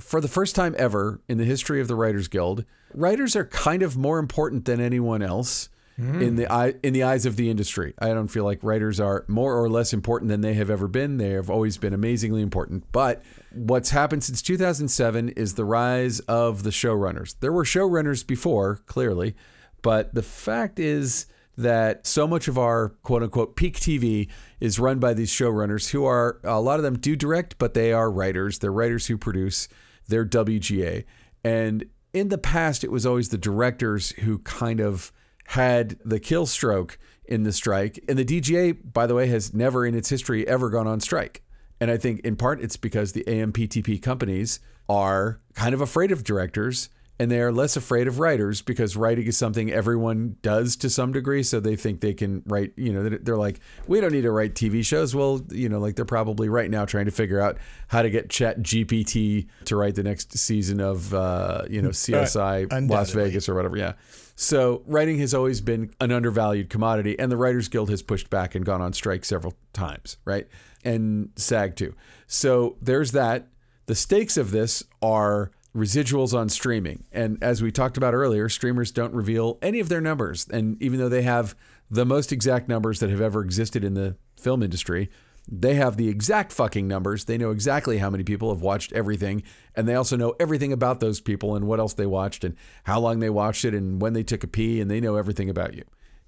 For 0.00 0.20
the 0.20 0.28
first 0.28 0.54
time 0.54 0.74
ever 0.78 1.20
in 1.28 1.38
the 1.38 1.44
history 1.44 1.80
of 1.80 1.88
the 1.88 1.96
Writers 1.96 2.28
Guild, 2.28 2.64
writers 2.94 3.34
are 3.34 3.44
kind 3.44 3.82
of 3.82 3.96
more 3.96 4.18
important 4.18 4.64
than 4.64 4.80
anyone 4.80 5.22
else 5.22 5.68
mm. 5.98 6.22
in 6.22 6.36
the 6.36 6.50
eye 6.50 6.74
in 6.82 6.92
the 6.92 7.02
eyes 7.02 7.26
of 7.26 7.36
the 7.36 7.50
industry. 7.50 7.94
I 7.98 8.08
don't 8.08 8.28
feel 8.28 8.44
like 8.44 8.62
writers 8.62 9.00
are 9.00 9.24
more 9.28 9.60
or 9.60 9.68
less 9.68 9.92
important 9.92 10.28
than 10.28 10.40
they 10.40 10.54
have 10.54 10.70
ever 10.70 10.88
been. 10.88 11.18
They 11.18 11.30
have 11.30 11.50
always 11.50 11.78
been 11.78 11.92
amazingly 11.92 12.42
important. 12.42 12.84
But 12.92 13.22
what's 13.52 13.90
happened 13.90 14.24
since 14.24 14.40
2007 14.42 15.30
is 15.30 15.54
the 15.54 15.64
rise 15.64 16.20
of 16.20 16.62
the 16.62 16.70
showrunners. 16.70 17.34
There 17.40 17.52
were 17.52 17.64
showrunners 17.64 18.26
before, 18.26 18.76
clearly, 18.86 19.34
but 19.82 20.14
the 20.14 20.22
fact 20.22 20.78
is 20.78 21.26
that 21.56 22.06
so 22.06 22.26
much 22.26 22.46
of 22.46 22.56
our 22.56 22.90
quote 23.02 23.22
unquote 23.22 23.56
peak 23.56 23.76
TV 23.76 24.28
is 24.60 24.78
run 24.78 25.00
by 25.00 25.12
these 25.12 25.30
showrunners 25.30 25.90
who 25.90 26.04
are 26.04 26.38
a 26.44 26.60
lot 26.60 26.78
of 26.78 26.84
them 26.84 26.98
do 26.98 27.16
direct, 27.16 27.58
but 27.58 27.74
they 27.74 27.92
are 27.92 28.10
writers. 28.10 28.60
They're 28.60 28.72
writers 28.72 29.06
who 29.06 29.18
produce. 29.18 29.68
They're 30.08 30.26
WGA. 30.26 31.04
And 31.44 31.84
in 32.12 32.28
the 32.28 32.38
past, 32.38 32.82
it 32.82 32.90
was 32.90 33.06
always 33.06 33.28
the 33.28 33.38
directors 33.38 34.10
who 34.12 34.38
kind 34.40 34.80
of 34.80 35.12
had 35.48 35.98
the 36.04 36.20
kill 36.20 36.46
stroke 36.46 36.98
in 37.24 37.42
the 37.42 37.52
strike. 37.52 38.02
And 38.08 38.18
the 38.18 38.24
DGA, 38.24 38.92
by 38.92 39.06
the 39.06 39.14
way, 39.14 39.28
has 39.28 39.54
never 39.54 39.86
in 39.86 39.94
its 39.94 40.08
history 40.08 40.46
ever 40.48 40.70
gone 40.70 40.86
on 40.86 41.00
strike. 41.00 41.42
And 41.80 41.90
I 41.90 41.96
think 41.96 42.20
in 42.20 42.36
part 42.36 42.60
it's 42.60 42.76
because 42.76 43.12
the 43.12 43.24
AMPTP 43.24 44.02
companies 44.02 44.60
are 44.88 45.40
kind 45.54 45.74
of 45.74 45.80
afraid 45.80 46.10
of 46.10 46.24
directors 46.24 46.88
and 47.18 47.30
they 47.30 47.40
are 47.40 47.50
less 47.50 47.76
afraid 47.76 48.06
of 48.06 48.20
writers 48.20 48.62
because 48.62 48.96
writing 48.96 49.26
is 49.26 49.36
something 49.36 49.72
everyone 49.72 50.36
does 50.42 50.76
to 50.76 50.88
some 50.88 51.12
degree. 51.12 51.42
So 51.42 51.58
they 51.58 51.74
think 51.74 52.00
they 52.00 52.14
can 52.14 52.42
write, 52.46 52.72
you 52.76 52.92
know, 52.92 53.08
they're 53.08 53.36
like, 53.36 53.60
we 53.88 54.00
don't 54.00 54.12
need 54.12 54.22
to 54.22 54.30
write 54.30 54.54
TV 54.54 54.84
shows. 54.84 55.14
Well, 55.14 55.42
you 55.50 55.68
know, 55.68 55.80
like 55.80 55.96
they're 55.96 56.04
probably 56.04 56.48
right 56.48 56.70
now 56.70 56.84
trying 56.84 57.06
to 57.06 57.10
figure 57.10 57.40
out 57.40 57.58
how 57.88 58.02
to 58.02 58.10
get 58.10 58.30
Chat 58.30 58.60
GPT 58.60 59.48
to 59.64 59.76
write 59.76 59.96
the 59.96 60.04
next 60.04 60.38
season 60.38 60.80
of, 60.80 61.12
uh, 61.12 61.62
you 61.68 61.82
know, 61.82 61.88
CSI 61.90 62.72
uh, 62.72 62.80
Las 62.82 63.10
Vegas 63.10 63.48
or 63.48 63.54
whatever. 63.54 63.76
Yeah. 63.76 63.94
So 64.36 64.84
writing 64.86 65.18
has 65.18 65.34
always 65.34 65.60
been 65.60 65.90
an 66.00 66.12
undervalued 66.12 66.70
commodity, 66.70 67.18
and 67.18 67.32
the 67.32 67.36
Writers 67.36 67.66
Guild 67.66 67.90
has 67.90 68.02
pushed 68.02 68.30
back 68.30 68.54
and 68.54 68.64
gone 68.64 68.80
on 68.80 68.92
strike 68.92 69.24
several 69.24 69.54
times, 69.72 70.16
right? 70.24 70.46
And 70.84 71.30
SAG 71.34 71.74
too. 71.74 71.96
So 72.28 72.76
there's 72.80 73.10
that. 73.12 73.48
The 73.86 73.96
stakes 73.96 74.36
of 74.36 74.52
this 74.52 74.84
are 75.02 75.50
residuals 75.76 76.36
on 76.36 76.48
streaming. 76.48 77.04
And 77.12 77.38
as 77.42 77.62
we 77.62 77.70
talked 77.70 77.96
about 77.96 78.14
earlier, 78.14 78.48
streamers 78.48 78.90
don't 78.90 79.12
reveal 79.12 79.58
any 79.62 79.80
of 79.80 79.88
their 79.88 80.00
numbers. 80.00 80.46
And 80.48 80.80
even 80.82 80.98
though 80.98 81.08
they 81.08 81.22
have 81.22 81.54
the 81.90 82.04
most 82.04 82.32
exact 82.32 82.68
numbers 82.68 83.00
that 83.00 83.10
have 83.10 83.20
ever 83.20 83.42
existed 83.42 83.84
in 83.84 83.94
the 83.94 84.16
film 84.36 84.62
industry, 84.62 85.10
they 85.50 85.74
have 85.74 85.96
the 85.96 86.08
exact 86.08 86.52
fucking 86.52 86.86
numbers. 86.86 87.24
They 87.24 87.38
know 87.38 87.50
exactly 87.50 87.98
how 87.98 88.10
many 88.10 88.22
people 88.24 88.50
have 88.50 88.60
watched 88.60 88.92
everything. 88.92 89.42
And 89.74 89.88
they 89.88 89.94
also 89.94 90.16
know 90.16 90.34
everything 90.38 90.72
about 90.72 91.00
those 91.00 91.20
people 91.20 91.56
and 91.56 91.66
what 91.66 91.80
else 91.80 91.94
they 91.94 92.06
watched 92.06 92.44
and 92.44 92.54
how 92.84 93.00
long 93.00 93.20
they 93.20 93.30
watched 93.30 93.64
it 93.64 93.74
and 93.74 94.00
when 94.00 94.12
they 94.12 94.22
took 94.22 94.44
a 94.44 94.48
pee. 94.48 94.80
And 94.80 94.90
they 94.90 95.00
know 95.00 95.16
everything 95.16 95.48
about 95.48 95.74
you. 95.74 95.84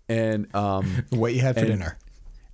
And 0.09 0.55
um, 0.55 1.05
what 1.11 1.35
you 1.35 1.41
had 1.41 1.57
for 1.57 1.67
dinner 1.67 1.99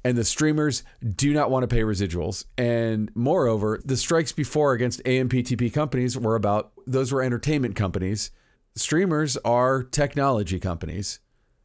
and 0.07 0.17
the 0.17 0.25
streamers 0.25 0.85
do 1.17 1.35
not 1.35 1.51
want 1.51 1.65
to 1.65 1.67
pay 1.67 1.83
residuals. 1.83 2.45
And 2.57 3.11
moreover, 3.17 3.81
the 3.85 3.97
strikes 3.97 4.31
before 4.31 4.73
against 4.73 5.03
AMPTP 5.03 5.75
companies 5.75 6.17
were 6.17 6.37
about 6.37 6.71
those 6.87 7.11
were 7.11 7.23
entertainment 7.23 7.75
companies. 7.75 8.31
Streamers 8.77 9.37
are 9.39 9.83
technology 9.83 10.61
companies, 10.61 11.19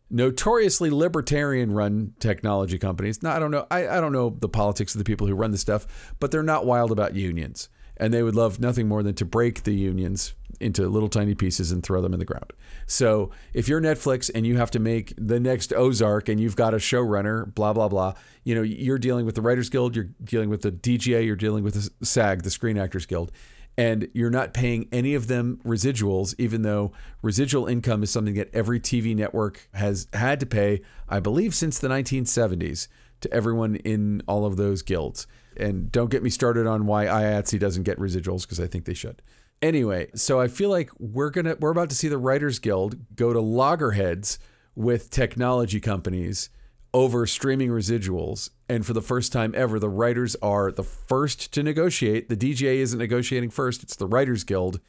notoriously 0.09 0.89
libertarian 0.89 1.71
run 1.71 2.15
technology 2.17 2.79
companies. 2.79 3.21
Now, 3.21 3.35
I 3.35 3.37
don't 3.37 3.51
know. 3.51 3.67
I, 3.69 3.87
I 3.87 4.01
don't 4.01 4.11
know 4.11 4.35
the 4.39 4.49
politics 4.49 4.95
of 4.95 4.99
the 4.99 5.05
people 5.05 5.27
who 5.27 5.35
run 5.35 5.51
the 5.51 5.59
stuff, 5.59 6.15
but 6.19 6.31
they're 6.31 6.41
not 6.41 6.65
wild 6.65 6.91
about 6.91 7.13
unions. 7.13 7.69
And 8.01 8.13
they 8.13 8.23
would 8.23 8.35
love 8.35 8.59
nothing 8.59 8.87
more 8.89 9.03
than 9.03 9.13
to 9.15 9.25
break 9.25 9.63
the 9.63 9.73
unions 9.73 10.33
into 10.59 10.87
little 10.87 11.09
tiny 11.09 11.35
pieces 11.35 11.71
and 11.71 11.83
throw 11.83 12.01
them 12.01 12.13
in 12.13 12.19
the 12.19 12.25
ground. 12.25 12.51
So 12.85 13.31
if 13.53 13.67
you're 13.67 13.79
Netflix 13.79 14.29
and 14.33 14.45
you 14.45 14.57
have 14.57 14.71
to 14.71 14.79
make 14.79 15.13
the 15.17 15.39
next 15.39 15.71
Ozark 15.73 16.27
and 16.27 16.39
you've 16.39 16.55
got 16.55 16.73
a 16.73 16.77
showrunner, 16.77 17.53
blah 17.53 17.73
blah 17.73 17.87
blah, 17.87 18.13
you 18.43 18.55
know 18.55 18.61
you're 18.61 18.97
dealing 18.97 19.25
with 19.25 19.35
the 19.35 19.41
Writers 19.41 19.69
Guild, 19.69 19.95
you're 19.95 20.09
dealing 20.23 20.49
with 20.49 20.61
the 20.61 20.71
DGA, 20.71 21.25
you're 21.25 21.35
dealing 21.35 21.63
with 21.63 21.75
the 21.75 22.05
SAG, 22.05 22.43
the 22.43 22.51
Screen 22.51 22.77
Actors 22.77 23.05
Guild, 23.05 23.31
and 23.77 24.07
you're 24.13 24.29
not 24.29 24.53
paying 24.53 24.87
any 24.91 25.15
of 25.15 25.27
them 25.27 25.59
residuals, 25.65 26.35
even 26.37 26.61
though 26.61 26.91
residual 27.21 27.67
income 27.67 28.03
is 28.03 28.11
something 28.11 28.35
that 28.35 28.53
every 28.53 28.79
TV 28.79 29.15
network 29.15 29.67
has 29.73 30.07
had 30.13 30.39
to 30.39 30.45
pay, 30.45 30.81
I 31.07 31.19
believe, 31.19 31.55
since 31.55 31.79
the 31.79 31.87
1970s 31.87 32.87
to 33.21 33.33
everyone 33.33 33.75
in 33.77 34.21
all 34.27 34.45
of 34.45 34.57
those 34.57 34.81
guilds. 34.81 35.27
And 35.57 35.91
don't 35.91 36.09
get 36.09 36.23
me 36.23 36.29
started 36.29 36.67
on 36.67 36.85
why 36.85 37.05
IATSE 37.05 37.59
doesn't 37.59 37.83
get 37.83 37.99
residuals 37.99 38.43
because 38.43 38.59
I 38.59 38.67
think 38.67 38.85
they 38.85 38.93
should. 38.93 39.21
Anyway, 39.61 40.09
so 40.15 40.39
I 40.39 40.47
feel 40.47 40.69
like 40.69 40.89
we're 40.97 41.29
gonna 41.29 41.55
we're 41.59 41.71
about 41.71 41.89
to 41.89 41.95
see 41.95 42.07
the 42.07 42.17
Writers 42.17 42.57
Guild 42.57 43.15
go 43.15 43.31
to 43.31 43.39
loggerheads 43.39 44.39
with 44.75 45.11
technology 45.11 45.79
companies 45.79 46.49
over 46.93 47.25
streaming 47.25 47.69
residuals. 47.69 48.49
And 48.67 48.85
for 48.85 48.93
the 48.93 49.01
first 49.01 49.31
time 49.31 49.53
ever, 49.55 49.79
the 49.79 49.89
writers 49.89 50.35
are 50.41 50.71
the 50.71 50.83
first 50.83 51.53
to 51.53 51.63
negotiate. 51.63 52.29
The 52.29 52.37
DGA 52.37 52.77
isn't 52.77 52.99
negotiating 52.99 53.49
first, 53.49 53.83
it's 53.83 53.95
the 53.95 54.07
Writers 54.07 54.43
Guild. 54.43 54.79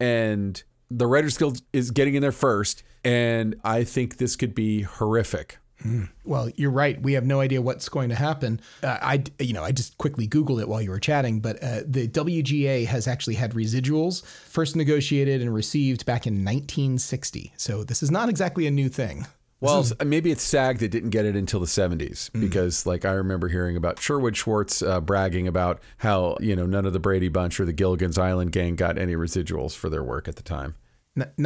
And 0.00 0.62
the 0.90 1.06
Writers 1.06 1.38
Guild 1.38 1.62
is 1.72 1.90
getting 1.90 2.14
in 2.14 2.22
there 2.22 2.32
first. 2.32 2.82
And 3.04 3.56
I 3.64 3.84
think 3.84 4.16
this 4.16 4.36
could 4.36 4.54
be 4.54 4.82
horrific. 4.82 5.58
Mm. 5.84 6.08
Well, 6.24 6.50
you're 6.56 6.70
right. 6.70 7.00
We 7.00 7.12
have 7.14 7.24
no 7.24 7.40
idea 7.40 7.60
what's 7.60 7.88
going 7.88 8.08
to 8.08 8.14
happen. 8.14 8.60
Uh, 8.82 8.98
I, 9.00 9.24
you 9.38 9.52
know, 9.52 9.62
I 9.62 9.72
just 9.72 9.98
quickly 9.98 10.26
Googled 10.26 10.60
it 10.60 10.68
while 10.68 10.80
you 10.80 10.90
were 10.90 11.00
chatting, 11.00 11.40
but 11.40 11.62
uh, 11.62 11.80
the 11.86 12.08
WGA 12.08 12.86
has 12.86 13.06
actually 13.06 13.34
had 13.34 13.52
residuals 13.52 14.24
first 14.24 14.76
negotiated 14.76 15.42
and 15.42 15.54
received 15.54 16.06
back 16.06 16.26
in 16.26 16.44
1960. 16.44 17.52
So 17.56 17.84
this 17.84 18.02
is 18.02 18.10
not 18.10 18.28
exactly 18.28 18.66
a 18.66 18.70
new 18.70 18.88
thing. 18.88 19.26
Well, 19.60 19.80
is, 19.80 19.94
maybe 20.04 20.30
it's 20.30 20.42
SAG 20.42 20.78
that 20.78 20.90
didn't 20.90 21.10
get 21.10 21.24
it 21.24 21.34
until 21.34 21.60
the 21.60 21.66
70s 21.66 22.30
mm. 22.30 22.40
because, 22.40 22.84
like, 22.84 23.06
I 23.06 23.12
remember 23.12 23.48
hearing 23.48 23.76
about 23.76 23.98
Sherwood 23.98 24.36
Schwartz 24.36 24.82
uh, 24.82 25.00
bragging 25.00 25.48
about 25.48 25.80
how, 25.98 26.36
you 26.40 26.54
know, 26.54 26.66
none 26.66 26.84
of 26.84 26.92
the 26.92 26.98
Brady 26.98 27.28
Bunch 27.28 27.58
or 27.58 27.64
the 27.64 27.72
Gilligan's 27.72 28.18
Island 28.18 28.52
gang 28.52 28.76
got 28.76 28.98
any 28.98 29.14
residuals 29.14 29.74
for 29.74 29.88
their 29.88 30.02
work 30.02 30.28
at 30.28 30.36
the 30.36 30.42
time 30.42 30.74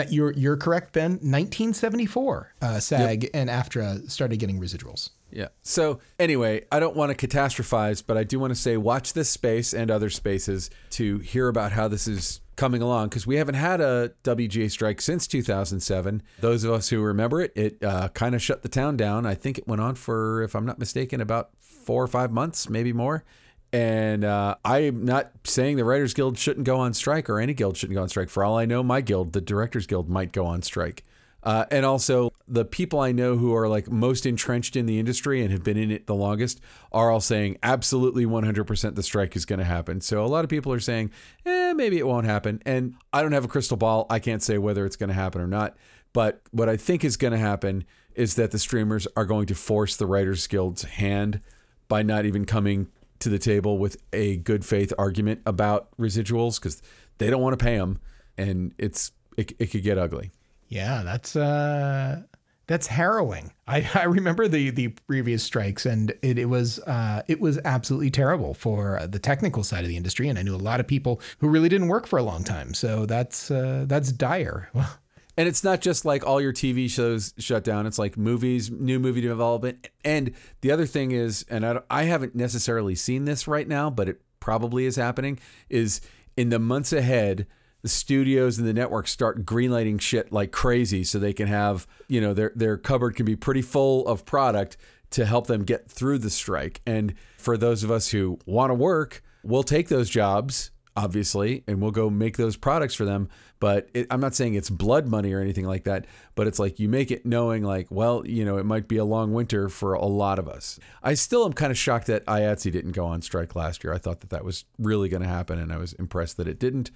you're 0.09 0.33
you're 0.33 0.57
correct, 0.57 0.93
Ben. 0.93 1.13
1974, 1.13 2.55
uh, 2.63 2.81
SAG 2.81 3.25
yep. 3.25 3.31
and 3.35 3.51
AFTRA 3.51 4.11
started 4.11 4.39
getting 4.39 4.61
residuals. 4.61 5.11
Yeah. 5.31 5.49
So 5.63 6.01
anyway, 6.19 6.67
I 6.73 6.81
don't 6.81 6.97
want 6.97 7.17
to 7.17 7.27
catastrophize, 7.27 8.03
but 8.05 8.17
I 8.17 8.25
do 8.25 8.39
want 8.39 8.51
to 8.53 8.61
say 8.61 8.77
watch 8.77 9.13
this 9.13 9.31
space 9.31 9.73
and 9.73 9.91
other 9.91 10.11
spaces 10.11 10.71
to 10.91 11.19
hear 11.19 11.49
about 11.49 11.73
how 11.73 11.89
this 11.89 12.09
is 12.09 12.41
coming 12.57 12.83
along 12.83 13.09
because 13.09 13.27
we 13.27 13.37
haven't 13.37 13.55
had 13.55 13.81
a 13.81 14.13
WGA 14.25 14.71
strike 14.71 15.01
since 15.01 15.27
2007. 15.27 16.23
Those 16.41 16.65
of 16.65 16.73
us 16.73 16.89
who 16.89 17.01
remember 17.01 17.41
it, 17.41 17.53
it 17.55 17.83
uh, 17.83 18.09
kind 18.09 18.35
of 18.35 18.43
shut 18.43 18.63
the 18.63 18.69
town 18.69 18.97
down. 18.97 19.25
I 19.25 19.35
think 19.35 19.57
it 19.59 19.67
went 19.67 19.81
on 19.81 19.95
for, 19.95 20.43
if 20.43 20.55
I'm 20.55 20.67
not 20.67 20.79
mistaken, 20.79 21.21
about 21.21 21.51
four 21.59 22.03
or 22.03 22.09
five 22.09 22.31
months, 22.31 22.69
maybe 22.69 22.93
more. 22.93 23.25
And 23.73 24.25
uh, 24.25 24.57
I'm 24.65 25.05
not 25.05 25.31
saying 25.45 25.77
the 25.77 25.85
Writers 25.85 26.13
Guild 26.13 26.37
shouldn't 26.39 26.67
go 26.67 26.79
on 26.79 26.93
strike 26.93 27.31
or 27.31 27.39
any 27.39 27.55
guild 27.55 27.77
shouldn't 27.77 27.97
go 27.97 28.03
on 28.03 28.09
strike. 28.09 28.29
For 28.29 28.45
all 28.45 28.59
I 28.59 28.67
know, 28.67 28.83
my 28.83 29.01
guild, 29.01 29.33
the 29.33 29.41
Directors 29.41 29.87
Guild, 29.87 30.09
might 30.09 30.33
go 30.33 30.45
on 30.45 30.63
strike. 30.63 31.05
Uh, 31.43 31.65
and 31.71 31.87
also, 31.87 32.33
the 32.47 32.65
people 32.65 33.01
I 33.01 33.13
know 33.13 33.37
who 33.37 33.55
are 33.55 33.69
like 33.69 33.91
most 33.91 34.27
entrenched 34.27 34.77
in 34.77 34.87
the 34.87 34.99
industry 34.99 35.41
and 35.41 35.51
have 35.53 35.63
been 35.63 35.79
in 35.79 35.91
it 35.91 36.07
the 36.07 36.15
longest 36.15 36.61
are 36.93 37.11
all 37.11 37.21
saying 37.21 37.57
absolutely 37.63 38.27
100% 38.27 38.95
the 38.95 39.03
strike 39.03 39.37
is 39.37 39.47
going 39.47 39.59
to 39.59 39.65
happen. 39.65 40.01
So 40.01 40.25
a 40.25 40.27
lot 40.27 40.45
of 40.45 40.51
people 40.51 40.73
are 40.73 40.81
saying, 40.81 41.11
eh, 41.47 41.73
maybe 41.73 41.97
it 41.97 42.07
won't 42.07 42.27
happen. 42.27 42.61
And 42.67 42.95
I 43.13 43.23
don't 43.23 43.33
have 43.33 43.45
a 43.45 43.49
crystal 43.49 43.77
ball. 43.77 44.07
I 44.11 44.19
can't 44.19 44.43
say 44.43 44.59
whether 44.59 44.85
it's 44.85 44.97
going 44.97 45.09
to 45.09 45.15
happen 45.15 45.41
or 45.41 45.47
not. 45.47 45.77
But 46.13 46.43
what 46.51 46.69
I 46.69 46.77
think 46.77 47.05
is 47.05 47.17
going 47.17 47.33
to 47.33 47.39
happen 47.39 47.85
is 48.15 48.35
that 48.35 48.51
the 48.51 48.59
streamers 48.59 49.07
are 49.17 49.25
going 49.25 49.47
to 49.47 49.55
force 49.55 49.97
the 49.97 50.07
Writers 50.07 50.47
Guild's 50.47 50.83
hand 50.83 51.41
by 51.89 52.03
not 52.03 52.27
even 52.27 52.45
coming 52.45 52.89
to 53.21 53.29
the 53.29 53.39
table 53.39 53.79
with 53.79 53.97
a 54.13 54.37
good 54.39 54.65
faith 54.65 54.93
argument 54.99 55.41
about 55.47 55.89
residuals 55.99 56.59
because 56.61 56.83
they 57.19 57.31
don't 57.31 57.43
want 57.43 57.59
to 57.59 57.65
pay 57.65 57.77
them, 57.79 57.99
and 58.37 58.75
it's 58.79 59.13
it, 59.37 59.53
it 59.59 59.67
could 59.67 59.83
get 59.83 59.99
ugly. 59.99 60.31
Yeah, 60.69 61.03
that's 61.03 61.37
uh, 61.37 62.23
That's 62.71 62.87
harrowing. 62.87 63.53
I, 63.67 63.85
I 63.97 64.05
remember 64.05 64.47
the 64.47 64.71
the 64.71 64.89
previous 65.09 65.43
strikes, 65.43 65.87
and 65.87 66.11
it, 66.23 66.39
it 66.39 66.45
was 66.45 66.79
uh, 66.81 67.23
it 67.27 67.41
was 67.41 67.59
absolutely 67.65 68.11
terrible 68.11 68.55
for 68.55 69.01
the 69.09 69.19
technical 69.19 69.65
side 69.65 69.83
of 69.83 69.89
the 69.89 69.97
industry. 69.97 70.29
And 70.29 70.39
I 70.39 70.43
knew 70.43 70.55
a 70.55 70.57
lot 70.57 70.79
of 70.79 70.87
people 70.87 71.21
who 71.41 71.49
really 71.49 71.69
didn't 71.69 71.89
work 71.89 72.07
for 72.07 72.17
a 72.17 72.23
long 72.23 72.45
time. 72.45 72.73
So 72.75 73.07
that's 73.07 73.51
uh, 73.51 73.87
that's 73.89 74.13
dire. 74.13 74.71
And 75.41 75.49
it's 75.49 75.65
not 75.65 75.81
just 75.81 76.05
like 76.05 76.27
all 76.27 76.39
your 76.39 76.53
TV 76.53 76.91
shows 76.91 77.33
shut 77.39 77.65
down. 77.65 77.87
It's 77.87 77.99
like 77.99 78.19
movies, 78.19 78.71
new 78.71 78.99
movie 78.99 79.23
development. 79.23 79.89
And 80.05 80.33
the 80.61 80.71
other 80.71 80.85
thing 80.85 81.13
is, 81.13 81.47
and 81.49 81.65
I, 81.65 81.81
I 81.89 82.03
haven't 82.03 82.35
necessarily 82.35 82.95
seen 82.95 83.25
this 83.25 83.49
right 83.49 83.67
now, 83.67 83.89
but 83.89 84.07
it 84.07 84.21
probably 84.39 84.85
is 84.85 84.97
happening, 84.97 85.39
is 85.71 86.03
in 86.37 86.51
the 86.51 86.59
months 86.59 86.93
ahead, 86.93 87.47
the 87.81 87.89
studios 87.89 88.59
and 88.59 88.69
the 88.69 88.75
networks 88.75 89.13
start 89.13 89.47
greenlighting 89.47 89.99
shit 89.99 90.31
like 90.31 90.53
crazy 90.53 91.05
so 91.05 91.19
they 91.19 91.33
can 91.33 91.47
have, 91.47 91.87
you 92.07 92.21
know, 92.21 92.35
their 92.35 92.53
their 92.55 92.77
cupboard 92.77 93.17
can 93.17 93.25
be 93.25 93.35
pretty 93.35 93.63
full 93.63 94.07
of 94.07 94.27
product 94.27 94.77
to 95.13 95.25
help 95.25 95.47
them 95.47 95.65
get 95.65 95.91
through 95.91 96.19
the 96.19 96.29
strike. 96.29 96.83
And 96.87 97.15
for 97.39 97.57
those 97.57 97.83
of 97.83 97.91
us 97.91 98.11
who 98.11 98.39
want 98.45 98.73
to 98.73 98.75
work, 98.75 99.23
we'll 99.43 99.63
take 99.63 99.89
those 99.89 100.11
jobs, 100.11 100.71
obviously, 100.99 101.65
and 101.67 101.81
we'll 101.81 101.93
go 101.93 102.11
make 102.11 102.37
those 102.37 102.59
products 102.59 102.95
for 102.95 103.07
them. 103.07 103.31
But 103.61 103.89
it, 103.95 104.07
I'm 104.11 104.21
not 104.21 104.35
saying 104.35 104.55
it's 104.55 104.71
blood 104.71 105.07
money 105.07 105.33
or 105.33 105.41
anything 105.41 105.67
like 105.67 105.85
that, 105.85 106.07
but 106.35 106.47
it's 106.47 106.59
like 106.59 106.81
you 106.81 106.89
make 106.89 107.11
it 107.11 107.25
knowing, 107.25 107.63
like, 107.63 107.89
well, 107.91 108.27
you 108.27 108.45
know, 108.45 108.57
it 108.57 108.65
might 108.65 108.89
be 108.89 108.97
a 108.97 109.05
long 109.05 109.33
winter 109.33 109.69
for 109.69 109.93
a 109.93 110.07
lot 110.07 110.39
of 110.39 110.49
us. 110.49 110.81
I 111.03 111.15
still 111.15 111.45
am 111.45 111.53
kind 111.53 111.71
of 111.71 111.79
shocked 111.79 112.07
that 112.07 112.25
IATSE 112.27 112.73
didn't 112.73 112.93
go 112.93 113.05
on 113.05 113.21
strike 113.23 113.55
last 113.55 113.85
year. 113.85 113.93
I 113.93 113.99
thought 113.99 114.21
that 114.21 114.31
that 114.31 114.45
was 114.45 114.65
really 114.79 115.09
going 115.09 115.23
to 115.23 115.29
happen, 115.29 115.59
and 115.59 115.73
I 115.73 115.77
was 115.77 115.93
impressed 115.93 116.39
that 116.39 116.49
it 116.49 116.59
didn't 116.59 116.91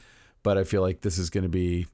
but 0.44 0.56
I 0.56 0.62
feel 0.62 0.82
like 0.82 1.00
this 1.00 1.18
is 1.18 1.30
going 1.30 1.42
to 1.42 1.48
be. 1.48 1.88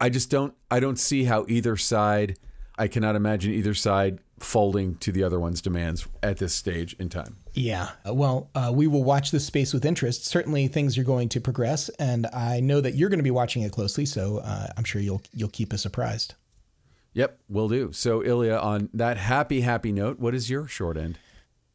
I 0.00 0.08
just 0.08 0.30
don't. 0.30 0.54
I 0.70 0.80
don't 0.80 0.98
see 0.98 1.24
how 1.24 1.44
either 1.48 1.76
side. 1.76 2.38
I 2.78 2.88
cannot 2.88 3.16
imagine 3.16 3.52
either 3.52 3.74
side 3.74 4.20
folding 4.38 4.96
to 4.96 5.12
the 5.12 5.22
other 5.22 5.40
one's 5.40 5.62
demands 5.62 6.06
at 6.22 6.38
this 6.38 6.54
stage 6.54 6.94
in 6.98 7.08
time. 7.08 7.36
Yeah. 7.54 7.90
Well, 8.04 8.50
uh, 8.54 8.70
we 8.74 8.86
will 8.86 9.04
watch 9.04 9.30
this 9.30 9.46
space 9.46 9.72
with 9.72 9.84
interest. 9.84 10.26
Certainly, 10.26 10.68
things 10.68 10.98
are 10.98 11.04
going 11.04 11.28
to 11.30 11.40
progress, 11.40 11.88
and 11.98 12.26
I 12.26 12.60
know 12.60 12.80
that 12.80 12.94
you're 12.94 13.08
going 13.08 13.18
to 13.18 13.24
be 13.24 13.30
watching 13.30 13.62
it 13.62 13.72
closely. 13.72 14.04
So 14.04 14.38
uh, 14.38 14.68
I'm 14.76 14.84
sure 14.84 15.00
you'll 15.00 15.22
you'll 15.32 15.48
keep 15.48 15.72
us 15.72 15.82
surprised. 15.82 16.34
Yep, 17.14 17.38
will 17.48 17.68
do. 17.68 17.92
So 17.92 18.22
Ilya, 18.22 18.58
on 18.58 18.90
that 18.92 19.16
happy 19.16 19.62
happy 19.62 19.90
note, 19.90 20.18
what 20.20 20.34
is 20.34 20.50
your 20.50 20.66
short 20.66 20.98
end? 20.98 21.18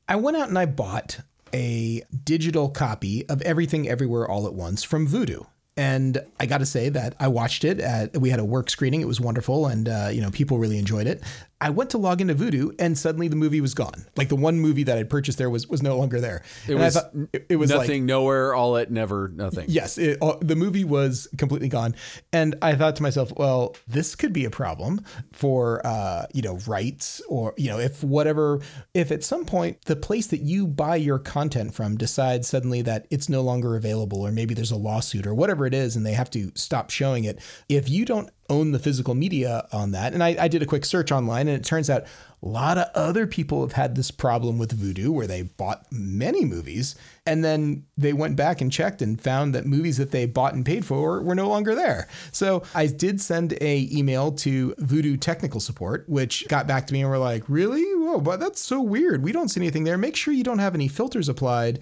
I 0.08 0.16
went 0.18 0.38
out 0.38 0.50
and 0.50 0.60
I 0.60 0.68
bought 0.68 1.22
a 1.54 2.04
digital 2.24 2.70
copy 2.70 3.28
of 3.28 3.42
Everything 3.42 3.90
Everywhere 3.90 4.30
All 4.30 4.46
at 4.46 4.54
Once 4.54 4.84
from 4.84 5.08
Vudu. 5.08 5.48
And 5.78 6.20
I 6.40 6.46
got 6.46 6.60
to 6.60 6.66
say 6.66 6.90
that 6.90 7.16
I 7.20 7.28
watched 7.28 7.64
it. 7.64 7.80
At, 7.80 8.18
we 8.18 8.30
had 8.30 8.40
a 8.40 8.46
work 8.46 8.70
screening. 8.70 9.02
It 9.02 9.08
was 9.08 9.20
wonderful, 9.20 9.66
and 9.66 9.90
uh, 9.90 10.10
you 10.12 10.22
know 10.22 10.30
people 10.30 10.60
really 10.60 10.78
enjoyed 10.78 11.08
it. 11.08 11.24
I 11.62 11.70
went 11.70 11.92
to 11.92 12.00
log 12.00 12.22
into 12.22 12.34
Vudu, 12.34 12.74
and 12.80 12.98
suddenly 12.98 13.28
the 13.28 13.36
movie 13.36 13.62
was 13.62 13.76
gone. 13.76 14.06
Like 14.18 14.30
the 14.30 14.36
one 14.36 14.60
movie 14.60 14.84
that 14.84 14.98
I'd 14.98 15.12
purchased 15.12 15.38
there 15.38 15.50
was 15.50 15.68
was 15.68 15.84
no 15.84 15.96
longer 15.96 16.20
there. 16.20 16.44
It 16.68 16.72
and 16.72 16.80
was 16.80 16.98
it, 17.32 17.46
it, 17.50 17.56
was 17.58 17.70
nothing, 17.70 18.02
like, 18.02 18.08
nowhere, 18.08 18.56
all 18.56 18.78
at 18.78 18.90
never, 18.90 19.30
nothing. 19.30 19.66
Yes, 19.68 20.00
it, 20.00 20.20
the 20.42 20.56
movie 20.56 20.84
was 20.84 21.28
completely 21.38 21.70
gone, 21.70 21.96
and 22.34 22.56
I 22.64 22.74
thought 22.74 22.96
to 22.96 23.04
myself, 23.04 23.32
well, 23.38 23.76
this 23.88 24.16
could 24.16 24.34
be 24.34 24.44
a 24.46 24.50
problem 24.50 25.06
for 25.32 25.86
uh, 25.86 26.26
you 26.34 26.42
know 26.42 26.58
rights, 26.66 27.22
or 27.30 27.54
you 27.58 27.70
know 27.70 27.80
if 27.80 28.04
whatever, 28.04 28.60
if 28.96 29.12
at 29.12 29.24
some 29.24 29.46
point 29.46 29.86
the 29.86 29.96
place 29.96 30.28
that 30.28 30.42
you 30.42 30.66
buy 30.66 30.96
your 30.96 31.20
content 31.20 31.76
from 31.76 31.96
decides 31.96 32.48
suddenly 32.48 32.82
that 32.82 33.06
it's 33.12 33.30
no 33.30 33.42
longer 33.42 33.76
available, 33.76 34.22
or 34.22 34.32
maybe 34.32 34.56
there's 34.56 34.72
a 34.72 34.76
lawsuit 34.78 35.28
or 35.28 35.36
whatever 35.36 35.68
it 35.68 35.76
is, 35.76 35.96
and 35.96 36.06
they 36.06 36.14
have 36.14 36.32
to 36.32 36.52
stop 36.56 36.90
showing 36.90 37.24
it. 37.24 37.40
If 37.70 37.88
you 37.88 38.04
don't 38.04 38.32
own 38.52 38.72
the 38.72 38.80
physical 38.80 39.16
media 39.16 39.66
on 39.72 39.92
that. 39.92 40.14
And 40.14 40.22
I, 40.22 40.36
I, 40.38 40.48
did 40.50 40.62
a 40.62 40.66
quick 40.66 40.84
search 40.84 41.12
online, 41.12 41.48
and 41.48 41.58
it 41.58 41.64
turns 41.64 41.90
out 41.90 42.04
a 42.44 42.48
lot 42.48 42.78
of 42.78 42.88
other 42.96 43.28
people 43.28 43.62
have 43.62 43.74
had 43.74 43.96
this 43.96 44.12
problem 44.12 44.58
with 44.58 44.78
Vudu 44.78 45.10
where 45.10 45.28
they 45.28 45.44
bought 45.44 45.86
many 45.92 46.44
movies 46.44 46.96
and 47.28 47.44
then 47.44 47.86
they 47.96 48.14
went 48.14 48.36
back 48.36 48.62
and 48.62 48.72
checked 48.72 49.00
and 49.02 49.22
found 49.22 49.54
that 49.54 49.68
movies 49.68 49.98
that 49.98 50.10
they 50.10 50.26
bought 50.26 50.56
and 50.56 50.66
paid 50.66 50.84
for 50.84 51.22
were 51.22 51.36
no 51.36 51.48
longer 51.48 51.76
there. 51.76 52.08
So 52.32 52.64
I 52.74 52.88
did 52.88 53.22
send 53.22 53.54
a 53.62 53.88
email 53.92 54.32
to 54.34 54.74
Vudu 54.80 55.22
technical 55.22 55.60
support, 55.60 56.10
which 56.10 56.48
got 56.48 56.66
back 56.66 56.88
to 56.88 56.94
me 56.94 57.02
and 57.02 57.12
were 57.12 57.20
like, 57.20 57.44
really? 57.48 57.84
Whoa, 57.84 58.20
but 58.20 58.40
that's 58.40 58.60
so 58.60 58.82
weird. 58.82 59.22
We 59.22 59.32
don't 59.32 59.50
see 59.50 59.60
anything 59.60 59.84
there. 59.84 60.00
Make 60.00 60.16
sure 60.16 60.34
you 60.34 60.44
don't 60.44 60.60
have 60.60 60.74
any 60.74 60.88
filters 60.88 61.30
applied 61.30 61.80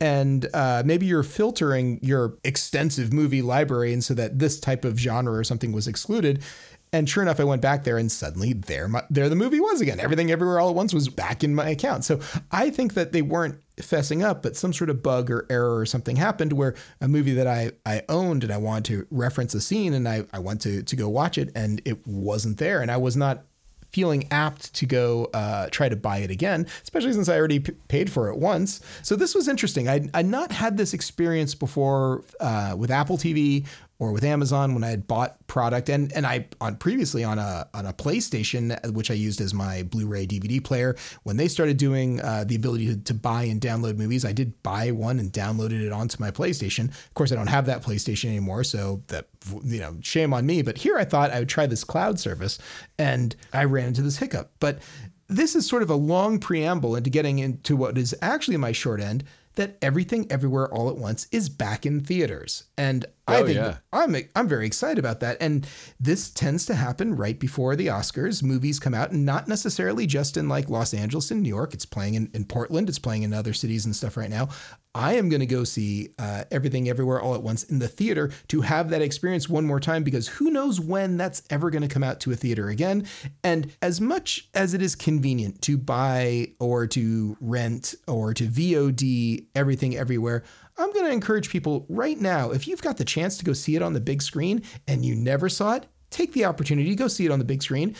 and 0.00 0.48
uh, 0.54 0.82
maybe 0.84 1.06
you're 1.06 1.22
filtering 1.22 1.98
your 2.02 2.38
extensive 2.44 3.12
movie 3.12 3.42
library 3.42 3.92
and 3.92 4.02
so 4.02 4.14
that 4.14 4.38
this 4.38 4.58
type 4.58 4.84
of 4.84 4.98
genre 4.98 5.34
or 5.34 5.44
something 5.44 5.72
was 5.72 5.86
excluded 5.86 6.42
and 6.92 7.08
sure 7.08 7.22
enough, 7.22 7.38
I 7.38 7.44
went 7.44 7.62
back 7.62 7.84
there 7.84 7.98
and 7.98 8.10
suddenly 8.10 8.52
there, 8.52 8.88
my, 8.88 9.04
there 9.10 9.28
the 9.28 9.36
movie 9.36 9.60
was 9.60 9.80
again. 9.80 10.00
Everything 10.00 10.30
everywhere 10.30 10.58
all 10.58 10.70
at 10.70 10.74
once 10.74 10.92
was 10.92 11.08
back 11.08 11.44
in 11.44 11.54
my 11.54 11.68
account. 11.68 12.04
So 12.04 12.20
I 12.50 12.70
think 12.70 12.94
that 12.94 13.12
they 13.12 13.22
weren't 13.22 13.60
fessing 13.76 14.24
up, 14.24 14.42
but 14.42 14.56
some 14.56 14.72
sort 14.72 14.90
of 14.90 15.02
bug 15.02 15.30
or 15.30 15.46
error 15.48 15.78
or 15.78 15.86
something 15.86 16.16
happened 16.16 16.52
where 16.52 16.74
a 17.00 17.06
movie 17.06 17.34
that 17.34 17.46
I, 17.46 17.72
I 17.86 18.02
owned 18.08 18.42
and 18.42 18.52
I 18.52 18.56
wanted 18.56 18.84
to 18.86 19.06
reference 19.10 19.54
a 19.54 19.60
scene 19.60 19.94
and 19.94 20.08
I, 20.08 20.26
I 20.32 20.40
went 20.40 20.62
to, 20.62 20.82
to 20.82 20.96
go 20.96 21.08
watch 21.08 21.38
it 21.38 21.52
and 21.54 21.80
it 21.84 22.04
wasn't 22.06 22.58
there. 22.58 22.82
And 22.82 22.90
I 22.90 22.96
was 22.96 23.16
not 23.16 23.44
feeling 23.92 24.26
apt 24.30 24.72
to 24.74 24.86
go 24.86 25.28
uh, 25.34 25.68
try 25.70 25.88
to 25.88 25.96
buy 25.96 26.18
it 26.18 26.30
again, 26.30 26.66
especially 26.82 27.12
since 27.12 27.28
I 27.28 27.36
already 27.36 27.60
p- 27.60 27.72
paid 27.88 28.10
for 28.10 28.28
it 28.28 28.36
once. 28.36 28.80
So 29.02 29.16
this 29.16 29.34
was 29.34 29.48
interesting. 29.48 29.88
I'd, 29.88 30.10
I'd 30.14 30.26
not 30.26 30.52
had 30.52 30.76
this 30.76 30.94
experience 30.94 31.54
before 31.54 32.22
uh, 32.40 32.74
with 32.76 32.90
Apple 32.90 33.18
TV 33.18 33.66
or 34.00 34.12
with 34.12 34.24
Amazon 34.24 34.74
when 34.74 34.82
I 34.82 34.88
had 34.88 35.06
bought 35.06 35.46
product. 35.46 35.88
And 35.88 36.12
and 36.12 36.26
I 36.26 36.46
on 36.60 36.76
previously 36.76 37.22
on 37.22 37.38
a 37.38 37.68
on 37.72 37.86
a 37.86 37.92
PlayStation 37.92 38.92
which 38.92 39.10
I 39.10 39.14
used 39.14 39.40
as 39.40 39.54
my 39.54 39.84
Blu-ray 39.84 40.26
DVD 40.26 40.62
player 40.64 40.96
when 41.22 41.36
they 41.36 41.46
started 41.46 41.76
doing 41.76 42.20
uh, 42.20 42.44
the 42.44 42.56
ability 42.56 42.86
to, 42.86 42.96
to, 42.96 43.14
buy 43.14 43.42
and 43.42 43.60
download 43.60 43.98
movies 43.98 44.24
I 44.24 44.32
did 44.32 44.60
buy 44.62 44.90
one 44.90 45.18
and 45.18 45.30
downloaded 45.30 45.84
it 45.84 45.92
onto 45.92 46.16
my 46.18 46.30
PlayStation. 46.30 46.88
Of 46.88 47.14
course 47.14 47.30
I 47.30 47.36
don't 47.36 47.48
have 47.48 47.66
that 47.66 47.82
PlayStation 47.82 48.30
anymore 48.30 48.64
so 48.64 49.02
that 49.08 49.28
you 49.62 49.78
know 49.78 49.96
shame 50.00 50.32
on 50.32 50.46
me. 50.46 50.62
But 50.62 50.78
here 50.78 50.96
I 50.96 51.04
thought 51.04 51.30
I 51.30 51.38
would 51.38 51.48
try 51.48 51.66
this 51.66 51.84
cloud 51.84 52.18
service 52.18 52.58
and 52.98 53.36
I 53.52 53.64
ran 53.64 53.88
into 53.88 54.02
this 54.02 54.16
hiccup. 54.16 54.50
But 54.58 54.78
this 55.28 55.54
is 55.54 55.66
sort 55.66 55.82
of 55.82 55.90
a 55.90 55.94
long 55.94 56.40
preamble 56.40 56.96
into 56.96 57.10
getting 57.10 57.38
into 57.38 57.76
what 57.76 57.98
is 57.98 58.16
actually 58.22 58.56
my 58.56 58.72
short 58.72 59.00
end 59.00 59.24
that 59.54 59.76
everything 59.82 60.26
everywhere 60.30 60.72
all 60.72 60.88
at 60.88 60.96
once 60.96 61.26
is 61.32 61.48
back 61.48 61.84
in 61.84 62.00
theaters. 62.00 62.64
And 62.78 63.04
I 63.30 63.40
oh, 63.40 63.46
think 63.46 63.56
yeah. 63.56 63.76
I'm 63.92 64.16
I'm 64.34 64.48
very 64.48 64.66
excited 64.66 64.98
about 64.98 65.20
that. 65.20 65.36
And 65.40 65.66
this 65.98 66.30
tends 66.30 66.66
to 66.66 66.74
happen 66.74 67.16
right 67.16 67.38
before 67.38 67.76
the 67.76 67.86
Oscars. 67.86 68.42
Movies 68.42 68.78
come 68.78 68.94
out, 68.94 69.10
and 69.10 69.24
not 69.24 69.48
necessarily 69.48 70.06
just 70.06 70.36
in 70.36 70.48
like 70.48 70.68
Los 70.68 70.94
Angeles 70.94 71.30
and 71.30 71.42
New 71.42 71.48
York. 71.48 71.74
It's 71.74 71.86
playing 71.86 72.14
in, 72.14 72.30
in 72.34 72.44
Portland. 72.44 72.88
It's 72.88 72.98
playing 72.98 73.22
in 73.22 73.32
other 73.32 73.52
cities 73.52 73.84
and 73.84 73.94
stuff 73.94 74.16
right 74.16 74.30
now. 74.30 74.48
I 74.94 75.14
am 75.14 75.28
going 75.28 75.40
to 75.40 75.46
go 75.46 75.62
see 75.62 76.14
uh, 76.18 76.44
Everything 76.50 76.88
Everywhere 76.88 77.20
All 77.20 77.36
at 77.36 77.42
Once 77.42 77.62
in 77.62 77.78
the 77.78 77.86
theater 77.86 78.32
to 78.48 78.62
have 78.62 78.90
that 78.90 79.02
experience 79.02 79.48
one 79.48 79.64
more 79.64 79.78
time 79.78 80.02
because 80.02 80.26
who 80.26 80.50
knows 80.50 80.80
when 80.80 81.16
that's 81.16 81.42
ever 81.48 81.70
going 81.70 81.82
to 81.82 81.88
come 81.88 82.02
out 82.02 82.18
to 82.20 82.32
a 82.32 82.36
theater 82.36 82.68
again. 82.68 83.06
And 83.44 83.72
as 83.82 84.00
much 84.00 84.48
as 84.52 84.74
it 84.74 84.82
is 84.82 84.96
convenient 84.96 85.62
to 85.62 85.78
buy 85.78 86.54
or 86.58 86.88
to 86.88 87.36
rent 87.40 87.94
or 88.08 88.34
to 88.34 88.48
VOD 88.48 89.46
Everything 89.54 89.96
Everywhere, 89.96 90.42
I'm 90.80 90.92
going 90.92 91.04
to 91.04 91.12
encourage 91.12 91.50
people 91.50 91.84
right 91.90 92.18
now 92.18 92.52
if 92.52 92.66
you've 92.66 92.80
got 92.80 92.96
the 92.96 93.04
chance 93.04 93.36
to 93.36 93.44
go 93.44 93.52
see 93.52 93.76
it 93.76 93.82
on 93.82 93.92
the 93.92 94.00
big 94.00 94.22
screen 94.22 94.62
and 94.88 95.04
you 95.04 95.14
never 95.14 95.50
saw 95.50 95.74
it, 95.74 95.86
take 96.08 96.32
the 96.32 96.46
opportunity, 96.46 96.88
to 96.88 96.96
go 96.96 97.06
see 97.06 97.26
it 97.26 97.30
on 97.30 97.38
the 97.38 97.44
big 97.44 97.62
screen. 97.62 97.94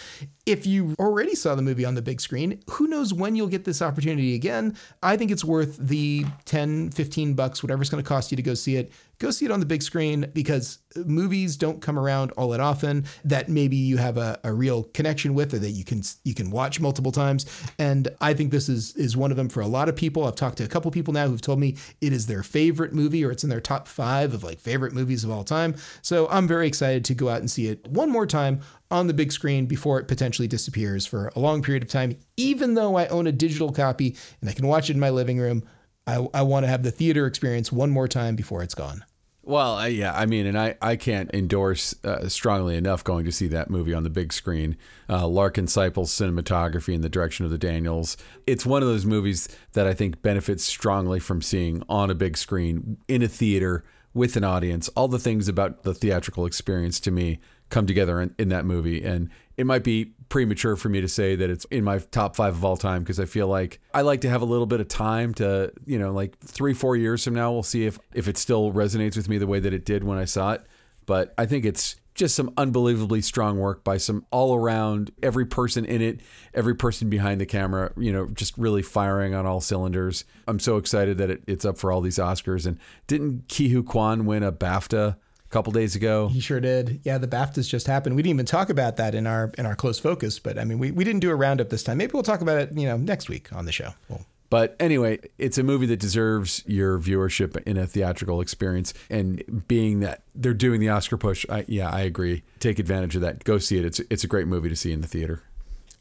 If 0.47 0.67
you 0.67 0.95
already 0.99 1.35
saw 1.35 1.55
the 1.55 1.63
movie 1.63 1.85
on 1.85 1.95
the 1.95 2.01
big 2.01 2.23
screen, 2.23 2.63
who 2.71 2.89
knows 2.89 3.13
when 3.13 3.37
you'll 3.37 3.49
get 3.49 3.65
this 3.65 3.83
opportunity 3.83 4.35
again? 4.35 4.77
I 5.03 5.19
think 5.19 5.31
it's 5.31 5.45
worth 5.45 5.77
the 5.77 6.25
10, 6.47 6.91
15 6.93 7.35
bucks, 7.35 7.63
whatever 7.63 7.83
it's 7.83 7.91
going 7.91 8.03
to 8.03 8.09
cost 8.09 8.31
you 8.33 8.37
to 8.37 8.43
go 8.43 8.55
see 8.55 8.77
it. 8.77 8.91
Go 9.21 9.31
see 9.31 9.45
it 9.45 9.51
on 9.51 9.61
the 9.61 9.67
big 9.67 9.83
screen 9.83 10.31
because 10.33 10.79
movies 10.97 11.59
don't 11.59 11.83
come 11.83 11.99
around 11.99 12.31
all 12.33 12.49
that 12.49 12.61
often 12.61 13.05
that 13.23 13.51
maybe 13.51 13.77
you 13.77 13.99
have 13.99 14.17
a, 14.17 14.41
a 14.45 14.53
real 14.53 14.85
connection 14.85 15.35
with 15.35 15.53
or 15.53 15.59
that 15.59 15.73
you 15.73 15.85
can 15.85 16.03
you 16.25 16.35
can 16.35 16.51
watch 16.51 16.81
multiple 16.81 17.13
times. 17.13 17.45
And 17.79 18.09
I 18.23 18.33
think 18.33 18.51
this 18.51 18.71
is 18.71 18.97
is 18.97 19.19
one 19.19 19.31
of 19.31 19.37
them 19.37 19.51
for 19.51 19.61
a 19.61 19.67
lot 19.67 19.91
of 19.91 19.95
people. 19.95 20.25
I've 20.25 20.37
talked 20.37 20.57
to 20.57 20.65
a 20.65 20.69
couple 20.69 20.91
people 20.91 21.13
now 21.13 21.29
who've 21.29 21.41
told 21.41 21.61
me 21.61 21.77
it 22.01 22.15
is 22.15 22.29
their 22.29 22.43
favorite 22.43 22.95
movie 22.95 23.23
or 23.23 23.31
it's 23.31 23.45
in 23.45 23.51
their 23.51 23.61
top 23.61 23.87
five 23.87 24.33
of 24.33 24.43
like 24.43 24.59
favorite 24.59 24.95
movies 24.95 25.23
of 25.23 25.31
all 25.31 25.45
time. 25.45 25.75
So 26.01 26.27
I'm 26.31 26.49
very 26.49 26.67
excited 26.67 27.05
to 27.05 27.15
go 27.15 27.29
out 27.29 27.41
and 27.41 27.51
see 27.51 27.69
it 27.69 27.87
one 27.89 28.09
more 28.09 28.27
time 28.27 28.61
on 28.91 29.07
the 29.07 29.15
big 29.15 29.33
screen 29.33 29.67
before 29.67 30.01
it 30.01 30.09
potentially 30.09 30.49
disappears 30.49 31.05
for 31.05 31.31
a 31.37 31.41
long 31.41 31.61
period 31.61 31.83
of 31.83 31.91
time. 31.91 32.17
Even 32.39 32.73
though 32.73 32.97
I 32.97 33.07
own 33.09 33.27
a 33.27 33.33
digital 33.33 33.71
copy 33.71 34.17
and 34.41 34.49
I 34.49 34.55
can 34.55 34.67
watch 34.67 34.89
it 34.89 34.95
in 34.95 35.01
my 35.01 35.11
living 35.11 35.39
room, 35.39 35.63
I, 36.07 36.27
I 36.33 36.43
want 36.43 36.65
to 36.65 36.69
have 36.69 36.83
the 36.83 36.91
theater 36.91 37.27
experience 37.27 37.71
one 37.71 37.91
more 37.91 38.09
time 38.09 38.35
before 38.35 38.63
it's 38.63 38.75
gone. 38.75 39.05
Well, 39.43 39.75
I, 39.75 39.87
yeah, 39.87 40.13
I 40.15 40.27
mean, 40.27 40.47
and 40.47 40.59
I, 40.59 40.77
I 40.83 40.97
can't 40.97 41.31
endorse 41.33 41.95
uh, 42.05 42.29
strongly 42.29 42.77
enough 42.77 43.03
going 43.03 43.25
to 43.25 43.33
see 43.33 43.49
that 43.49 43.71
movie 43.71 43.95
on 43.95 44.03
the 44.03 44.11
big 44.11 44.35
screen. 44.35 44.77
Uh, 45.09 45.27
Larkin 45.27 45.67
Seiple's 45.67 46.13
cinematography 46.13 46.93
in 46.95 47.01
the 47.01 47.09
direction 47.09 47.47
of 47.47 47.51
the 47.51 47.59
Daniels. 47.59 48.19
It's 48.47 48.67
one 48.67 48.83
of 48.83 48.89
those 48.89 49.07
movies 49.07 49.49
that 49.73 49.87
I 49.87 49.95
think 49.95 50.21
benefits 50.21 50.65
strongly 50.65 51.21
from 51.21 51.41
seeing 51.41 51.83
on 51.89 52.11
a 52.11 52.15
big 52.15 52.37
screen 52.37 52.99
in 53.09 53.23
a 53.23 53.29
theater 53.29 53.83
with 54.13 54.37
an 54.37 54.45
audience. 54.45 54.89
All 54.91 55.09
the 55.09 55.19
things 55.19 55.49
about 55.49 55.85
the 55.85 55.95
theatrical 55.95 56.45
experience 56.45 57.01
to 57.01 57.11
me 57.11 57.41
come 57.71 57.87
together 57.87 58.21
in, 58.21 58.35
in 58.39 58.51
that 58.51 58.67
movie. 58.67 59.03
And 59.03 59.31
it 59.61 59.67
might 59.67 59.85
be 59.85 60.13
premature 60.31 60.75
for 60.75 60.89
me 60.89 61.03
to 61.03 61.09
say 61.09 61.37
that 61.37 61.51
it's 61.51 61.67
in 61.67 61.85
my 61.85 61.99
top 61.99 62.35
five 62.35 62.55
of 62.55 62.65
all 62.65 62.79
time 62.79 63.03
because 63.03 63.21
I 63.21 63.27
feel 63.27 63.47
like 63.47 63.79
I 63.93 64.01
like 64.01 64.23
to 64.23 64.31
have 64.31 64.41
a 64.41 64.47
little 64.47 64.65
bit 64.65 64.81
of 64.81 64.89
time 64.89 65.35
to, 65.35 65.71
you 65.85 65.99
know, 65.99 66.13
like 66.13 66.39
three, 66.39 66.73
four 66.73 66.97
years 66.97 67.23
from 67.23 67.35
now, 67.35 67.53
we'll 67.53 67.63
see 67.63 67.85
if, 67.85 67.99
if 68.15 68.27
it 68.27 68.39
still 68.39 68.73
resonates 68.73 69.19
with 69.19 69.29
me 69.29 69.37
the 69.37 69.47
way 69.47 69.61
that 69.61 69.75
it 69.75 69.85
did 69.85 70.03
when 70.03 70.17
I 70.17 70.25
saw 70.25 70.53
it. 70.53 70.65
But 71.05 71.35
I 71.37 71.45
think 71.45 71.67
it's 71.67 71.97
just 72.15 72.35
some 72.35 72.55
unbelievably 72.57 73.21
strong 73.21 73.59
work 73.59 73.85
by 73.85 73.99
some 73.99 74.25
all 74.31 74.55
around 74.55 75.11
every 75.23 75.45
person 75.45 75.85
in 75.85 76.01
it, 76.01 76.21
every 76.55 76.75
person 76.75 77.11
behind 77.11 77.39
the 77.39 77.47
camera, 77.47 77.93
you 77.99 78.13
know, 78.13 78.29
just 78.29 78.57
really 78.57 78.83
firing 78.83 79.35
on 79.35 79.45
all 79.45 79.61
cylinders. 79.61 80.25
I'm 80.49 80.59
so 80.59 80.79
excited 80.79 81.19
that 81.19 81.29
it, 81.29 81.43
it's 81.47 81.67
up 81.67 81.77
for 81.77 81.93
all 81.93 82.01
these 82.01 82.19
Oscars. 82.19 82.67
And 82.67 82.79
didn't 83.07 83.49
Ke 83.49 83.69
Huy 83.69 83.83
Quan 83.83 84.25
win 84.25 84.43
a 84.43 84.53
BAFTA? 84.53 85.17
Couple 85.51 85.73
days 85.73 85.97
ago. 85.97 86.29
He 86.29 86.41
sure 86.41 86.61
did. 86.61 87.01
Yeah, 87.05 87.19
the 87.19 87.29
BAFTAs 87.29 87.69
just 87.69 87.87
happened. 87.87 88.17
We 88.17 88.23
didn't 88.23 88.37
even 88.37 88.47
talk 88.47 88.71
about 88.71 88.97
that 88.97 89.15
in 89.15 89.27
our 89.27 89.53
in 89.59 89.67
our 89.67 89.77
close 89.77 89.99
focus, 89.99 90.39
but 90.39 90.59
I 90.59 90.65
mean, 90.65 90.79
we, 90.79 90.91
we 90.91 91.05
didn't 91.05 91.21
do 91.21 91.31
a 91.31 91.35
roundup 91.35 91.69
this 91.71 91.83
time. 91.83 91.99
Maybe 91.99 92.13
we'll 92.13 92.23
talk 92.23 92.41
about 92.41 92.59
it, 92.59 92.73
you 92.77 92.87
know, 92.87 92.97
next 92.97 93.29
week 93.29 93.53
on 93.53 93.67
the 93.67 93.73
show. 93.73 93.91
We'll 94.09 94.25
but 94.51 94.75
anyway, 94.81 95.21
it's 95.39 95.59
a 95.59 95.63
movie 95.63 95.87
that 95.87 96.01
deserves 96.01 96.65
your 96.67 96.99
viewership 96.99 97.57
in 97.63 97.77
a 97.77 97.87
theatrical 97.87 98.41
experience. 98.41 98.93
And 99.09 99.65
being 99.69 100.01
that 100.01 100.25
they're 100.35 100.53
doing 100.53 100.81
the 100.81 100.89
Oscar 100.89 101.17
push, 101.17 101.47
I, 101.49 101.65
yeah, 101.69 101.89
I 101.89 102.01
agree. 102.01 102.43
Take 102.59 102.81
advantage 102.81 103.15
of 103.15 103.23
that. 103.23 103.45
Go 103.45 103.59
see 103.59 103.79
it. 103.79 103.85
It's 103.85 104.01
it's 104.11 104.25
a 104.25 104.27
great 104.27 104.49
movie 104.49 104.69
to 104.69 104.77
see 104.77 104.93
in 104.93 105.01
the 105.01 105.07
theater. 105.07 105.45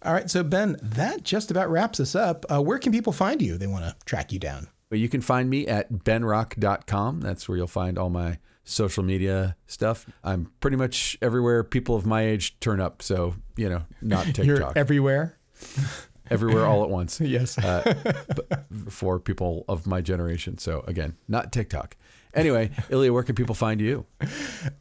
All 0.02 0.14
right, 0.14 0.30
so 0.30 0.44
Ben, 0.44 0.78
that 0.82 1.24
just 1.24 1.52
about 1.52 1.70
wraps 1.70 2.00
us 2.00 2.16
up. 2.16 2.46
Uh, 2.50 2.62
where 2.62 2.80
can 2.80 2.92
people 2.92 3.14
find 3.14 3.42
you? 3.42 3.58
They 3.58 3.68
want 3.68 3.84
to 3.84 3.96
track 4.06 4.32
you 4.32 4.40
down. 4.40 4.70
Well, 4.90 5.00
you 5.00 5.10
can 5.10 5.22
find 5.22 5.50
me 5.50 5.68
at 5.68 5.92
benrock.com. 5.92 7.20
That's 7.20 7.48
where 7.48 7.58
you'll 7.58 7.68
find 7.68 8.00
all 8.00 8.10
my 8.10 8.40
social 8.70 9.04
media 9.04 9.56
stuff. 9.68 10.06
I'm 10.24 10.52
pretty 10.60 10.78
much 10.78 11.18
everywhere 11.22 11.64
people 11.64 11.96
of 11.96 12.06
my 12.06 12.22
age 12.22 12.60
turn 12.60 12.80
up. 12.80 13.02
So, 13.02 13.36
you 13.56 13.70
know, 13.70 13.84
not 14.02 14.26
TikTok. 14.34 14.46
You're 14.46 14.72
everywhere. 14.76 15.36
everywhere 16.30 16.66
all 16.66 16.84
at 16.84 16.90
once. 16.90 17.20
yes. 17.22 17.58
uh, 17.58 17.94
for 18.90 19.20
people 19.20 19.66
of 19.68 19.88
my 19.88 20.02
generation. 20.02 20.58
So 20.58 20.82
again, 20.88 21.18
not 21.28 21.52
TikTok. 21.52 21.96
Anyway, 22.36 22.70
Ilya, 22.90 23.12
where 23.12 23.24
can 23.24 23.34
people 23.34 23.56
find 23.56 23.82
you? 23.82 24.06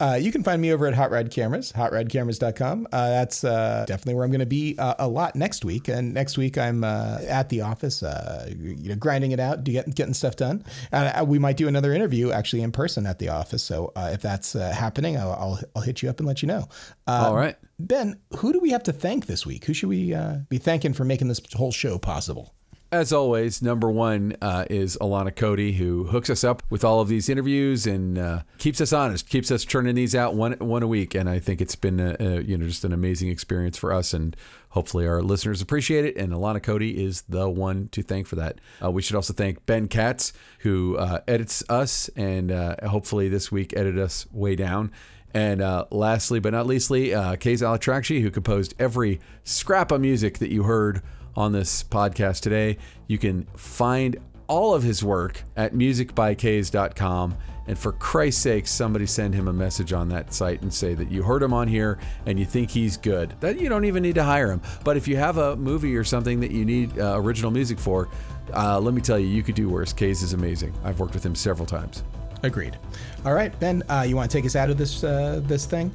Uh, 0.01 0.18
you 0.20 0.30
can 0.30 0.42
find 0.42 0.61
me 0.61 0.70
over 0.70 0.86
at 0.86 0.94
Hot 0.94 1.11
Rod 1.11 1.30
Cameras, 1.30 1.72
hotrodcameras.com. 1.72 2.88
Uh, 2.92 3.09
that's 3.09 3.42
uh, 3.42 3.84
definitely 3.86 4.14
where 4.14 4.24
I'm 4.24 4.30
going 4.30 4.40
to 4.40 4.46
be 4.46 4.76
uh, 4.78 4.94
a 4.99 5.09
lot 5.09 5.34
next 5.34 5.64
week. 5.64 5.88
And 5.88 6.12
next 6.12 6.36
week 6.36 6.59
I'm 6.59 6.84
uh, 6.84 7.20
at 7.26 7.49
the 7.49 7.62
office, 7.62 8.03
uh, 8.03 8.51
you 8.55 8.90
know, 8.90 8.96
grinding 8.96 9.32
it 9.32 9.40
out, 9.40 9.64
get, 9.64 9.94
getting 9.94 10.14
stuff 10.14 10.36
done. 10.36 10.62
And 10.92 11.26
we 11.26 11.38
might 11.38 11.57
do 11.57 11.68
another 11.68 11.94
interview 11.94 12.32
actually 12.32 12.62
in 12.62 12.70
person 12.70 13.07
at 13.07 13.18
the 13.18 13.30
office. 13.30 13.62
So 13.62 13.92
if 13.96 14.20
that's 14.20 14.53
happening, 14.53 15.16
I'll, 15.16 15.32
I'll, 15.32 15.61
I'll, 15.74 15.82
hit 15.82 16.03
you 16.03 16.11
up 16.11 16.18
and 16.18 16.26
let 16.26 16.42
you 16.42 16.49
know. 16.49 16.68
All 17.07 17.34
right. 17.34 17.57
Ben, 17.78 18.20
who 18.36 18.53
do 18.53 18.61
we 18.61 18.70
have 18.70 18.82
to 18.82 18.92
thank 18.92 19.26
this 19.26 19.46
week? 19.46 19.64
Who 19.64 19.72
should 19.72 19.88
we 19.88 20.14
be 20.51 20.59
thanking 20.59 20.92
for 20.92 21.05
making 21.05 21.28
this 21.28 21.40
whole 21.55 21.72
show 21.72 21.99
possible? 21.99 22.55
As 22.91 23.12
always, 23.12 23.61
number 23.61 23.91
one 23.91 24.34
uh, 24.41 24.64
is 24.70 24.97
Alana 24.99 25.36
Cody, 25.36 25.72
who 25.72 26.05
hooks 26.05 26.30
us 26.30 26.43
up 26.43 26.62
with 26.70 26.84
all 26.84 27.03
of 27.03 27.09
these 27.09 27.28
interviews 27.28 27.86
and 27.86 28.16
uh, 28.16 28.43
keeps 28.57 28.80
us 28.80 28.95
honest, 28.95 29.28
keeps 29.28 29.51
us 29.51 29.66
churning 29.66 29.95
these 29.95 30.14
out 30.14 30.34
one 30.34 30.55
one 30.55 30.82
a 30.82 30.86
week. 30.86 31.14
And 31.14 31.28
I 31.28 31.39
think 31.39 31.61
it's 31.61 31.76
been 31.76 32.01
a, 32.01 32.16
a, 32.18 32.41
you 32.41 32.57
know 32.57 32.66
just 32.66 32.86
an 32.86 32.95
amazing 32.95 33.28
experience 33.28 33.76
for 33.76 33.93
us, 33.93 34.14
and 34.14 34.34
hopefully 34.70 35.07
our 35.07 35.20
listeners 35.20 35.61
appreciate 35.61 36.07
it. 36.07 36.16
And 36.16 36.32
Alana 36.32 36.62
Cody 36.62 37.05
is 37.05 37.24
the 37.28 37.47
one 37.51 37.89
to 37.89 38.03
thank 38.03 38.26
for 38.26 38.36
that. 38.36 38.59
Uh, 38.82 38.91
we 38.91 39.03
should 39.03 39.16
also 39.16 39.34
thank 39.34 39.66
Ben 39.66 39.86
Katz, 39.86 40.32
who 40.61 40.97
uh, 40.97 41.20
edits 41.28 41.62
us, 41.68 42.09
and 42.16 42.51
uh, 42.51 42.76
hopefully 42.89 43.28
this 43.28 43.53
week 43.53 43.74
edited 43.76 43.99
us 43.99 44.26
way 44.32 44.57
down. 44.57 44.93
And 45.34 45.61
uh, 45.61 45.84
lastly, 45.91 46.41
but 46.41 46.55
not 46.55 46.66
leastly, 46.66 47.12
uh, 47.12 47.36
Kays 47.36 47.61
who 47.61 48.30
composed 48.30 48.74
every 48.78 49.20
scrap 49.45 49.93
of 49.93 50.01
music 50.01 50.39
that 50.39 50.51
you 50.51 50.62
heard 50.62 51.03
on 51.39 51.53
this 51.53 51.84
podcast 51.84 52.41
today. 52.41 52.76
You 53.07 53.16
can 53.16 53.45
find 53.57 54.16
all 54.49 54.74
of 54.74 54.82
his 54.82 55.05
work 55.05 55.45
at 55.57 55.72
musicbykays.com. 55.72 57.39
And 57.68 57.78
for 57.78 57.93
Christ's 57.93 58.43
sake, 58.43 58.66
somebody 58.66 59.07
send 59.07 59.34
him 59.34 59.47
a 59.47 59.53
message 59.53 59.93
on 59.93 60.09
that 60.09 60.32
site 60.34 60.62
and 60.62 60.72
say 60.74 60.95
that 60.95 61.12
you 61.12 61.22
heard 61.22 61.43
him 61.43 61.53
on 61.53 61.68
here 61.68 61.99
and 62.26 62.39
you 62.41 62.45
think 62.45 62.70
he's 62.70 62.97
good. 62.97 63.34
That 63.41 63.61
you 63.61 63.68
don't 63.68 63.84
even 63.84 64.03
need 64.03 64.16
to 64.16 64.24
hire 64.24 64.51
him. 64.51 64.62
But 64.82 64.97
if 64.97 65.07
you 65.07 65.16
have 65.16 65.36
a 65.36 65.55
movie 65.55 65.97
or 65.97 66.03
something 66.03 66.41
that 66.41 66.51
you 66.51 66.64
need 66.64 66.99
uh, 66.99 67.14
original 67.20 67.53
music 67.53 67.78
for, 67.78 68.09
uh, 68.53 68.80
let 68.80 68.95
me 68.95 69.01
tell 69.01 69.18
you, 69.18 69.28
you 69.28 69.45
could 69.45 69.55
do 69.55 69.68
worse. 69.68 69.93
Kays 69.93 70.22
is 70.22 70.32
amazing. 70.32 70.74
I've 70.82 70.99
worked 70.99 71.14
with 71.14 71.24
him 71.24 71.36
several 71.36 71.66
times. 71.66 72.03
Agreed. 72.43 72.76
All 73.24 73.34
right, 73.34 73.57
Ben, 73.61 73.84
uh, 73.89 74.05
you 74.09 74.16
want 74.16 74.30
to 74.30 74.36
take 74.36 74.47
us 74.47 74.57
out 74.57 74.70
of 74.70 74.78
this 74.78 75.05
uh, 75.05 75.41
this 75.45 75.66
thing? 75.66 75.93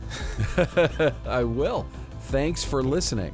I 1.25 1.43
will. 1.43 1.87
Thanks 2.27 2.63
for 2.63 2.83
listening. 2.83 3.33